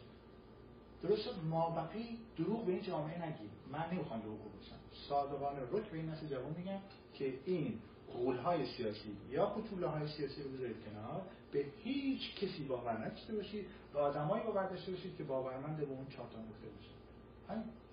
درست 1.02 1.28
ما 1.50 1.70
بقی 1.70 2.18
دروغ 2.38 2.66
به 2.66 2.72
این 2.72 2.82
جامعه 2.82 3.26
نگیم. 3.26 3.50
من 3.72 3.84
نمی‌خوام 3.92 4.20
دروغ 4.20 4.38
بگم. 4.38 4.80
صادقانه 5.08 5.60
رک 5.72 5.84
به 5.90 5.98
این 5.98 6.08
نسل 6.08 6.26
جوان 6.26 6.54
میگم 6.56 6.78
که 7.14 7.34
این 7.44 7.78
غول 8.12 8.36
های 8.36 8.66
سیاسی 8.66 9.16
یا 9.30 9.54
کتوله 9.56 9.86
های 9.86 10.08
سیاسی 10.08 10.42
رو 10.42 10.50
بذارید 10.50 10.76
کنار. 10.84 11.22
به 11.52 11.64
هیچ 11.84 12.36
کسی 12.36 12.64
باور 12.64 12.92
نداشته 12.92 13.34
باشید 13.34 13.66
به 13.92 13.98
آدمایی 13.98 14.44
باور 14.44 14.68
داشته 14.68 14.92
باشید 14.92 15.16
که 15.16 15.24
باورمند 15.24 15.76
به 15.76 15.82
اون 15.82 16.06
چهار 16.06 16.26
باشید 16.26 17.89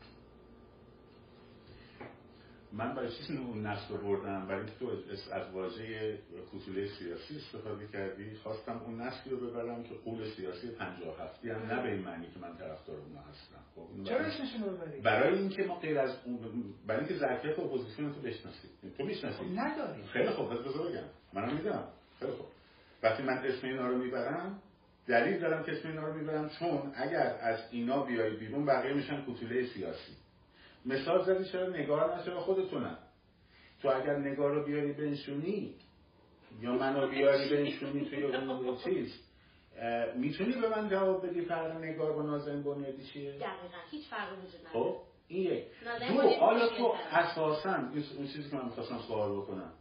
من 2.74 2.96
برای 2.96 3.12
چیزی 3.12 3.38
اون 3.38 3.68
رو 3.90 3.98
بردم 3.98 4.48
برای 4.48 4.60
اینکه 4.60 4.76
تو 4.80 4.92
از 5.32 5.52
واژه 5.54 6.18
کوتوله 6.52 6.88
سیاسی 6.88 7.36
استفاده 7.36 7.88
کردی 7.88 8.36
خواستم 8.36 8.82
اون 8.86 9.02
نسلی 9.02 9.32
رو 9.32 9.38
ببرم 9.38 9.84
که 9.84 9.96
قول 10.06 10.30
سیاسی 10.30 10.68
57 10.72 11.46
هم 11.46 11.66
نه 11.66 11.84
به 11.84 11.92
این 11.92 12.02
معنی 12.02 12.28
که 12.28 12.40
من 12.40 12.58
طرفدار 12.58 12.98
اون 12.98 13.18
هستم. 13.30 13.60
خب 13.76 14.04
چرا 14.04 14.72
ببری؟ 14.72 15.02
برای 15.02 15.38
اینکه 15.38 15.64
ما 15.64 15.76
غیر 15.76 16.00
از 16.00 16.16
اون 16.26 16.40
برای 16.88 17.00
اینکه 17.00 17.16
ظرفیت 17.20 17.60
اپوزیسیون 17.60 18.14
تو 18.14 18.22
بشناسی 18.22 18.68
تو 18.98 19.06
می‌شناسی؟ 19.06 19.38
خب 19.38 19.60
نداری. 19.60 20.04
خیلی 20.04 20.30
خوب 20.30 20.50
پس 20.50 20.58
بزرگم 20.58 21.08
منم 21.34 21.54
می‌دونم. 21.54 21.88
خیلی 22.20 22.32
خوب. 22.32 22.46
وقتی 23.04 23.24
من 23.24 23.38
اسم 23.38 23.68
اینا 23.68 23.88
رو 23.88 23.98
می‌برم 23.98 24.62
دلیل 25.08 25.40
دارم 25.40 25.64
که 25.64 25.72
اسم 25.72 25.88
اینا 25.88 26.08
رو 26.08 26.14
می‌برم 26.14 26.50
چون 26.50 26.92
اگر 26.96 27.38
از 27.42 27.60
اینا 27.72 28.04
بیای 28.04 28.38
بیرون 28.38 28.66
بقیه 28.66 28.94
میشن 28.94 29.22
کوتوله 29.22 29.66
سیاسی. 29.66 30.12
مثال 30.88 31.24
زدی 31.24 31.46
چرا 31.46 31.70
نگار 31.70 32.16
نه 32.16 32.24
چرا 32.24 32.40
خودتونم. 32.40 32.98
تو 33.82 33.88
اگر 33.88 34.18
نگار 34.18 34.52
رو 34.52 34.66
بیاری 34.66 34.94
بنشونی 34.94 35.76
یا 36.62 36.74
منو 36.74 37.08
بیاری 37.08 37.50
بنشونی 37.50 38.06
توی 38.10 38.24
اون 38.24 38.78
چیز 38.78 39.20
می‌تونی 40.16 40.52
به 40.62 40.70
من 40.70 40.90
جواب 40.90 41.28
بدی 41.28 41.42
فرق 41.42 41.76
نگار 41.76 42.14
با 42.14 42.22
نازنین 42.22 42.64
بنیادی 42.64 43.04
چیه؟ 43.04 43.32
دقیقا. 43.32 43.48
هیچ 43.92 44.10
فرقی 44.10 44.36
وجود 44.36 44.68
نداره. 44.68 44.74
خب 44.74 44.98
این 45.28 45.44
یک. 45.44 45.66
دو 46.08 46.30
حالا 46.30 46.70
تو 46.70 46.94
اساسا 47.12 47.76
اون 48.18 48.28
چیزی 48.28 48.50
که 48.50 48.56
من 48.56 48.66
می‌خواستم 48.66 49.00
سوال 49.08 49.38
بکنم. 49.38 49.72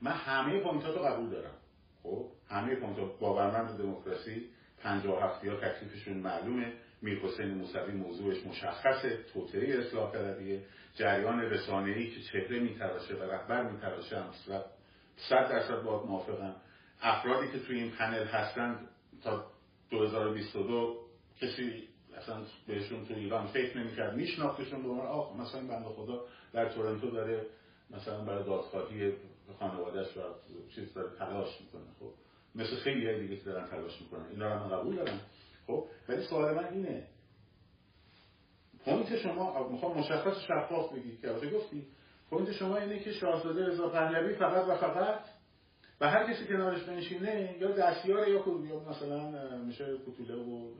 من 0.00 0.12
همه 0.12 0.60
point 0.60 0.84
رو 0.84 1.02
قبول 1.02 1.30
دارم. 1.30 1.54
خب 2.02 2.26
همه 2.48 2.74
point 2.74 2.98
ها 2.98 3.04
باورمند 3.20 3.78
دموکراسی 3.78 4.48
57 4.82 5.44
یا 5.44 5.56
تکلیفشون 5.56 6.16
معلومه. 6.16 6.72
میر 7.02 7.18
حسین 7.18 7.54
موسوی 7.54 7.92
موضوعش 7.92 8.46
مشخصه 8.46 9.18
توطئه 9.32 9.78
اصلاح 9.78 10.12
طلبیه. 10.12 10.62
جریان 10.94 11.40
رسانه‌ای 11.40 12.10
که 12.10 12.20
چهره 12.20 12.60
میتراشه 12.60 13.14
و 13.14 13.22
رهبر 13.22 13.70
میتراشه 13.70 14.18
هم 14.18 14.30
صد 15.16 15.48
درصد 15.48 15.82
با 15.82 16.06
موافقم. 16.06 16.56
افرادی 17.00 17.52
که 17.52 17.58
توی 17.58 17.78
این 17.78 17.90
پنل 17.90 18.24
هستند 18.24 18.88
تا 19.22 19.46
2022 19.90 20.96
کسی 21.40 21.88
اصلا 22.16 22.42
بهشون 22.66 23.06
تو 23.06 23.14
ایران 23.14 23.46
فکر 23.46 23.78
نمی‌کرد 23.78 24.16
میشناختشون 24.16 24.82
به 24.82 24.88
عنوان 24.88 25.06
آخ 25.06 25.36
مثلا 25.36 25.60
بنده 25.60 25.88
خدا 25.88 26.24
در 26.52 26.68
تورنتو 26.68 27.10
داره 27.10 27.46
مثلا 27.90 28.24
برای 28.24 28.44
دادخواهی 28.44 29.12
خانوادهش 29.58 30.16
و 30.16 30.20
چیز 30.74 30.94
داره 30.94 31.16
تلاش 31.18 31.60
می‌کنه. 31.60 31.82
خب 32.00 32.12
مثل 32.54 32.76
خیلی 32.76 33.20
دیگه 33.20 33.36
که 33.36 33.44
دارن 33.44 33.66
تلاش 33.66 34.00
می‌کنن. 34.02 34.26
اینا 34.30 34.54
رو 34.54 34.76
قبول 34.76 34.96
دارم 34.96 35.20
خب 35.66 35.86
ولی 36.08 36.22
سوال 36.22 36.54
من 36.54 36.64
اینه. 36.74 37.06
point 38.84 39.16
شما 39.16 39.68
می‌خوام 39.68 39.98
مشخص 39.98 40.36
شفاف 40.48 40.92
بگید 40.92 41.20
که 41.20 41.28
البته 41.28 41.50
گفتی. 41.50 41.86
point 42.30 42.52
شما 42.52 42.76
اینه 42.76 42.98
که 42.98 43.12
شاهزاده 43.12 43.66
رضا 43.66 43.88
پهلوی 43.88 44.34
فقط 44.34 44.68
و 44.68 44.76
فقط 44.76 45.20
و 46.00 46.10
هر 46.10 46.32
کسی 46.32 46.46
کنارش 46.46 46.82
بنشینه 46.82 47.56
یا 47.60 47.70
دستیار 47.70 48.28
یا 48.28 48.44
یا 48.68 48.80
مثلا 48.88 49.56
میشه 49.56 49.96
کوتوله 49.96 50.34
و 50.34 50.70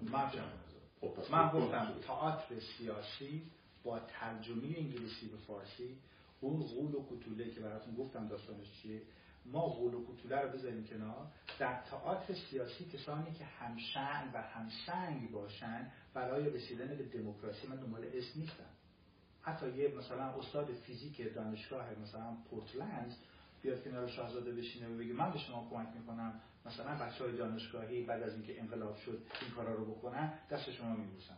خب 1.00 1.32
من 1.32 1.48
گفتم. 1.48 1.94
تئاتر 2.06 2.54
سیاسی 2.78 3.42
با 3.84 3.98
ترجمه 4.00 4.64
انگلیسی 4.78 5.28
به 5.28 5.36
فارسی 5.46 5.96
اون 6.40 6.62
غول 6.62 6.94
و 6.94 7.02
کوتوله 7.02 7.50
که 7.50 7.60
براتون 7.60 7.94
گفتم 7.94 8.28
داستانش 8.28 8.66
چیه 8.82 9.00
ما 9.46 9.60
غول 9.60 9.94
و 9.94 10.04
کوتوله 10.04 10.40
رو 10.40 10.48
بذاریم 10.48 10.84
کنار. 10.84 11.26
در 11.58 11.82
تئاتر 11.90 12.34
سیاسی 12.34 12.84
کسانی 12.84 13.32
که 13.32 13.44
همشن 13.44 14.30
و 14.34 14.42
همسنگ 14.42 15.30
باشن 15.30 15.90
برای 16.14 16.50
رسیدن 16.50 16.86
به 16.86 17.04
دموکراسی 17.04 17.66
من 17.66 17.76
دنبال 17.76 18.04
اسم 18.14 18.40
نیستم. 18.40 18.70
حتی 19.42 19.70
یه 19.70 19.94
مثلا 19.98 20.24
استاد 20.24 20.66
فیزیک 20.72 21.34
دانشگاه 21.34 21.86
مثلا 22.02 22.36
پورتلند 22.50 23.16
بیاد 23.62 23.84
کنار 23.84 24.08
شاهزاده 24.08 24.52
بشینه 24.52 24.88
و 24.88 24.98
بگه 24.98 25.12
من 25.12 25.32
به 25.32 25.38
شما 25.38 25.68
کمک 25.70 25.88
می‌کنم. 25.94 26.40
مثلا 26.66 26.94
بچه 26.94 27.24
های 27.24 27.36
دانشگاهی 27.36 28.04
بعد 28.04 28.22
از 28.22 28.32
اینکه 28.32 28.60
انقلاب 28.60 28.96
شد 28.96 29.22
این 29.42 29.50
کارا 29.50 29.74
رو 29.74 29.84
بکنن 29.84 30.32
دست 30.50 30.70
شما 30.70 30.96
میبوسن. 30.96 31.36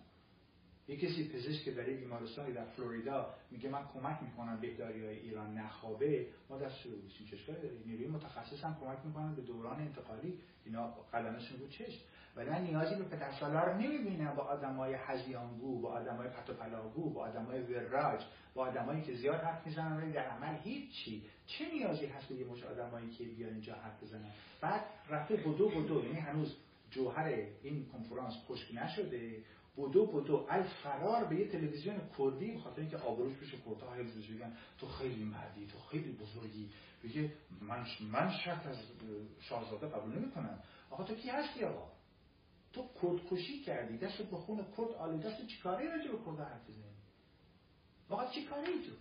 یه 0.88 0.96
کسی 0.96 1.28
پزشک 1.28 1.68
در 1.68 1.88
یک 1.88 1.98
بیمارستانی 2.00 2.52
در 2.52 2.64
فلوریدا 2.64 3.34
میگه 3.50 3.68
من 3.68 3.82
کمک 3.94 4.22
می‌کنم 4.22 4.60
بهداری 4.60 5.06
های 5.06 5.18
ایران 5.18 5.54
نخوابه 5.58 6.26
ما 6.50 6.58
دست 6.58 6.86
رو 6.86 6.90
بوسیم 6.90 7.26
چشکار 7.30 7.56
نیروی 7.86 8.06
متخصص 8.06 8.64
هم 8.64 8.76
کمک 8.80 8.98
می‌کنن 9.04 9.34
به 9.34 9.42
دوران 9.42 9.80
انتقالی. 9.80 10.38
اینا 10.64 10.94
قلمشون 11.12 11.60
رو 11.60 11.68
چشم. 11.68 12.00
ولی 12.36 12.50
من 12.50 12.62
نیازی 12.62 12.94
به 12.94 13.04
پدر 13.04 13.32
سالار 13.32 13.74
نمی‌بینم 13.74 14.34
با 14.34 14.42
آدمای 14.42 14.94
هزیانگو 14.94 15.80
با 15.80 15.92
آدمای 15.92 16.28
پتوپلاگو 16.28 17.10
با 17.10 17.20
آدمای 17.20 17.62
وراج 17.62 18.20
با 18.54 18.66
آدمایی 18.66 19.02
که 19.02 19.14
زیاد 19.14 19.40
حرف 19.40 19.66
می‌زنن 19.66 19.96
ولی 19.96 20.12
در 20.12 20.24
عمل 20.24 20.56
هیچی. 20.62 21.22
چه 21.46 21.64
نیازی 21.72 22.06
هست 22.06 22.28
به 22.28 22.34
یه 22.34 22.46
مش 22.46 22.62
آدمایی 22.62 23.10
که 23.10 23.24
بیان 23.24 23.52
اینجا 23.52 23.74
حرف 23.74 24.02
بزنن؟ 24.02 24.30
بعد 24.60 24.84
رفته 25.08 25.36
بدو 25.36 25.68
بدو 25.68 26.04
یعنی 26.04 26.18
هنوز 26.20 26.56
جوهر 26.90 27.26
این 27.62 27.86
کنفرانس 27.92 28.34
خشک 28.48 28.74
نشده. 28.74 29.42
بدو 29.76 30.06
بدو 30.06 30.46
ال 30.50 30.62
فرار 30.62 31.24
به 31.24 31.36
یه 31.36 31.48
تلویزیون 31.48 32.00
کردی 32.18 32.52
بخاطر 32.52 32.80
اینکه 32.80 32.96
آبروش 32.96 33.38
پیش 33.38 33.54
کردها 33.54 33.94
حفظ 33.94 34.16
بگن 34.16 34.56
تو 34.78 34.86
خیلی 34.88 35.24
مردی 35.24 35.66
تو 35.66 35.78
خیلی 35.78 36.12
بزرگی. 36.12 36.70
بگه 37.04 37.32
من 37.60 37.86
من 38.12 38.30
شرط 38.44 38.66
از 38.66 38.76
شاهزاده 39.40 39.86
قبول 39.86 40.18
نمی‌کنم. 40.18 40.62
آقا 40.90 41.04
تو 41.04 41.14
کی 41.14 41.28
هستی 41.30 41.64
آقا؟ 41.64 41.90
تو 42.72 42.88
کردکشی 43.02 43.60
کردی. 43.60 43.98
دست 43.98 44.22
به 44.22 44.36
خون 44.36 44.56
کرد 44.76 44.90
آلوده 44.98 45.28
است 45.28 45.46
چیکاره 45.46 45.96
راجع 45.96 46.10
به 46.10 46.18
کرد 46.26 46.40
حرف 46.40 46.68
بزنی؟ 46.68 46.94
واقعا 48.08 48.30
چیکاره 48.30 48.68
ای 48.68 48.82
تو؟ 48.86 48.92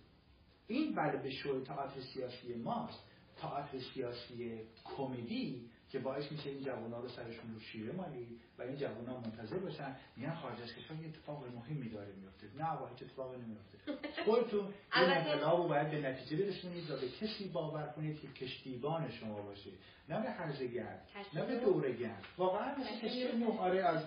این 0.66 0.94
بله 0.94 1.22
به 1.22 1.30
شوی 1.30 1.64
تئاتر 1.64 2.00
سیاسی 2.00 2.54
ماست. 2.54 3.04
تئاتر 3.36 3.80
سیاسی 3.94 4.60
کمدی 4.84 5.70
که 5.94 6.00
باعث 6.00 6.32
میشه 6.32 6.50
این 6.50 6.64
جوونا 6.64 7.00
رو 7.00 7.08
سرشون 7.08 7.54
رو 7.54 7.60
شیره 7.60 7.92
مالی 7.92 8.40
و 8.58 8.62
این 8.62 8.76
جوونا 8.76 9.20
منتظر 9.20 9.58
باشن. 9.58 9.96
میگن 10.16 10.34
خارج 10.34 10.60
از 10.62 10.74
کشور 10.74 10.96
یه 10.96 11.08
اتفاق 11.08 11.44
مهمی 11.54 11.88
داره 11.88 12.12
میفته 12.12 12.46
نه 12.58 12.70
آقا 12.72 12.86
هیچ 12.86 13.02
اتفاقی 13.02 13.36
نمیفته 13.36 13.78
خودتون 14.24 14.74
این 14.96 15.10
انقلاب 15.10 15.60
رو 15.62 15.68
باید 15.68 15.90
به 15.90 16.00
نتیجه 16.08 16.44
برسونید 16.44 16.90
و 16.90 16.96
به 16.96 17.08
کسی 17.08 17.48
باور 17.48 17.86
کنید 17.96 18.20
که 18.20 18.28
کشتیبان 18.28 19.10
شما 19.10 19.42
باشه. 19.42 19.70
نه 20.08 20.22
به 20.22 20.30
هرزگر 20.30 21.00
نه 21.34 21.44
به 21.44 21.56
دورگرد 21.56 22.24
واقعا 22.38 22.74
مثل 22.78 23.36
نوح 23.36 23.60
آره 23.60 23.84
از 23.84 24.02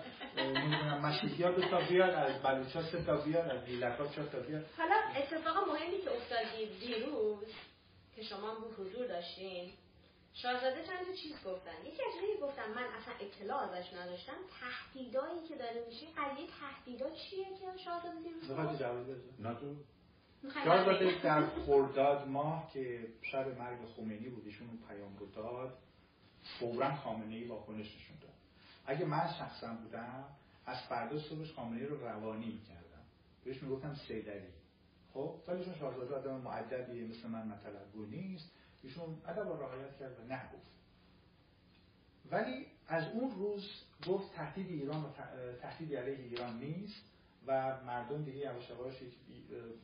مسیحیات 1.02 1.56
دو 1.56 1.68
تا 1.68 1.80
بیاد 1.80 2.14
از 2.14 2.42
بلوچا 2.42 2.82
سه 2.82 3.02
تا 3.04 3.16
بیاد 3.16 3.50
از 3.50 3.68
میلکا 3.68 4.06
چهار 4.08 4.28
تا 4.28 4.40
بیاد. 4.40 4.66
حالا 4.76 4.94
اتفاق 5.16 5.68
مهمی 5.68 5.98
که 5.98 6.10
افتاد 6.12 6.70
دیروز 6.80 7.48
که 8.16 8.22
شما 8.22 8.50
هم 8.50 8.64
حضور 8.78 9.06
داشتین 9.06 9.70
شاهزاده 10.42 10.84
چند 10.86 11.14
چیز 11.22 11.32
گفتن. 11.44 11.86
یکی 11.86 12.02
از 12.02 12.40
گفتم 12.42 12.70
من 12.70 12.82
اصلا 12.98 13.14
اطلاع 13.20 13.62
ازش 13.62 13.92
نداشتم. 13.92 14.32
تهدیدایی 14.60 15.48
که 15.48 15.56
داره 15.56 15.84
میشه 15.86 16.06
قضیه 16.06 16.46
تهدیدا 16.60 17.10
چیه 17.10 17.44
که 17.44 17.78
شاهزاده 17.84 18.20
دیروز 18.22 18.50
می‌خواد 18.50 18.78
جواب 18.78 19.10
بده. 19.10 19.76
شاهزاده 20.64 21.22
در 21.22 21.46
خرداد 21.46 22.28
ماه 22.28 22.70
که 22.72 23.08
شب 23.22 23.58
مرگ 23.58 23.78
خمینی 23.96 24.28
بود 24.28 24.46
ایشون 24.46 24.68
پیام 24.88 25.16
رو 25.16 25.26
داد. 25.26 25.78
فورا 26.58 26.94
خامنه 26.94 27.34
ای 27.34 27.44
واکنش 27.44 27.96
نشون 27.96 28.16
داد. 28.20 28.34
اگه 28.86 29.04
من 29.04 29.32
شخصا 29.38 29.74
بودم 29.74 30.24
از 30.66 30.76
فردا 30.88 31.18
صبحش 31.18 31.52
خامنه 31.52 31.86
رو 31.86 32.06
روانی 32.06 32.46
می‌کردم. 32.46 33.04
بهش 33.44 33.62
می‌گفتم 33.62 33.94
سیدری 33.94 34.48
خب 35.14 35.34
ولی 35.48 35.64
چون 35.64 35.74
شاهزاده 35.74 36.14
آدم 36.14 36.40
معدبیه 36.40 37.04
مثل 37.04 37.28
من 37.28 37.48
مطلبگو 37.48 38.06
نیست. 38.06 38.57
ایشون 38.82 39.22
ادب 39.26 39.62
رعایت 39.62 39.98
کرد 39.98 40.20
و 40.20 40.22
نه 40.22 40.42
گفت 40.52 40.68
ولی 42.30 42.66
از 42.88 43.04
اون 43.12 43.30
روز 43.30 43.70
گفت 44.06 44.34
تهدید 44.34 44.70
ایران 44.70 45.04
و 45.04 45.08
تهدید 45.60 45.96
علیه 45.96 46.18
ایران 46.18 46.58
نیست 46.58 47.02
و 47.46 47.76
مردم 47.84 48.24
دیگه 48.24 48.38
یواش 48.38 48.70
یواش 48.70 48.94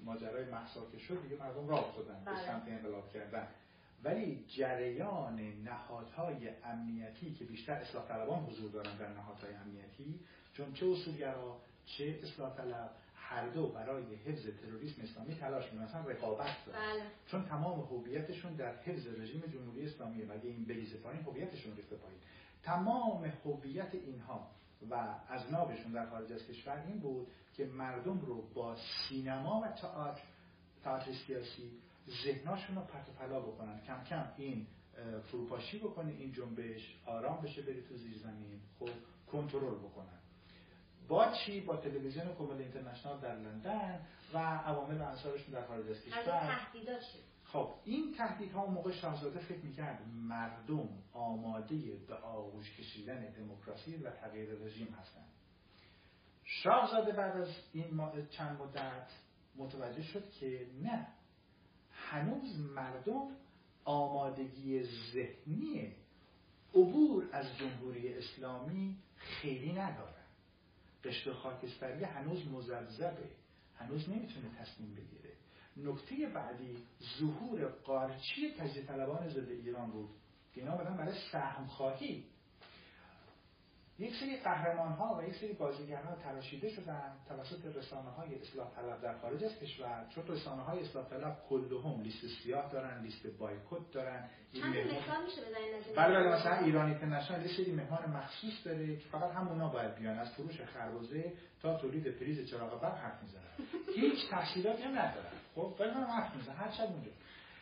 ماجرای 0.05 0.45
محسا 0.45 0.91
که 0.93 0.99
شد 0.99 1.23
دیگه 1.23 1.37
مردم 1.37 1.69
راه 1.69 1.89
افتادن 1.89 2.25
به 2.25 2.31
بله. 2.31 2.47
سمت 2.47 2.69
انقلاب 2.69 3.13
کردن 3.13 3.49
ولی 4.05 4.45
جریان 4.49 5.41
نهادهای 5.41 6.49
امنیتی 6.65 7.35
که 7.35 7.45
بیشتر 7.45 7.73
اصلاح 7.73 8.09
طلبان 8.09 8.45
حضور 8.45 8.71
دارن 8.71 8.97
در 8.97 9.09
نهادهای 9.09 9.55
امنیتی 9.55 10.21
چون 10.53 10.73
چه 10.73 10.87
اصولگرا 10.87 11.61
چه 11.87 12.21
اصلاح 12.23 12.57
طلب 12.57 12.91
هر 13.29 13.49
دو 13.49 13.69
برای 13.69 14.15
حفظ 14.15 14.47
تروریسم 14.63 15.03
اسلامی 15.03 15.35
تلاش 15.35 15.65
می‌کنن. 15.73 15.85
مثلا 15.85 16.01
رقابت 16.01 16.57
بله. 16.67 17.03
چون 17.27 17.45
تمام 17.45 17.81
هویتشون 17.81 18.55
در 18.55 18.77
حفظ 18.77 19.07
رژیم 19.07 19.41
جمهوری 19.41 19.87
اسلامی 19.87 20.23
و 20.23 20.33
این 20.43 20.65
بریز 20.65 21.03
پایین 21.03 21.23
هویتشون 21.23 21.77
ریخته 21.77 21.97
پایین. 21.97 22.19
تمام 22.63 23.33
هویت 23.45 23.95
اینها 23.95 24.51
و 24.91 24.95
از 25.29 25.53
نابشون 25.53 25.93
در 25.93 26.07
خارج 26.07 26.33
از 26.33 26.47
کشور 26.47 26.85
این 26.87 26.99
بود 26.99 27.27
که 27.57 27.67
مردم 27.67 28.21
رو 28.21 28.43
با 28.55 28.77
سینما 29.09 29.61
و 29.61 29.69
تئاتر 29.69 30.23
تئاتر 30.85 31.13
سیاسی 31.27 31.71
ذهناشون 32.25 32.77
رو 32.77 32.83
پرت 32.83 33.11
پلا 33.11 33.41
بکنن. 33.41 33.81
کم 33.81 34.05
کم 34.05 34.25
این 34.37 34.67
فروپاشی 35.31 35.79
بکنه 35.79 36.13
این 36.13 36.33
جنبش 36.33 36.97
آرام 37.07 37.43
بشه 37.43 37.63
بری 37.63 37.83
تو 37.83 37.97
زیر 37.97 38.19
زمین 38.19 38.61
خب 38.79 38.89
کنترل 39.33 39.75
بکنن. 39.75 40.19
با 41.09 41.33
چی؟ 41.33 41.61
با 41.61 41.77
تلویزیون 41.77 42.35
کومل 42.35 42.57
اینترنشنال 42.57 43.21
در 43.21 43.35
لندن 43.37 44.01
و 44.35 44.39
عوامل 44.39 45.01
و 45.01 45.05
انصارشون 45.05 45.55
در 45.55 45.67
خارج 45.67 45.91
از 45.91 46.05
کشور. 46.05 46.23
خب 47.45 47.75
این 47.85 48.15
تهدیدها 48.19 48.63
اون 48.63 48.75
موقع 48.75 48.93
شاهزاده 48.93 49.39
فکر 49.39 49.65
می‌کرد 49.65 50.03
مردم 50.29 50.89
آماده 51.13 51.77
به 52.09 52.15
آغوش 52.15 52.77
کشیدن 52.77 53.31
دموکراسی 53.31 53.97
و 53.97 54.11
تغییر 54.11 54.49
رژیم 54.55 54.87
هستند. 55.01 55.29
شاهزاده 56.45 57.13
بعد 57.13 57.37
از 57.37 57.49
این 57.73 58.01
چند 58.31 58.61
مدت 58.61 59.11
متوجه 59.57 60.03
شد 60.03 60.31
که 60.31 60.67
نه 60.83 61.07
هنوز 61.91 62.59
مردم 62.61 63.37
آمادگی 63.85 64.83
ذهنی 65.13 65.93
عبور 66.75 67.29
از 67.33 67.47
جمهوری 67.59 68.15
اسلامی 68.15 68.97
خیلی 69.17 69.73
ندارن. 69.73 70.14
قشت 71.05 71.33
خاکستری 71.33 72.05
هنوز 72.05 72.49
مزبزبه 72.49 73.29
هنوز 73.75 74.09
نمی‌تونه 74.09 74.49
تصمیم 74.59 74.95
بگیره. 74.95 75.35
نکته 75.77 76.27
بعدی 76.27 76.77
ظهور 77.21 77.65
قارچی 77.65 78.55
تجزیه 78.59 78.83
طلبان 78.83 79.29
ضد 79.29 79.49
ایران 79.49 79.91
بود. 79.91 80.11
که 80.55 80.61
اینا 80.61 80.77
برای 80.77 81.15
سهم 81.33 81.67
خواهی 81.67 82.25
یک 83.99 84.15
سری 84.21 84.37
قهرمان 84.37 84.93
ها 84.93 85.19
و 85.19 85.29
یک 85.29 85.35
سری 85.35 85.53
بازیگران 85.53 86.17
تراشیده 86.25 86.69
شدن 86.69 87.13
توسط 87.29 87.77
رسانه 87.77 88.11
های 88.11 88.35
اصلاح 88.41 88.69
طلب 88.77 89.01
در 89.03 89.19
خارج 89.19 89.45
از 89.45 89.59
کشور. 89.59 90.07
چون 90.15 90.27
رسانه 90.27 90.63
های 90.63 90.81
اصلاح 90.81 91.09
طلب 91.09 91.37
کلهم 91.49 92.03
لیست 92.03 92.27
سیاه 92.43 92.73
دارن 92.73 93.03
لیست 93.03 93.27
بایکوت 93.27 93.93
دارن 93.93 94.29
چند 94.53 94.77
مثال 94.77 95.25
میشه 95.25 95.41
بزنید 95.41 95.97
بله 95.97 96.15
بله 96.15 96.37
مثلا 96.37 96.59
ایران 96.59 96.87
اینترنشنال 96.91 97.43
یه 97.43 97.57
سری 97.57 97.73
مهمان 97.73 98.11
مخصوص 98.11 98.65
داره 98.65 98.97
که 98.97 99.09
فقط 99.09 99.31
همونا 99.31 99.69
باید 99.69 99.95
بیان 99.95 100.19
از 100.19 100.33
فروش 100.35 100.61
خربزه 100.61 101.33
تا 101.63 101.79
تولید 101.79 102.09
پریز 102.09 102.51
چراغ 102.51 102.81
برق 102.81 102.99
حرف 102.99 103.23
می‌زنن. 103.23 103.43
هیچ 103.95 104.31
تحصیلاتی 104.31 104.83
هم 104.83 104.91
ندارن. 104.91 105.31
خب 105.55 105.75
ولی 105.81 105.91
من 105.91 106.05
حرف 106.05 106.37
می‌زنن 106.37 106.57
هر 106.57 106.71
شب 106.71 106.85
اونجا. 106.85 107.11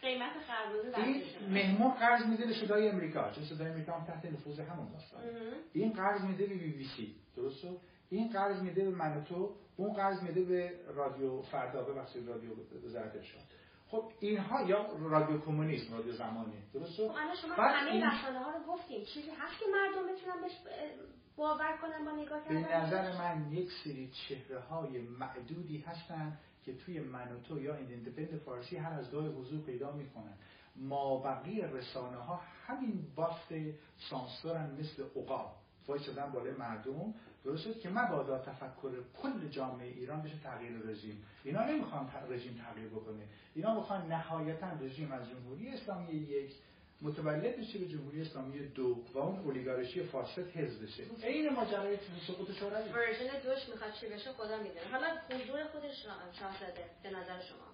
قیمت 0.03 0.32
خربزه 0.46 0.98
این 0.98 1.22
مهمون 1.50 1.90
قرض 1.90 2.26
میده 2.26 2.46
به 2.46 2.55
صدای 2.55 2.88
امریکا. 2.88 3.30
چون 3.30 3.44
صدای 3.44 3.68
امریکا 3.68 3.92
هم 3.92 4.05
تحت 4.05 4.24
نفوذ 4.24 4.61
همون 4.61 4.92
داستان 4.92 5.22
این 5.72 5.92
قرض 5.92 6.22
میده 6.22 6.46
به 6.46 6.55
بی 6.55 6.72
بی 6.72 6.84
سی. 6.84 7.14
درسته؟ 7.36 7.68
این 8.11 8.28
قرض 8.28 8.62
میده 8.62 8.84
به 8.84 8.90
منوتو 8.90 9.55
اون 9.76 9.92
قرض 9.92 10.22
میده 10.22 10.44
به 10.44 10.72
رادیو 10.94 11.42
فردا. 11.42 11.82
ببخشید 11.84 12.28
رادیو 12.28 12.50
وزارت 12.84 13.16
ارشاد 13.16 13.42
خب 13.88 14.12
اینها 14.20 14.62
یا 14.62 14.86
رادیو 15.00 15.40
کمونیسم 15.40 15.94
رادیو 15.94 16.12
زمانی. 16.12 16.62
درسته؟ 16.74 17.09
خب 17.09 17.14
الان 17.14 17.36
شما 17.42 17.55
همه 17.55 17.90
این... 17.90 18.03
رسانه 18.03 18.38
ها 18.38 18.50
رو 18.50 18.64
گفتیم 18.72 19.05
چیزی 19.05 19.30
هست 19.30 19.59
که 19.59 19.64
مردم 19.72 20.12
بتونن 20.12 20.42
بهش 20.42 20.53
باور 21.36 21.76
کنن 21.82 22.05
با 22.05 22.11
نگاه 22.11 22.44
کردن؟ 22.44 22.62
به 22.62 22.76
نظر 22.76 23.18
من 23.18 23.53
یک 23.53 23.68
سری 23.84 24.11
چهره 24.11 24.61
های 24.61 25.00
معدودی 25.00 25.78
هستن 25.78 26.38
که 26.64 26.74
توی 26.74 27.00
من 27.00 27.32
و 27.32 27.40
تو 27.40 27.62
یا 27.62 27.74
ایندیپندنت 27.74 28.36
فارسی 28.36 28.76
هر 28.76 28.92
از 28.92 29.10
گاه 29.10 29.26
حضور 29.28 29.60
پیدا 29.60 29.92
می‌کنن. 29.92 30.34
ما 30.76 31.18
بقیه 31.18 31.66
رسانه 31.66 32.16
ها 32.16 32.40
همین 32.66 33.06
بافت 33.16 33.52
سانسورن 34.10 34.70
مثل 34.80 35.02
عقاب. 35.16 35.56
شدن 36.06 36.30
بالای 36.32 36.52
مردم. 36.52 37.14
درست 37.44 37.80
که 37.80 37.88
مبادا 37.88 38.38
تفکر 38.38 38.90
کل 39.22 39.48
جامعه 39.48 39.88
ایران 39.88 40.22
بشه 40.22 40.38
تغییر 40.38 40.78
رژیم. 40.78 41.24
اینا 41.44 41.64
نمی‌خوان 41.64 42.08
رژیم 42.30 42.60
تغییر 42.64 42.88
بکنه. 42.88 43.24
اینا 43.54 43.74
می‌خوان 43.74 44.12
نهایتا 44.12 44.66
رژیم 44.80 45.12
از 45.12 45.28
جمهوری 45.30 45.68
اسلامی 45.68 46.12
یک 46.12 46.52
متولد 47.03 47.57
بشه 47.57 47.78
به 47.78 47.88
جمهوری 47.88 48.20
اسلامی 48.20 48.68
دو 48.68 49.05
و 49.14 49.18
اون 49.18 49.38
اولیگارشی 49.38 50.03
فاسد 50.03 50.48
حزب 50.57 50.82
بشه 50.82 51.26
این 51.26 51.53
ماجرای 51.53 51.98
سقوط 52.26 52.53
شوروی 52.53 52.92
ورژن 52.92 53.40
دوش 53.44 53.68
می‌خواد 53.68 53.92
چی 54.00 54.07
بشه 54.07 54.32
خدا 54.32 54.59
می‌دونه. 54.59 54.86
حالا 54.90 55.07
حضور 55.30 55.64
خودش 55.64 56.07
شاهزاده 56.38 56.84
به 57.03 57.11
نظر 57.11 57.40
شما. 57.40 57.72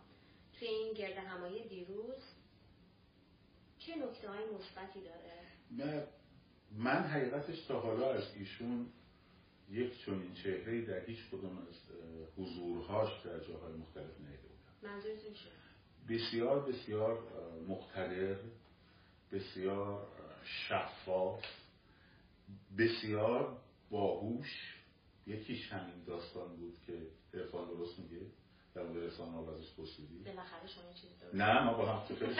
توی 0.59 0.69
این 0.69 0.95
گرد 0.95 1.17
همایی 1.17 1.69
دیروز 1.69 2.23
چه 3.79 3.97
نکته 3.97 4.29
های 4.29 4.45
مثبتی 4.45 5.01
داره؟ 5.01 6.07
من 6.77 7.03
حقیقتش 7.03 7.61
تا 7.61 7.81
حالا 7.81 8.13
از 8.13 8.35
ایشون 8.39 8.87
یک 9.71 10.05
چنین 10.05 10.35
چهره 10.35 10.81
در 10.83 11.05
هیچ 11.05 11.19
کدوم 11.33 11.59
از 11.59 11.77
حضورهاش 12.39 13.25
در 13.25 13.39
جاهای 13.39 13.73
مختلف 13.73 14.21
نیده 14.21 14.49
بودم. 14.49 14.93
منظورتون 14.93 15.33
چیه؟ 15.33 15.53
بسیار 16.09 16.61
بسیار 16.61 17.19
مقتدر 17.69 18.37
بسیار 19.33 20.07
شفاف 20.45 21.45
بسیار 22.79 23.57
باهوش. 23.91 24.75
یکیش 25.27 25.73
همین 25.73 26.05
داستان 26.07 26.57
بود 26.57 26.75
که 26.87 26.93
ارفان 27.35 27.69
درست 27.69 27.99
میگه؟ 27.99 28.27
در 28.75 28.83
مورد 28.83 29.05
رسانه 29.05 29.33
ها 29.33 29.55
ازش 29.55 29.73
پرسیدی؟ 29.77 30.25
نه 31.35 31.65
ما 31.65 31.75
با 31.75 31.93
هم 31.93 32.09
تو 32.09 32.15
خیلی 32.15 32.35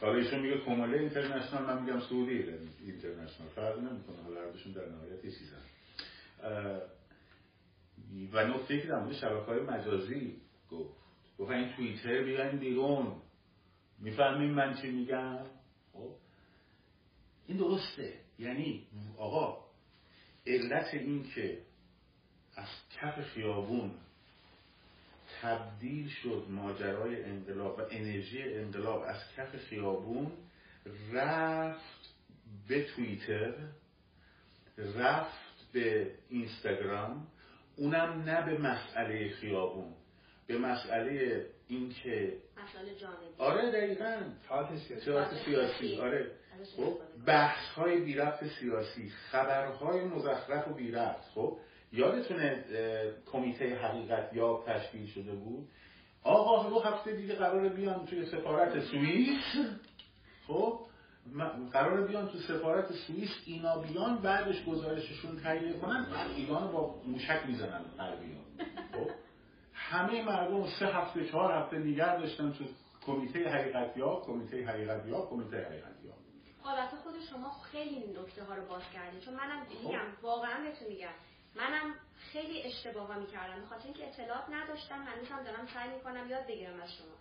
حالا 0.00 0.14
ایشون 0.14 0.40
میگه 0.40 0.58
کومله 0.58 0.98
اینترنشنال 0.98 1.62
من 1.62 1.82
میگم 1.82 2.00
سعودی 2.00 2.44
اینترنشنال 2.80 3.48
فرق 3.48 3.78
نمی‌کنه 3.78 4.22
حالا 4.22 4.40
هردوشون 4.40 4.72
در 4.72 4.88
نهایت 4.88 5.24
یه 5.24 5.30
چیزن 5.30 5.62
و 8.32 8.46
نکته 8.46 8.80
که 8.80 8.88
در 8.88 8.98
مورد 8.98 9.14
شبکه 9.14 9.46
های 9.46 9.60
مجازی 9.60 10.40
گفت. 10.70 10.94
گفت 11.38 11.50
این 11.50 11.72
توییتر 11.76 12.22
بیاین 12.22 12.58
بیرون. 12.58 13.12
می‌فهمین 13.98 14.50
من 14.50 14.74
چی 14.82 14.90
میگم؟ 14.90 15.46
این 17.46 17.56
درسته. 17.56 18.12
یعنی 18.38 18.86
آقا 19.18 19.64
علت 20.46 20.94
این 20.94 21.30
که 21.34 21.58
از 22.56 22.68
کف 23.00 23.20
خیابون 23.20 23.90
تبدیل 25.42 26.08
شد 26.08 26.46
ماجرای 26.50 27.24
انقلاب 27.24 27.78
و 27.78 27.82
انرژی 27.90 28.42
انقلاب 28.42 29.02
از 29.02 29.16
کف 29.36 29.56
خیابون 29.56 30.32
رفت 31.12 32.14
به 32.68 32.84
توییتر 32.84 33.54
رفت 34.78 35.72
به 35.72 36.14
اینستاگرام 36.28 37.26
اونم 37.76 38.22
نه 38.22 38.42
به 38.42 38.58
مسئله 38.58 39.30
خیابون 39.30 39.94
به 40.46 40.58
مسئله 40.58 41.46
اینکه 41.68 42.32
مسئله 42.64 42.94
جانبی. 42.94 43.24
آره 43.38 43.70
دقیقا. 43.70 44.16
سیاسی. 45.04 45.36
سیاسی. 45.44 46.00
آره. 46.00 46.30
خب 46.76 46.98
بحث 47.26 47.68
های 47.68 48.00
بی 48.00 48.20
سیاسی 48.60 49.10
خبرهای 49.30 50.04
مزخرف 50.04 50.68
و 50.68 50.74
بی 50.74 50.94
خب 51.34 51.56
یادتونه 51.92 52.64
کمیته 53.26 53.74
حقیقت 53.74 54.30
یا 54.32 54.64
تشکیل 54.66 55.06
شده 55.06 55.32
بود؟ 55.32 55.68
آقا 56.22 56.70
دو 56.70 56.80
هفته 56.80 57.12
دیگه 57.12 57.34
قرار 57.34 57.68
بیان 57.68 58.06
توی 58.06 58.26
سفارت 58.26 58.80
سوئیس. 58.80 59.44
خب 60.46 60.80
قرار 61.72 62.06
بیان 62.06 62.28
تو 62.28 62.38
سفارت 62.38 62.92
سوئیس 62.92 63.30
اینا 63.46 63.78
بیان 63.78 64.18
بعدش 64.22 64.64
گزارششون 64.64 65.36
تهیه 65.36 65.72
کنن. 65.72 66.06
ایران 66.36 66.72
با 66.72 66.94
موشک 67.06 67.42
می‌زنن 67.46 67.84
غربیان 67.98 68.44
همه 69.94 70.22
مردم 70.22 70.66
سه 70.78 70.86
هفته 70.86 71.28
چهار 71.28 71.52
هفته 71.52 71.78
نگه 71.78 72.16
داشتن 72.16 72.52
تو 72.52 72.64
کمیته 73.06 73.48
حقیقت 73.48 73.96
یا 73.96 74.20
کمیته 74.26 74.66
حقیقت 74.66 75.06
یا 75.06 75.26
کمیته 75.26 75.56
حقیقت 75.66 76.04
یا 76.04 76.14
حالت 76.62 76.88
خود 76.88 77.14
شما 77.30 77.50
خیلی 77.50 77.98
نکته 77.98 78.44
ها 78.44 78.54
رو 78.54 78.66
باز 78.66 78.82
کردید 78.94 79.20
چون 79.20 79.34
منم 79.34 79.66
میگم 79.68 80.06
واقعا 80.22 80.62
بهتون 80.64 80.88
میگم. 80.88 81.14
منم 81.56 81.94
خیلی 82.32 82.62
اشتباه 82.62 83.18
می‌کردم. 83.18 83.60
به 83.60 83.66
خاطر 83.66 83.84
اینکه 83.84 84.08
اطلاعات 84.08 84.44
نداشتم 84.50 85.02
هنوزم 85.02 85.42
دارم 85.44 85.66
سعی 85.74 85.88
می‌کنم 85.94 86.30
یاد 86.30 86.46
بگیرم 86.46 86.80
از 86.80 86.92
شما. 86.92 87.14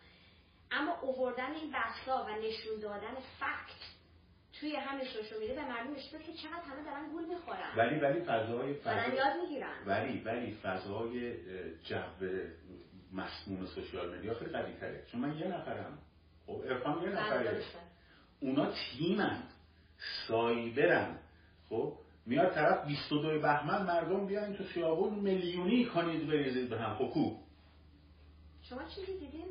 اما 0.71 0.99
اووردن 1.01 1.51
این 1.51 1.71
بحثا 1.71 2.25
و 2.25 2.29
نشون 2.29 2.79
دادن 2.81 3.15
فکت 3.39 4.02
توی 4.59 4.75
همین 4.75 5.05
سوشال 5.05 5.39
میده 5.39 5.53
به 5.53 5.61
مردم 5.61 5.91
نشون 5.91 6.19
که 6.19 6.33
چقدر 6.33 6.63
همه 6.69 6.83
دارن 6.85 7.09
گول 7.11 7.25
می‌خورن. 7.25 7.77
ولی 7.77 7.99
ولی 7.99 8.21
فضای 8.21 8.73
فضای 8.73 9.15
یاد 9.15 9.33
می‌گیرن. 9.41 9.75
ولی 9.85 10.19
ولی 10.19 10.57
فضای 10.63 11.33
جو 11.83 11.95
مسموم 13.13 13.65
سوشال 13.65 14.17
مدیا 14.17 14.33
خیلی 14.33 14.51
قوی 14.51 14.73
تره. 14.73 15.03
چون 15.11 15.21
من 15.21 15.37
یه 15.37 15.47
نفرم. 15.47 15.97
خب 16.45 16.63
ارفان 16.65 17.03
یه 17.03 17.09
نفره. 17.09 17.61
اونا 18.39 18.71
تیمن. 18.71 19.43
سایبرن. 20.27 21.17
خب 21.69 21.93
میاد 22.25 22.53
طرف 22.53 22.85
22 22.85 23.39
بهمن 23.39 23.85
مردم 23.85 24.27
بیاین 24.27 24.53
تو 24.53 24.63
خیابون 24.63 25.13
میلیونی 25.13 25.85
کنید 25.85 26.27
بریزید 26.27 26.69
به 26.69 26.79
هم. 26.79 26.95
خب 26.95 27.09
شما 28.73 28.83
چیزی 28.83 29.19
دیدین 29.19 29.45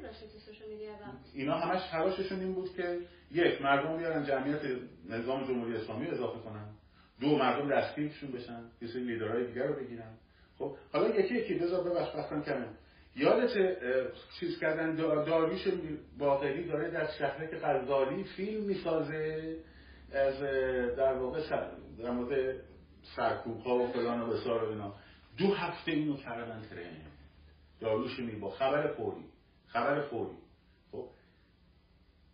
سوشال 0.46 0.68
میدیا 0.68 0.92
اینا 1.34 1.58
همش 1.58 1.80
تلاششون 1.90 2.40
این 2.40 2.54
بود 2.54 2.76
که 2.76 2.98
یک 3.30 3.62
مردم 3.62 3.96
بیارن 3.96 4.24
جمعیت 4.24 4.60
نظام 5.08 5.44
جمهوری 5.44 5.76
اسلامی 5.76 6.06
اضافه 6.06 6.38
کنن. 6.38 6.68
دو 7.20 7.38
مردم 7.38 7.68
دستگیرشون 7.68 8.32
بشن. 8.32 8.64
یه 8.82 8.88
سری 8.88 9.02
لیدرهای 9.02 9.46
دیگر 9.46 9.66
رو 9.66 9.74
بگیرن. 9.74 10.14
خب 10.58 10.76
حالا 10.92 11.08
یکی 11.08 11.34
یکی 11.34 11.54
بذار 11.54 11.84
ببخش 11.84 12.14
وقتم 12.14 12.42
کمه. 12.42 12.66
یادت 13.16 13.52
چیز 14.40 14.58
کردن 14.60 14.94
داریوش 14.94 15.68
باقری 16.18 16.68
داره 16.68 16.90
در 16.90 17.08
شهر 17.18 17.46
که 17.46 17.56
غزالی 17.56 18.24
فیلم 18.24 18.64
می‌سازه 18.64 19.56
از 20.12 20.40
در 20.96 21.12
واقع 21.12 21.40
در 21.98 22.10
مورد 22.10 22.56
سرکوب 23.16 23.60
ها 23.60 23.74
و 23.78 23.92
فلان 23.92 24.20
و 24.20 24.26
بسار 24.26 24.64
و 24.64 24.68
اینا. 24.68 24.94
دو 25.38 25.54
هفته 25.54 25.92
اینو 25.92 26.16
کردن 26.16 26.62
ترند 26.70 27.11
داروش 27.82 28.18
می 28.18 28.32
با 28.32 28.50
خبر 28.50 28.86
فوری 28.86 29.24
خبر 29.66 30.00
فوری. 30.00 30.36
خب 30.92 31.08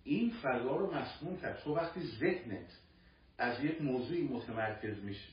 این 0.04 0.32
فضا 0.42 0.76
رو 0.76 0.94
مسموم 0.94 1.36
کرد. 1.40 1.60
تو 1.64 1.74
وقتی 1.74 2.00
ذهنت 2.00 2.78
از 3.38 3.64
یک 3.64 3.82
موضوعی 3.82 4.22
متمرکز 4.22 5.04
میشه 5.04 5.28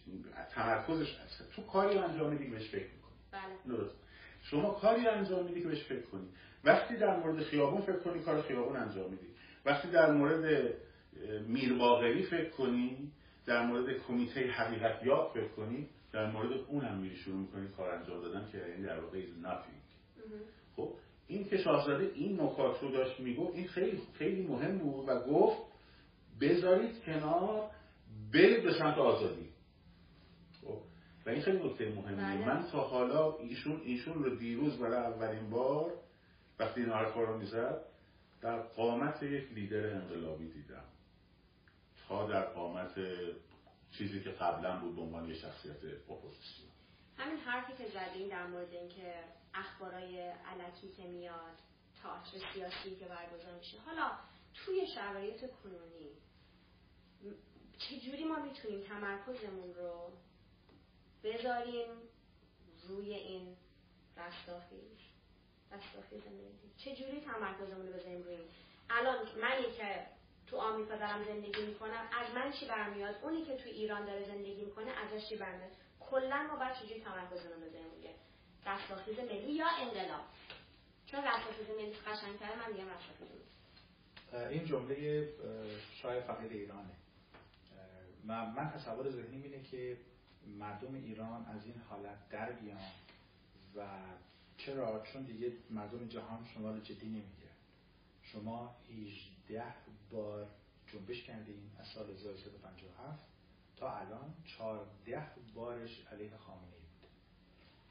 تمرکزش 0.52 1.20
هست. 1.20 1.52
تو 1.56 1.62
کاری 1.62 1.98
انجام 1.98 2.32
میدی 2.32 2.48
بهش 2.48 2.70
فکر 2.70 2.86
می‌کنی. 2.94 3.14
بله. 3.32 3.78
درست. 3.78 3.96
شما 4.44 4.70
کاری 4.70 5.08
انجام 5.08 5.46
میدی 5.46 5.62
که 5.62 5.68
بهش 5.68 5.84
فکر 5.84 6.02
کنی. 6.02 6.28
وقتی 6.64 6.98
در 6.98 7.20
مورد 7.20 7.44
خیابون 7.44 7.82
فکر 7.82 8.00
کنی 8.00 8.20
کار 8.20 8.42
خیابون 8.42 8.78
انجام 8.78 9.12
میدی. 9.12 9.28
وقتی 9.66 9.88
در 9.88 10.12
مورد 10.12 10.74
میرباغری 11.48 12.24
فکر 12.24 12.50
کنی 12.50 13.12
در 13.46 13.66
مورد 13.66 13.98
کمیته 13.98 14.48
حقیقت 14.48 15.04
یاد 15.04 15.32
فکر 15.34 15.48
کنی 15.48 15.90
در 16.12 16.32
مورد 16.32 16.52
اون 16.52 16.86
هم 16.86 16.98
میری 16.98 17.16
شروع 17.16 17.38
می‌کنی 17.38 17.68
کار 17.68 17.96
انجام 17.96 18.22
دادن 18.22 18.48
که 18.52 18.58
یعنی 18.58 18.84
در 18.84 19.00
واقع 19.00 19.22
nothing. 19.44 19.85
خب 20.76 20.94
این 21.28 21.50
که 21.50 21.58
شاهزاده 21.58 22.12
این 22.16 22.42
نکات 22.42 22.82
رو 22.82 22.92
داشت 22.92 23.20
می‌گفت 23.20 23.56
این 23.56 23.68
خیلی 23.68 24.02
خیلی 24.14 24.48
مهم 24.48 24.78
بود 24.78 25.10
و 25.10 25.20
گفت 25.20 25.58
بذارید 26.42 27.04
کنار 27.04 27.72
برید 28.34 28.64
به 28.64 28.74
سمت 28.74 28.98
آزادی. 28.98 29.50
خب 30.62 30.78
و 31.26 31.30
این 31.30 31.42
خیلی 31.42 31.70
نکته 31.70 31.90
مهمیه 31.90 32.16
بله. 32.16 32.46
من 32.46 32.68
تا 32.72 32.82
حالا 32.82 33.38
ایشون 33.38 33.82
ایشون 33.84 34.24
رو 34.24 34.36
دیروز 34.36 34.80
برای 34.80 35.14
اولین 35.14 35.50
بار 35.50 35.94
وقتی 36.60 36.82
این 36.82 36.90
حرفا 36.90 37.24
رو 37.24 37.38
می‌زد 37.38 37.82
در 38.42 38.62
قامت 38.62 39.24
یک 39.24 39.52
لیدر 39.52 39.94
انقلابی 39.94 40.52
دیدم. 40.52 40.84
تا 42.08 42.28
در 42.28 42.46
قامت 42.46 42.96
چیزی 43.98 44.24
که 44.24 44.30
قبلا 44.30 44.80
بود 44.80 44.96
به 44.96 45.02
عنوان 45.02 45.30
یک 45.30 45.38
شخصیت 45.38 45.84
اپوزیسیون. 46.10 46.70
همین 47.18 47.38
حرفی 47.38 47.74
که 47.78 47.84
زدین 47.90 48.28
در 48.28 48.48
مورد 48.48 48.74
اینکه 48.74 49.14
اخبارای 49.56 50.22
علکی 50.22 50.90
که 50.98 51.04
میاد 51.04 51.58
تئاتر 52.04 52.54
سیاسی 52.54 52.96
که 52.96 53.06
برگزار 53.06 53.54
میشه. 53.58 53.80
حالا 53.80 54.12
توی 54.54 54.88
شرایط 54.88 55.52
کنونی 55.64 56.12
چجوری 57.78 58.24
ما 58.24 58.40
می‌تونیم 58.40 58.84
تمرکزمون 58.84 59.74
رو 59.74 60.12
بذاریم 61.24 61.88
روی 62.88 63.14
این 63.14 63.58
رستاخیز؟ 64.18 64.98
رستاخیز 65.72 66.28
ملی 66.28 66.72
چجوری 66.78 67.22
تمرکزمون 67.22 67.88
رو 67.88 67.94
بذاریم 67.94 68.24
روی 68.24 68.34
این؟ 68.34 68.48
الان 68.90 69.18
منی 69.42 69.72
که 69.78 70.06
تو 70.48 70.58
آمریکا 70.58 70.96
دارم 70.96 71.24
زندگی 71.24 71.66
می‌کنم 71.66 72.10
از 72.22 72.36
من 72.36 72.52
چی 72.52 72.66
برمیاد؟ 72.66 73.16
اونی 73.24 73.46
که 73.46 73.58
تو 73.58 73.70
ایران 73.70 74.06
داره 74.06 74.26
زندگی 74.26 74.66
می‌کنه 74.66 74.92
ازش 74.92 75.30
چی 75.30 75.36
برمیاد؟ 75.36 75.72
کلا 76.00 76.44
ما 76.44 76.56
باید 76.56 76.74
چجوری 76.74 77.02
تمرکزمون 77.02 77.54
رو 77.54 77.60
بذاریم؟ 77.60 77.86
رستاخیز 78.66 79.20
ملی 79.20 79.52
یا 79.52 79.68
انقلاب؟ 79.82 80.26
چون 81.06 81.20
رستاخیز 81.20 81.70
ملی 81.78 81.92
قشنگتره 81.92 82.56
من 82.56 82.72
میگم 82.72 82.90
رستاخیز 82.90 83.28
ملی. 83.32 83.46
این 84.54 84.66
جمله 84.66 85.30
شاید 86.02 86.24
فقیر 86.24 86.52
ایرانه. 86.52 86.96
من, 88.24 88.54
من 88.56 88.70
تصور 88.70 89.10
ذهنی 89.10 89.44
اینه 89.44 89.64
که 89.64 89.98
مردم 90.60 90.96
ایران 90.96 91.46
از 91.46 91.66
این 91.66 91.82
حالت 91.90 92.30
در 92.30 92.52
بیان 92.52 92.92
و 93.76 93.88
چرا؟ 94.58 95.04
چون 95.04 95.24
دیگه 95.24 95.52
مردم 95.70 96.08
جهان 96.08 96.48
شما 96.54 96.72
رو 96.72 96.80
جدی 96.80 97.06
نمی‌گیرن 97.06 97.56
شما 98.22 98.76
18 98.90 99.64
بار 100.12 100.48
جنبش 100.88 101.24
کردین 101.24 101.72
از 101.80 101.88
سال 101.88 102.10
1357 102.10 103.20
تا 103.78 103.98
الان 103.98 104.34
14 104.46 105.28
بارش 105.56 106.08
علیه 106.12 106.38
خامنه 106.38 106.76
ای. 106.76 106.85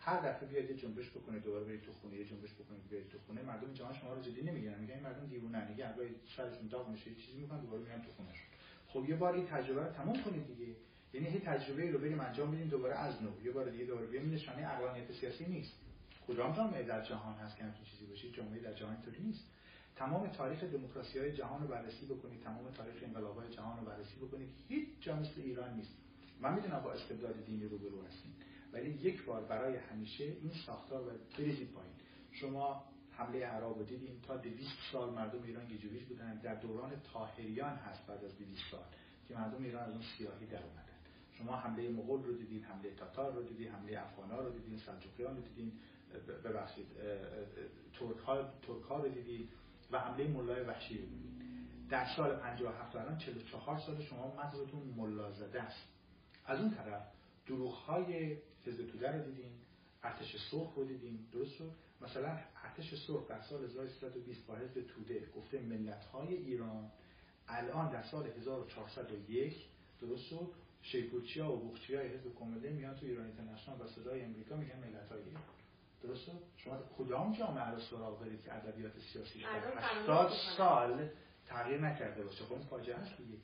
هر 0.07 0.21
دفعه 0.21 0.49
بیاید 0.49 0.71
یه 0.71 0.77
جنبش 0.77 1.11
بکنه 1.11 1.39
دوباره 1.39 1.65
برید 1.65 1.83
تو 1.83 1.93
خونه 1.93 2.17
یه 2.17 2.25
جنبش 2.25 2.55
بکنید 2.55 2.89
بیاید 2.91 3.09
تو 3.09 3.19
خونه. 3.27 3.43
مردم 3.43 3.73
جهان 3.73 3.95
شما 3.95 4.15
رو 4.15 4.23
جدی 4.23 4.43
نمی‌گیرن 4.43 4.81
میگن 4.81 4.95
این 4.95 5.03
مردم 5.03 5.27
دیوونه 5.27 5.67
دیگه 5.67 5.89
اگه 5.89 6.11
سرشون 6.37 6.67
داغ 6.69 6.89
میشه 6.89 7.15
چیزی 7.15 7.39
می‌کنن 7.39 7.61
دوباره 7.61 7.83
میرن 7.83 8.03
تو 8.03 8.13
خونهشون. 8.17 8.47
خب 8.89 9.09
یه 9.09 9.17
بار 9.17 9.35
این 9.35 9.47
تجربه 9.47 9.81
رو 9.81 9.93
تموم 9.93 10.23
کنید 10.23 10.47
دیگه. 10.47 10.73
یعنی 11.13 11.27
هی 11.27 11.39
تجربه 11.39 11.91
رو 11.91 11.99
بریم 11.99 12.21
انجام 12.21 12.51
بدیم 12.51 12.69
دوباره 12.69 12.95
از 12.95 13.23
نو. 13.23 13.45
یه 13.45 13.51
بار 13.51 13.71
دیگه 13.71 13.85
دوباره 13.85 14.07
بیایم 14.07 14.31
نشانه 14.31 14.67
عقلانیت 14.67 15.13
سیاسی 15.13 15.47
نیست. 15.47 15.73
کدام 16.27 16.57
جامعه 16.57 16.83
در 16.83 17.05
جهان 17.05 17.35
هست 17.35 17.57
که 17.57 17.65
همچین 17.65 17.85
چیزی 17.85 18.07
باشه؟ 18.07 18.31
جامعه 18.31 18.61
در 18.61 18.73
جهان 18.73 18.93
اینطوری 18.93 19.23
نیست. 19.23 19.45
تمام 19.97 20.29
تاریخ 20.29 20.65
دموکراسی 20.65 21.19
های 21.19 21.33
جهان 21.33 21.63
رو 21.63 21.69
بررسی 21.69 22.07
بکنید 22.07 22.41
تمام 22.41 22.71
تاریخ 22.71 22.95
انقلاب 23.03 23.37
های 23.39 23.49
جهان 23.51 23.79
رو 23.81 23.87
بررسی 23.87 24.17
بکنید. 24.17 24.49
هیچ 24.69 24.89
جا 25.01 25.17
مثل 25.17 25.41
ایران 25.41 25.77
نیست. 25.77 25.93
من 26.41 26.55
می‌دونم 26.55 26.81
با 26.81 26.93
استبداد 26.93 27.45
دینی 27.47 27.69
رو 27.69 27.79
برو 27.79 28.07
هستیم. 28.07 28.35
ولی 28.75 28.91
یک 28.91 29.25
بار 29.25 29.45
برای 29.45 29.77
همیشه 29.77 30.25
این 30.25 30.53
ساختار 30.67 31.05
رو 31.05 31.11
بریزید 31.39 31.73
پایین. 31.73 31.93
شما 32.31 32.85
حمله 33.11 33.59
رو 33.59 33.83
دیدیم 33.83 34.21
تا 34.27 34.37
200 34.37 34.69
سال 34.93 35.11
مردم 35.11 35.43
ایران 35.43 35.67
گیج 35.67 35.82
و 35.82 35.87
ویج 35.87 36.03
بودن. 36.03 36.41
در 36.41 36.55
دوران 36.55 36.93
طاهریان 37.13 37.77
هست 37.77 38.07
بعد 38.07 38.25
از 38.25 38.39
200 38.39 38.63
سال 38.71 38.85
که 39.29 39.35
مردم 39.35 39.65
ایران 39.65 39.83
از 39.83 39.93
اون 39.93 40.03
سیاهی 40.19 40.47
در 40.47 40.63
اومدن. 40.63 40.85
شما 41.31 41.57
حمله 41.57 41.91
مغول 41.91 42.25
رو 42.25 42.33
دیدین 42.33 42.65
حمله 42.65 42.95
تاتار 42.95 43.33
رو 43.33 43.43
دیدین 43.43 43.69
حمله 43.69 44.01
افغانا 44.01 44.41
رو 44.41 44.51
دیدین 44.51 44.79
سلجوقیان 44.79 45.37
رو 45.37 45.43
دیدین 45.43 45.73
ببخشید 46.45 46.87
ترک 47.99 48.19
ها, 48.19 48.43
ترک 48.43 48.83
ها 48.83 48.97
رو 48.97 49.09
دیدین 49.09 49.49
و 49.93 49.99
حمله 49.99 50.29
ملای 50.29 50.63
وحشی 50.63 50.99
رو 50.99 51.05
دیدین. 51.05 51.35
در 51.91 52.07
سال 52.17 52.37
57 52.37 52.97
الان 52.97 53.19
44 53.19 53.79
سال 53.79 54.03
شما 54.03 54.35
مغزتون 54.37 54.95
ملا 54.97 55.33
زده 55.33 55.63
است. 55.63 55.89
از 56.47 56.61
اون 56.61 56.71
طرف 56.71 57.03
دروغ 57.47 57.73
های 57.73 58.37
حزب 58.67 58.87
توده 58.87 59.13
رو 59.13 59.23
دیدین 59.25 59.53
ارتش 60.03 60.37
سرخ 60.51 60.75
رو 60.75 60.85
دیدین 60.85 61.19
درست 61.33 61.53
شد؟ 61.53 61.71
مثلا 62.01 62.39
ارتش 62.65 62.95
سرخ 63.07 63.29
در 63.29 63.43
سال 63.43 63.65
1320 63.65 64.47
با 64.47 64.57
حزب 64.57 64.87
توده 64.87 65.27
گفته 65.37 65.61
ملت 65.61 66.05
های 66.05 66.35
ایران 66.35 66.91
الان 67.49 67.91
در 67.91 68.03
سال 68.03 68.27
1401 68.27 69.55
درست 70.01 70.25
شد؟ 70.25 70.53
شیپورچی 70.83 71.41
ها 71.41 71.53
و 71.53 71.57
بوخچی 71.57 71.95
های 71.95 72.09
حزب 72.09 72.35
کمده 72.35 72.71
میان 72.71 72.95
تو 72.95 73.07
ایران 73.07 73.27
اینترنشنال 73.27 73.81
و 73.81 73.87
صدای 73.87 74.23
امریکا 74.23 74.57
میگن 74.57 74.79
ملت 74.79 75.09
های 75.09 75.23
ایران. 75.23 75.43
درست 76.03 76.21
شد؟ 76.21 76.43
شما 76.57 76.79
کدام 76.99 77.33
جامعه 77.33 77.71
رو 77.71 77.81
سراغ 77.81 78.21
برید 78.21 78.43
که 78.43 78.55
ادبیات 78.55 78.93
سیاسی 79.13 79.43
در 79.43 79.79
80 79.79 80.33
سال 80.57 81.09
تغییر 81.47 81.81
نکرده 81.81 82.25
باشه. 82.25 82.45
خب 82.45 82.59
فاجعه 82.59 82.97
است 82.97 83.17
دیگه. 83.17 83.39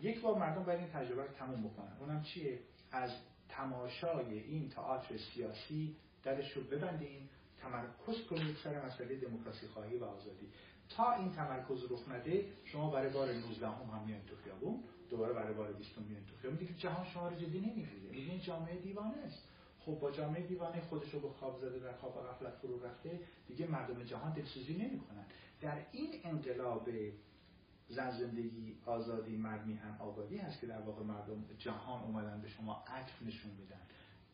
یک 0.00 0.20
بار 0.20 0.38
مردم 0.38 0.64
باید 0.64 0.80
این 0.80 0.88
تجربه 0.88 1.22
رو 1.22 1.28
تموم 1.28 1.62
بکنن. 1.62 1.96
اونم 2.00 2.22
چیه؟ 2.22 2.58
از 2.92 3.10
تماشای 3.48 4.38
این 4.38 4.68
تئاتر 4.68 5.16
سیاسی 5.16 5.96
درش 6.22 6.52
رو 6.52 6.62
ببندین 6.62 7.28
تمرکز 7.58 8.26
کنید 8.26 8.56
سر 8.64 8.86
مسئله 8.86 9.16
دموکراسی 9.16 9.66
خواهی 9.66 9.96
و 9.96 10.04
آزادی. 10.04 10.48
تا 10.88 11.12
این 11.12 11.32
تمرکز 11.32 11.92
رخ 11.92 12.08
نده 12.08 12.44
شما 12.64 12.90
برای 12.90 13.12
بار 13.12 13.32
19 13.32 13.68
هم 13.68 13.90
هم 13.92 14.06
میان 14.06 14.20
تو 14.26 14.36
خیابون 14.44 14.84
دوباره 15.10 15.32
برای 15.32 15.54
بار 15.54 15.72
20 15.72 15.98
میان 15.98 16.24
تو 16.26 16.36
خیابون. 16.42 16.58
دیگه 16.58 16.74
جهان 16.74 17.06
شما 17.06 17.28
رو 17.28 17.36
جدی 17.36 17.60
نمی‌گیره. 17.60 18.10
این 18.12 18.40
جامعه 18.40 18.76
دیوانه 18.76 19.16
است. 19.16 19.48
خب 19.80 19.98
با 20.00 20.10
جامعه 20.10 20.46
دیوانه 20.46 20.80
خودش 20.80 21.14
رو 21.14 21.20
به 21.20 21.28
خواب 21.28 21.58
زده 21.58 21.78
در 21.78 21.92
خواب 21.92 22.26
غفلت 22.26 22.54
فرو 22.54 22.84
رفته 22.84 23.20
دیگه 23.48 23.66
مردم 23.66 24.04
جهان 24.04 24.32
دلسوزی 24.32 24.74
نمی‌کنن. 24.74 25.24
در 25.60 25.78
این 25.92 26.20
انقلاب 26.24 26.88
زن 27.94 28.10
زندگی 28.10 28.76
آزادی 28.86 29.36
مرد 29.36 29.66
میهن 29.66 29.96
آبادی 29.98 30.36
هست 30.36 30.60
که 30.60 30.66
در 30.66 30.80
واقع 30.80 31.02
مردم 31.02 31.44
جهان 31.58 32.02
اومدن 32.02 32.40
به 32.40 32.48
شما 32.48 32.84
عطف 32.86 33.22
نشون 33.22 33.50
میدن 33.50 33.80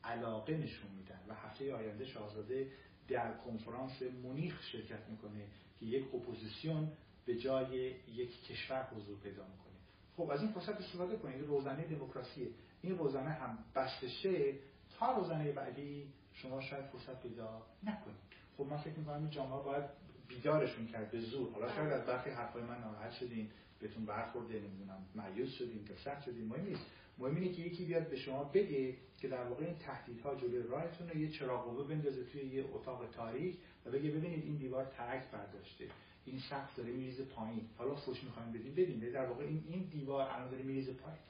علاقه 0.04 0.56
نشون 0.56 0.90
میدن 0.90 1.20
و 1.28 1.34
هفته 1.34 1.74
آینده 1.74 2.04
شاهزاده 2.04 2.72
در 3.08 3.32
کنفرانس 3.32 4.02
مونیخ 4.22 4.62
شرکت 4.62 5.08
می‌کنه 5.08 5.46
که 5.80 5.86
یک 5.86 6.14
اپوزیسیون 6.14 6.92
به 7.26 7.34
جای 7.34 7.94
یک 8.14 8.44
کشور 8.44 8.88
حضور 8.96 9.18
پیدا 9.18 9.42
می‌کنه. 9.42 9.70
خب 10.16 10.30
از 10.30 10.42
این 10.42 10.52
فرصت 10.52 10.80
استفاده 10.80 11.16
کنید. 11.16 11.46
روزنه 11.46 11.84
دموکراسیه. 11.84 12.48
این 12.82 12.98
روزنه 12.98 13.30
هم 13.30 13.58
بسته 13.74 14.58
تا 14.98 15.16
روزنه 15.16 15.52
بعدی 15.52 16.12
شما 16.32 16.60
شاید 16.60 16.84
فرصت 16.84 17.22
پیدا 17.22 17.62
نکنید. 17.82 18.16
خب 18.56 18.64
من 18.64 18.76
فکر 18.76 18.98
می‌کنم 18.98 19.20
این 19.20 19.30
جامعه 19.30 19.62
باید 19.62 19.84
بیدارشون 20.30 20.86
کرد 20.86 21.10
به 21.10 21.20
زور. 21.20 21.52
حالا 21.52 21.74
شاید 21.74 21.92
از 21.92 22.06
برخی 22.06 22.30
حرفای 22.30 22.62
من 22.62 22.80
ناراحت 22.80 23.12
شدین 23.12 23.50
بهتون 23.80 24.04
برخورده 24.04 24.54
نمی‌دونم 24.54 25.06
مایوس 25.14 25.52
شدین 25.52 25.84
که 25.84 25.94
سخت 26.04 26.22
شدین 26.22 26.46
مهم 26.46 26.64
نیست. 26.64 26.86
مهم 27.18 27.36
اینه 27.36 27.52
که 27.52 27.62
یکی 27.62 27.84
بیاد 27.84 28.10
به 28.10 28.16
شما 28.16 28.44
بگه 28.44 28.96
که 29.20 29.28
در 29.28 29.44
واقع 29.44 29.64
این 29.64 29.76
تهدیدها 29.78 30.34
جلوی 30.34 30.62
راهتون 30.62 31.08
رو 31.08 31.16
یه 31.16 31.30
چراغ 31.30 31.88
بندازه 31.88 32.24
توی 32.24 32.42
یه 32.42 32.64
اتاق 32.72 33.10
تاریک 33.10 33.58
و 33.86 33.90
بگه 33.90 34.10
ببینید 34.10 34.44
این 34.44 34.56
دیوار 34.56 34.84
ترک 34.84 35.30
برداشته 35.30 35.84
این 36.24 36.38
سقف 36.50 36.76
داره 36.76 36.90
میریزه 36.92 37.24
پایین. 37.24 37.68
حالا 37.78 37.94
فوش 37.94 38.24
می‌خوایم 38.24 38.52
بدیم 38.52 38.72
بدیم. 38.72 39.12
در 39.12 39.26
واقع 39.26 39.44
این 39.44 39.64
این 39.68 39.82
دیوار 39.82 40.30
الان 40.30 40.50
داره 40.50 40.62
میریزه 40.62 40.92
پایین. 40.92 41.20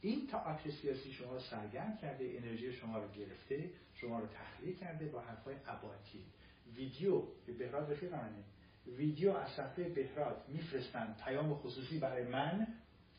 این 0.00 0.26
تئاتر 0.26 0.70
سیاسی 0.70 1.12
شما 1.12 1.32
رو 1.32 1.40
سرگرم 1.40 1.96
کرده 1.96 2.32
انرژی 2.36 2.72
شما 2.72 2.98
رو 2.98 3.08
گرفته 3.08 3.70
شما 3.94 4.20
رو 4.20 4.26
تخلیه 4.26 4.74
کرده 4.74 5.06
با 5.06 5.20
حرفای 5.20 5.54
اباطی 5.66 6.24
ویدیو 6.76 7.22
که 7.46 7.52
بهراد 7.52 7.92
رفیق 7.92 8.12
منه 8.12 8.44
ویدیو 8.96 9.32
از 9.32 9.50
صفحه 9.50 9.88
بهراد 9.88 10.44
میفرستن 10.48 11.16
پیام 11.24 11.54
خصوصی 11.54 11.98
برای 11.98 12.24
من. 12.24 12.66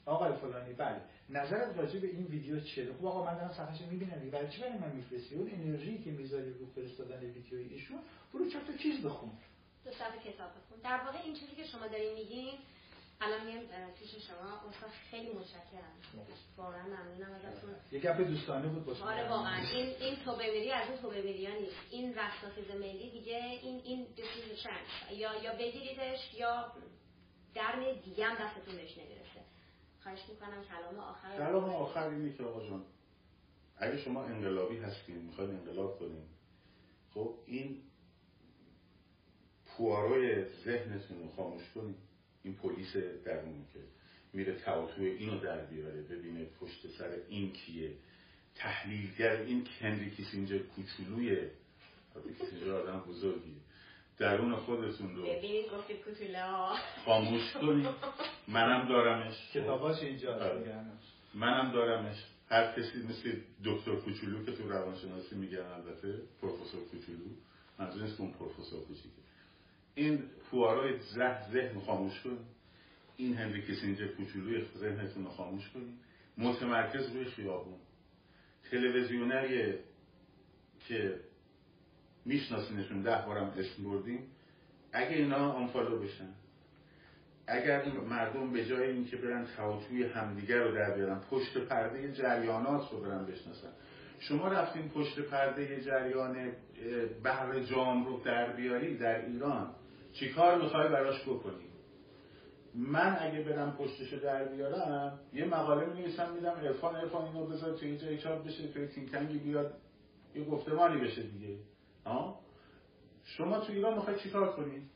آقای 0.05 0.33
فلانی 0.33 0.73
بله. 0.73 1.01
نظرت 1.29 1.77
راجع 1.77 1.99
به 1.99 2.07
این 2.07 2.25
ویدیو 2.25 2.59
چیه؟ 2.59 2.93
خب 2.93 3.05
آقا 3.05 3.25
من 3.25 3.37
دارم 3.37 3.53
صفحه‌شو 3.53 3.85
می‌بینم. 3.85 4.29
برای 4.29 4.49
چی 4.49 4.61
برای 4.61 4.77
من 4.77 4.95
میفرستی؟ 4.95 5.35
اون 5.35 5.49
انرژی 5.51 5.97
که 5.97 6.11
می‌ذاری 6.11 6.53
رو 6.53 6.65
فرستادن 6.65 7.19
ویدیوی 7.19 7.63
ایشون 7.63 7.99
برو 8.33 8.49
تا 8.49 8.59
چیز 8.77 9.05
بخون. 9.05 9.31
دو 9.85 9.91
صفحه 9.91 10.31
کتاب 10.33 10.49
بخون. 10.49 10.79
در 10.83 11.03
واقع 11.05 11.17
این 11.25 11.33
چیزی 11.33 11.55
که 11.55 11.63
شما 11.63 11.87
دارین 11.87 12.13
میگین 12.13 12.53
الان 13.22 13.45
میام 13.45 13.63
پیش 13.99 14.15
شما 14.28 14.70
استاد 14.70 14.89
خیلی 15.11 15.30
متشکرم. 15.30 15.93
واقعا 16.57 16.84
ممنونم 16.84 17.32
ازتون. 17.34 17.76
یه 17.91 17.99
گپ 17.99 18.17
دوستانه 18.17 18.67
بود 18.67 18.86
باشه 18.86 19.03
آره 19.03 19.30
واقعا. 19.30 19.57
این 19.57 19.95
این 19.99 20.15
توبه 20.15 20.51
میری 20.51 20.72
از 20.72 20.89
اون 20.89 20.97
توبه 20.97 21.22
نیست. 21.22 21.76
این 21.89 22.15
رستاخیز 22.15 22.72
ملی 22.72 23.11
دیگه 23.11 23.36
این 23.36 23.82
این 23.84 24.07
یا 25.11 25.43
یا 25.43 25.53
بگیریدش 25.53 26.34
یا 26.34 26.72
در 27.55 27.93
دیگه 28.05 28.26
هم 28.26 28.45
دستتون 28.45 28.76
بهش 28.76 28.97
نمی‌رسه. 28.97 29.41
خواهش 30.03 30.20
می‌کنم 30.30 30.63
کلام 30.63 30.99
آخر 30.99 31.38
کلام 31.38 31.70
آخر 31.70 32.07
اینه 32.07 32.34
که 32.34 32.43
آقا 32.43 32.67
جان 32.67 32.86
اگه 33.78 33.97
شما 33.97 34.24
انقلابی 34.24 34.78
هستین 34.78 35.15
می‌خواید 35.15 35.49
انقلاب 35.49 35.99
کنین 35.99 36.26
خب 37.13 37.36
این 37.45 37.82
پواروی 39.65 40.45
ذهنتون 40.65 41.24
رو 41.24 41.30
خاموش 41.36 41.72
کنین. 41.76 41.95
این 42.49 42.57
پلیس 42.57 42.93
درون 43.25 43.65
که 43.73 43.79
میره 44.33 44.53
تواتوی 44.53 45.07
اینو 45.07 45.39
در 45.39 45.65
بیاره 45.65 46.01
ببینه 46.01 46.45
پشت 46.45 46.87
سر 46.97 47.09
این 47.29 47.51
کیه. 47.53 47.91
تحلیلگر 48.55 49.31
این 49.31 49.67
هنری 49.81 50.11
کیسینجر 50.11 50.57
کوچولوی 50.57 51.47
کیسینجر 52.39 52.71
آدم 52.71 52.99
بزرگیه. 52.99 53.55
درون 54.17 54.55
خودتون 54.55 55.15
رو 55.15 55.25
خاموش 57.05 57.53
کنید. 57.53 57.87
منم 58.47 58.87
دارمش. 58.87 59.51
کتاباش 59.53 60.03
اینجا 60.03 60.35
آره. 60.35 60.75
منم 61.33 61.71
دارمش. 61.71 62.25
هر 62.49 62.71
کسی 62.71 62.97
مثل 63.09 63.39
دکتر 63.65 63.95
کوچولو 63.95 64.45
که 64.45 64.51
تو 64.51 64.69
روانشناسی 64.69 65.35
میگن 65.35 65.59
البته 65.59 66.21
پروفسور 66.41 66.81
کوچولو. 66.91 67.25
منظور 67.79 68.09
اون 68.17 68.31
پروفسور 68.31 68.85
کوچیکه. 68.85 69.19
این 69.95 70.23
فوارای 70.51 70.99
زه 70.99 71.51
ذهن 71.51 71.79
خاموش 71.79 72.21
کن 72.21 72.37
این 73.17 73.37
هنری 73.37 73.61
کسینجر 73.61 74.07
کوچولوی 74.07 74.65
ذهنتون 74.77 75.23
رو 75.23 75.29
خاموش 75.29 75.69
کنید. 75.69 75.93
متمرکز 76.37 77.15
روی 77.15 77.25
خیابون. 77.25 77.79
تلویزیونری 78.71 79.73
که 80.87 81.19
میشناسینشون 82.25 83.01
ده 83.01 83.25
بارم 83.25 83.53
اسم 83.57 83.83
بردیم. 83.83 84.27
اگه 84.93 85.15
اینا 85.15 85.51
آنفالو 85.51 85.99
بشن. 85.99 86.29
اگر 87.47 87.85
مردم 87.85 88.53
به 88.53 88.65
جای 88.65 88.89
اینکه 88.89 89.17
برن 89.17 89.47
توی 89.87 90.03
همدیگر 90.03 90.63
رو 90.63 90.75
در 90.75 90.95
بیارن 90.95 91.19
پشت 91.19 91.57
پرده 91.57 92.11
جریانات 92.11 92.91
رو 92.91 93.01
برن 93.01 93.25
بشناسن. 93.25 93.71
شما 94.19 94.47
رفتین 94.47 94.89
پشت 94.89 95.19
پرده 95.19 95.81
جریان 95.81 96.51
بحر 97.23 97.59
جام 97.59 98.05
رو 98.05 98.19
در 98.19 98.53
بیاری 98.55 98.97
در 98.97 99.25
ایران. 99.25 99.75
چیکار 100.14 100.62
می‌خوای 100.62 100.89
براش 100.89 101.22
بکنی؟ 101.22 101.70
من 102.76 103.18
اگه 103.20 103.43
برم 103.43 103.72
پشتشو 103.72 104.20
در 104.20 104.45
بیارم 104.45 105.20
یه 105.34 105.45
مقاله 105.45 105.86
می 105.86 106.01
میدم 106.01 106.53
ارفان 106.64 106.95
ارفان 106.95 107.26
اینو 107.26 107.45
بذار 107.45 107.78
توی 107.78 107.97
جای 107.97 108.18
چاپ 108.18 108.45
بشه 108.47 108.68
توی 108.68 108.88
تینکنگی 108.88 109.38
بیاد 109.38 109.74
یه 110.36 110.43
گفتمانی 110.43 111.01
بشه 111.01 111.24
دیگه. 111.24 111.57
شما 113.24 113.60
تو 113.60 113.74
ایران 113.74 113.93
می‌خواید 113.93 114.20
چیکار 114.20 114.53
کنید 114.55 114.89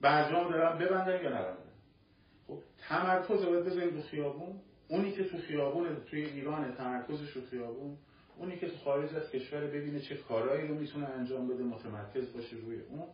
برجام 0.00 0.50
دارن 0.50 0.78
ببندن 0.78 1.24
یا 1.24 1.30
نبندن؟ 1.30 1.72
خب 2.46 2.58
تمرکز 2.88 3.42
رو 3.42 3.62
بذارید 3.62 3.94
تو 3.94 4.02
خیابون. 4.02 4.60
اونی 4.88 5.12
که 5.12 5.24
تو 5.24 5.38
خیابون 5.38 5.96
توی 6.10 6.24
ایران 6.24 6.72
تمرکزش 6.72 7.30
رو 7.30 7.42
خیابون 7.50 7.96
اونی 8.38 8.56
که 8.56 8.70
تو 8.70 8.76
خارج 8.76 9.14
از 9.14 9.30
کشور 9.30 9.66
ببینه 9.66 10.00
چه 10.00 10.16
کارهایی 10.16 10.68
رو 10.68 10.74
می‌تونه 10.74 11.06
انجام 11.06 11.48
بده 11.48 11.64
متمرکز 11.64 12.32
باشه 12.32 12.56
روی 12.56 12.80
اون. 12.80 13.06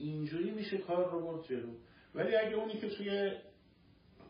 اینجوری 0.00 0.50
میشه 0.50 0.78
کار 0.78 1.10
رو 1.10 1.20
برد 1.20 1.44
جلو. 1.44 1.72
ولی 2.14 2.36
اگه 2.36 2.54
اونی 2.54 2.72
که 2.72 2.88
توی 2.88 3.32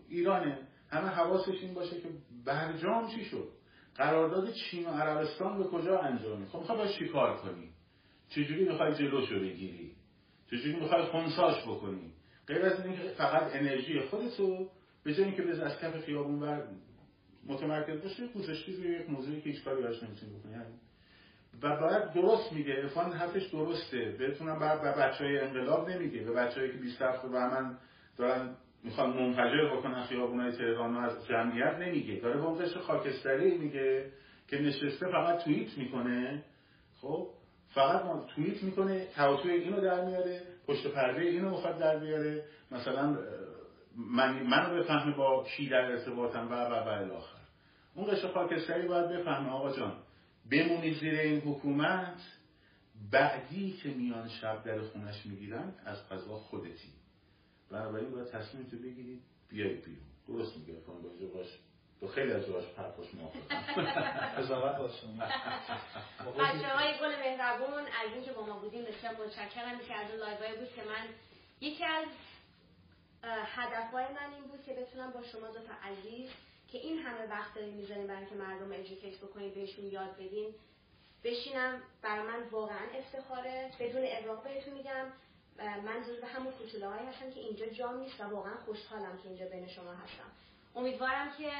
ایرانه 0.08 0.58
همه 0.88 1.08
حواسش 1.08 1.62
این 1.62 1.74
باشه 1.74 2.00
که 2.00 2.08
برجام 2.44 3.08
چی 3.08 3.24
شد؟ 3.24 3.48
قرارداد 3.94 4.52
چین 4.52 4.86
و 4.86 4.90
عربستان 4.90 5.58
به 5.58 5.64
کجا 5.64 5.98
انجامی 5.98 6.46
خب 6.46 6.58
می‌خوای 6.58 6.78
باید 6.78 6.90
چی 6.90 7.08
کار 7.08 7.36
کنی؟ 7.36 7.68
چجوری 8.28 8.68
می‌خوای 8.68 8.94
جلوشو 8.94 9.40
بگیری؟ 9.40 9.92
چجوری 10.50 10.80
می‌خوای 10.80 11.02
خونساش 11.02 11.62
بکنی؟ 11.62 12.12
غیر 12.46 12.62
از 12.62 12.86
اینکه 12.86 13.02
فقط 13.02 13.42
انرژی 13.54 14.00
خودتو 14.00 14.70
به 15.04 15.14
جای 15.14 15.24
اینکه 15.24 15.42
بز 15.42 15.60
از 15.60 15.78
کف 15.78 16.04
خیابون 16.04 16.40
بر 16.40 16.66
متمرکز 17.46 18.02
باشه 18.02 18.28
گذاشتی 18.28 18.76
روی 18.76 19.00
یک 19.00 19.10
موضوعی 19.10 19.40
که 19.40 19.50
هیچ 19.50 19.64
کاری 19.64 19.82
براش 19.82 20.02
نمی‌تونی 20.02 20.32
بکنی. 20.32 20.54
و 21.62 21.76
باید 21.80 22.12
درست 22.12 22.52
میگه. 22.52 22.72
عرفان 22.72 23.12
حرفش 23.12 23.46
درسته. 23.46 24.14
بهتونم 24.18 24.58
به 24.58 24.92
بچه 24.92 25.24
های 25.24 25.38
انقلاب 25.38 25.90
نمیگه. 25.90 26.20
به 26.20 26.32
بچه 26.32 26.68
که 26.68 26.78
20 26.78 27.02
هفته 27.02 27.28
من 27.28 27.76
دارن 28.16 28.56
می‌خوان 28.84 29.10
منفجر 29.10 29.76
بکنن 29.76 30.40
های 30.40 30.52
تهران 30.52 30.96
از 30.96 31.26
جمعیت 31.26 31.78
نمیگه. 31.78 32.20
داره 32.20 32.36
به 32.36 32.44
اون 32.44 32.66
خاکستری 32.66 33.58
میگه 33.58 34.12
که 34.48 34.58
نشسته 34.58 35.06
فقط 35.06 35.44
توییت 35.44 35.78
می‌کنه. 35.78 36.44
خب؟ 37.00 37.28
فقط 37.68 38.04
ما 38.04 38.26
توییت 38.34 38.62
می‌کنه 38.62 39.06
تواتوی 39.16 39.50
اینو 39.50 39.80
در 39.80 40.04
میاره 40.04 40.42
پشت 40.66 40.86
پرده 40.86 41.20
اینو 41.20 41.50
می‌خواد 41.50 41.78
در 41.78 41.98
بیاره. 41.98 42.44
مثلا 42.70 43.18
من 43.96 44.42
منو 44.42 44.76
بفهمه 44.76 45.16
با 45.16 45.44
کی 45.44 45.68
در 45.68 45.84
ارتباطم 45.84 46.48
و 46.50 46.54
و 46.54 46.72
و 46.72 46.88
الاخر 46.88 47.38
اون 47.94 48.06
قشر 48.06 48.28
خاکستری 48.28 48.88
باید 48.88 49.08
بفهمه. 49.08 49.50
آقا 49.50 49.76
جان 49.76 49.92
بمونی 50.50 50.94
زیر 50.94 51.14
این 51.14 51.40
حکومت 51.40 52.20
بعدی 53.10 53.72
که 53.82 53.88
میان 53.88 54.28
شب 54.28 54.64
در 54.64 54.80
خونش 54.80 55.26
می‌گیرن 55.26 55.74
از 55.84 56.08
قضا 56.08 56.36
خودتی. 56.36 56.92
بنابراین 57.70 58.10
باید 58.10 58.28
تصمیم 58.28 58.66
تو 58.70 58.76
بگیرید 58.76 59.22
بیای 59.48 59.74
بیرون. 59.74 60.10
درست 60.28 60.56
میگه 60.56 60.80
فان 60.80 61.02
باشه 61.34 61.58
تو 62.00 62.08
خیلی 62.08 62.32
از 62.32 62.46
جاش 62.46 62.64
پرپاش 62.64 63.06
موافقم. 63.14 63.56
قضاوت 64.38 64.76
با 64.76 64.88
شما. 64.88 65.24
بچه 66.32 66.68
های 66.68 66.98
گل 67.00 67.16
مهربون 67.16 67.82
از 67.82 68.12
اینکه 68.14 68.32
با 68.32 68.46
ما 68.46 68.58
بودیم 68.58 68.84
بسیار 68.84 69.14
متشکرم. 69.14 69.78
که 69.78 69.94
از 69.94 70.10
اون 70.10 70.20
لایوهای 70.20 70.58
بود 70.58 70.74
که 70.74 70.82
من 70.82 71.06
یکی 71.60 71.84
از 71.84 72.06
هدفهای 73.24 74.04
من 74.04 74.34
این 74.34 74.44
بود 74.44 74.62
که 74.66 74.72
بتونم 74.72 75.10
با 75.10 75.22
شما 75.22 75.46
دو 75.46 75.58
تا 75.58 75.74
عزیز 75.88 76.30
که 76.72 76.78
این 76.78 76.98
همه 76.98 77.26
وقت 77.26 77.54
داریم 77.54 77.74
می‌ذاریم 77.74 78.06
برای 78.06 78.26
که 78.26 78.34
مردم 78.34 78.72
ادوکیت 78.72 79.18
بکنید 79.18 79.54
بهشون 79.54 79.86
یاد 79.86 80.16
بدین 80.16 80.54
بشینم 81.24 81.82
برای 82.02 82.26
من 82.26 82.48
واقعا 82.50 82.86
افتخاره. 82.98 83.70
بدون 83.80 84.02
اغراق 84.06 84.44
بهتون 84.44 84.74
میگم. 84.74 85.06
من 85.84 86.02
جزو 86.02 86.26
همون 86.26 86.52
کوچوله 86.52 86.86
هستم 86.86 87.30
که 87.30 87.40
اینجا 87.40 87.66
جا 87.66 87.92
نیست 87.92 88.20
و 88.20 88.24
واقعا 88.24 88.56
خوشحالم 88.56 89.18
که 89.22 89.28
اینجا 89.28 89.46
بین 89.46 89.68
شما 89.68 89.92
هستم. 89.92 90.30
امیدوارم 90.76 91.28
که 91.38 91.50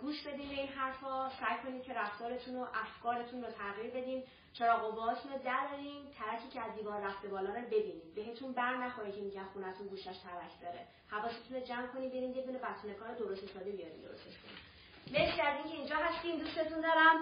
گوش 0.00 0.26
بدین 0.26 0.48
به 0.48 0.54
این 0.54 0.68
حرفا 0.68 1.28
سعی 1.28 1.56
کنید 1.64 1.82
که 1.82 1.92
رفتارتون 1.94 2.56
و 2.56 2.66
افکارتون 2.74 3.44
رو 3.44 3.50
تغییر 3.50 3.90
بدین. 3.90 4.22
چرا 4.52 4.76
قواتون 4.76 5.32
رو 5.32 5.38
درارین 5.44 6.02
ترکی 6.18 6.48
که 6.52 6.60
از 6.60 6.74
دیوار 6.76 7.00
رفته 7.00 7.28
بالا 7.28 7.54
رو 7.54 7.60
ببینید 7.66 8.14
بهتون 8.14 8.52
بر 8.52 8.76
نخوره 8.76 9.12
که 9.12 9.20
میگن 9.20 9.44
خونتون 9.44 9.86
گوشش 9.86 10.04
ترک 10.04 10.60
داره. 10.62 10.86
حواستون 11.10 11.56
رو 11.56 11.64
جمع 11.64 11.86
کنید 11.86 12.12
برین 12.12 12.34
یه 12.36 12.42
دونه 12.42 12.58
بتونه 12.58 12.94
کار 12.94 13.14
درست 13.14 13.44
حسابی 13.44 13.72
بیارین 13.72 14.00
درستش 14.02 14.36
کنید 14.42 14.72
مرسی 15.12 15.40
از 15.40 15.56
اینکه 15.56 15.78
اینجا 15.78 15.96
هستین 15.96 16.38
دوستتون 16.38 16.80
دارم. 16.80 17.16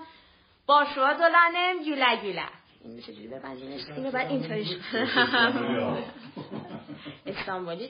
با 0.67 0.85
شما 0.95 1.13
دولانم 1.13 1.83
یولا 1.83 2.19
یولا 2.23 2.49
این 2.85 2.93
میشه 2.93 3.13
جوری 3.15 3.29
ببندینش 3.29 3.89
اینو 3.89 4.11
بعد 4.11 4.31
اینطوریش. 4.31 4.69
استانبولی. 7.27 7.89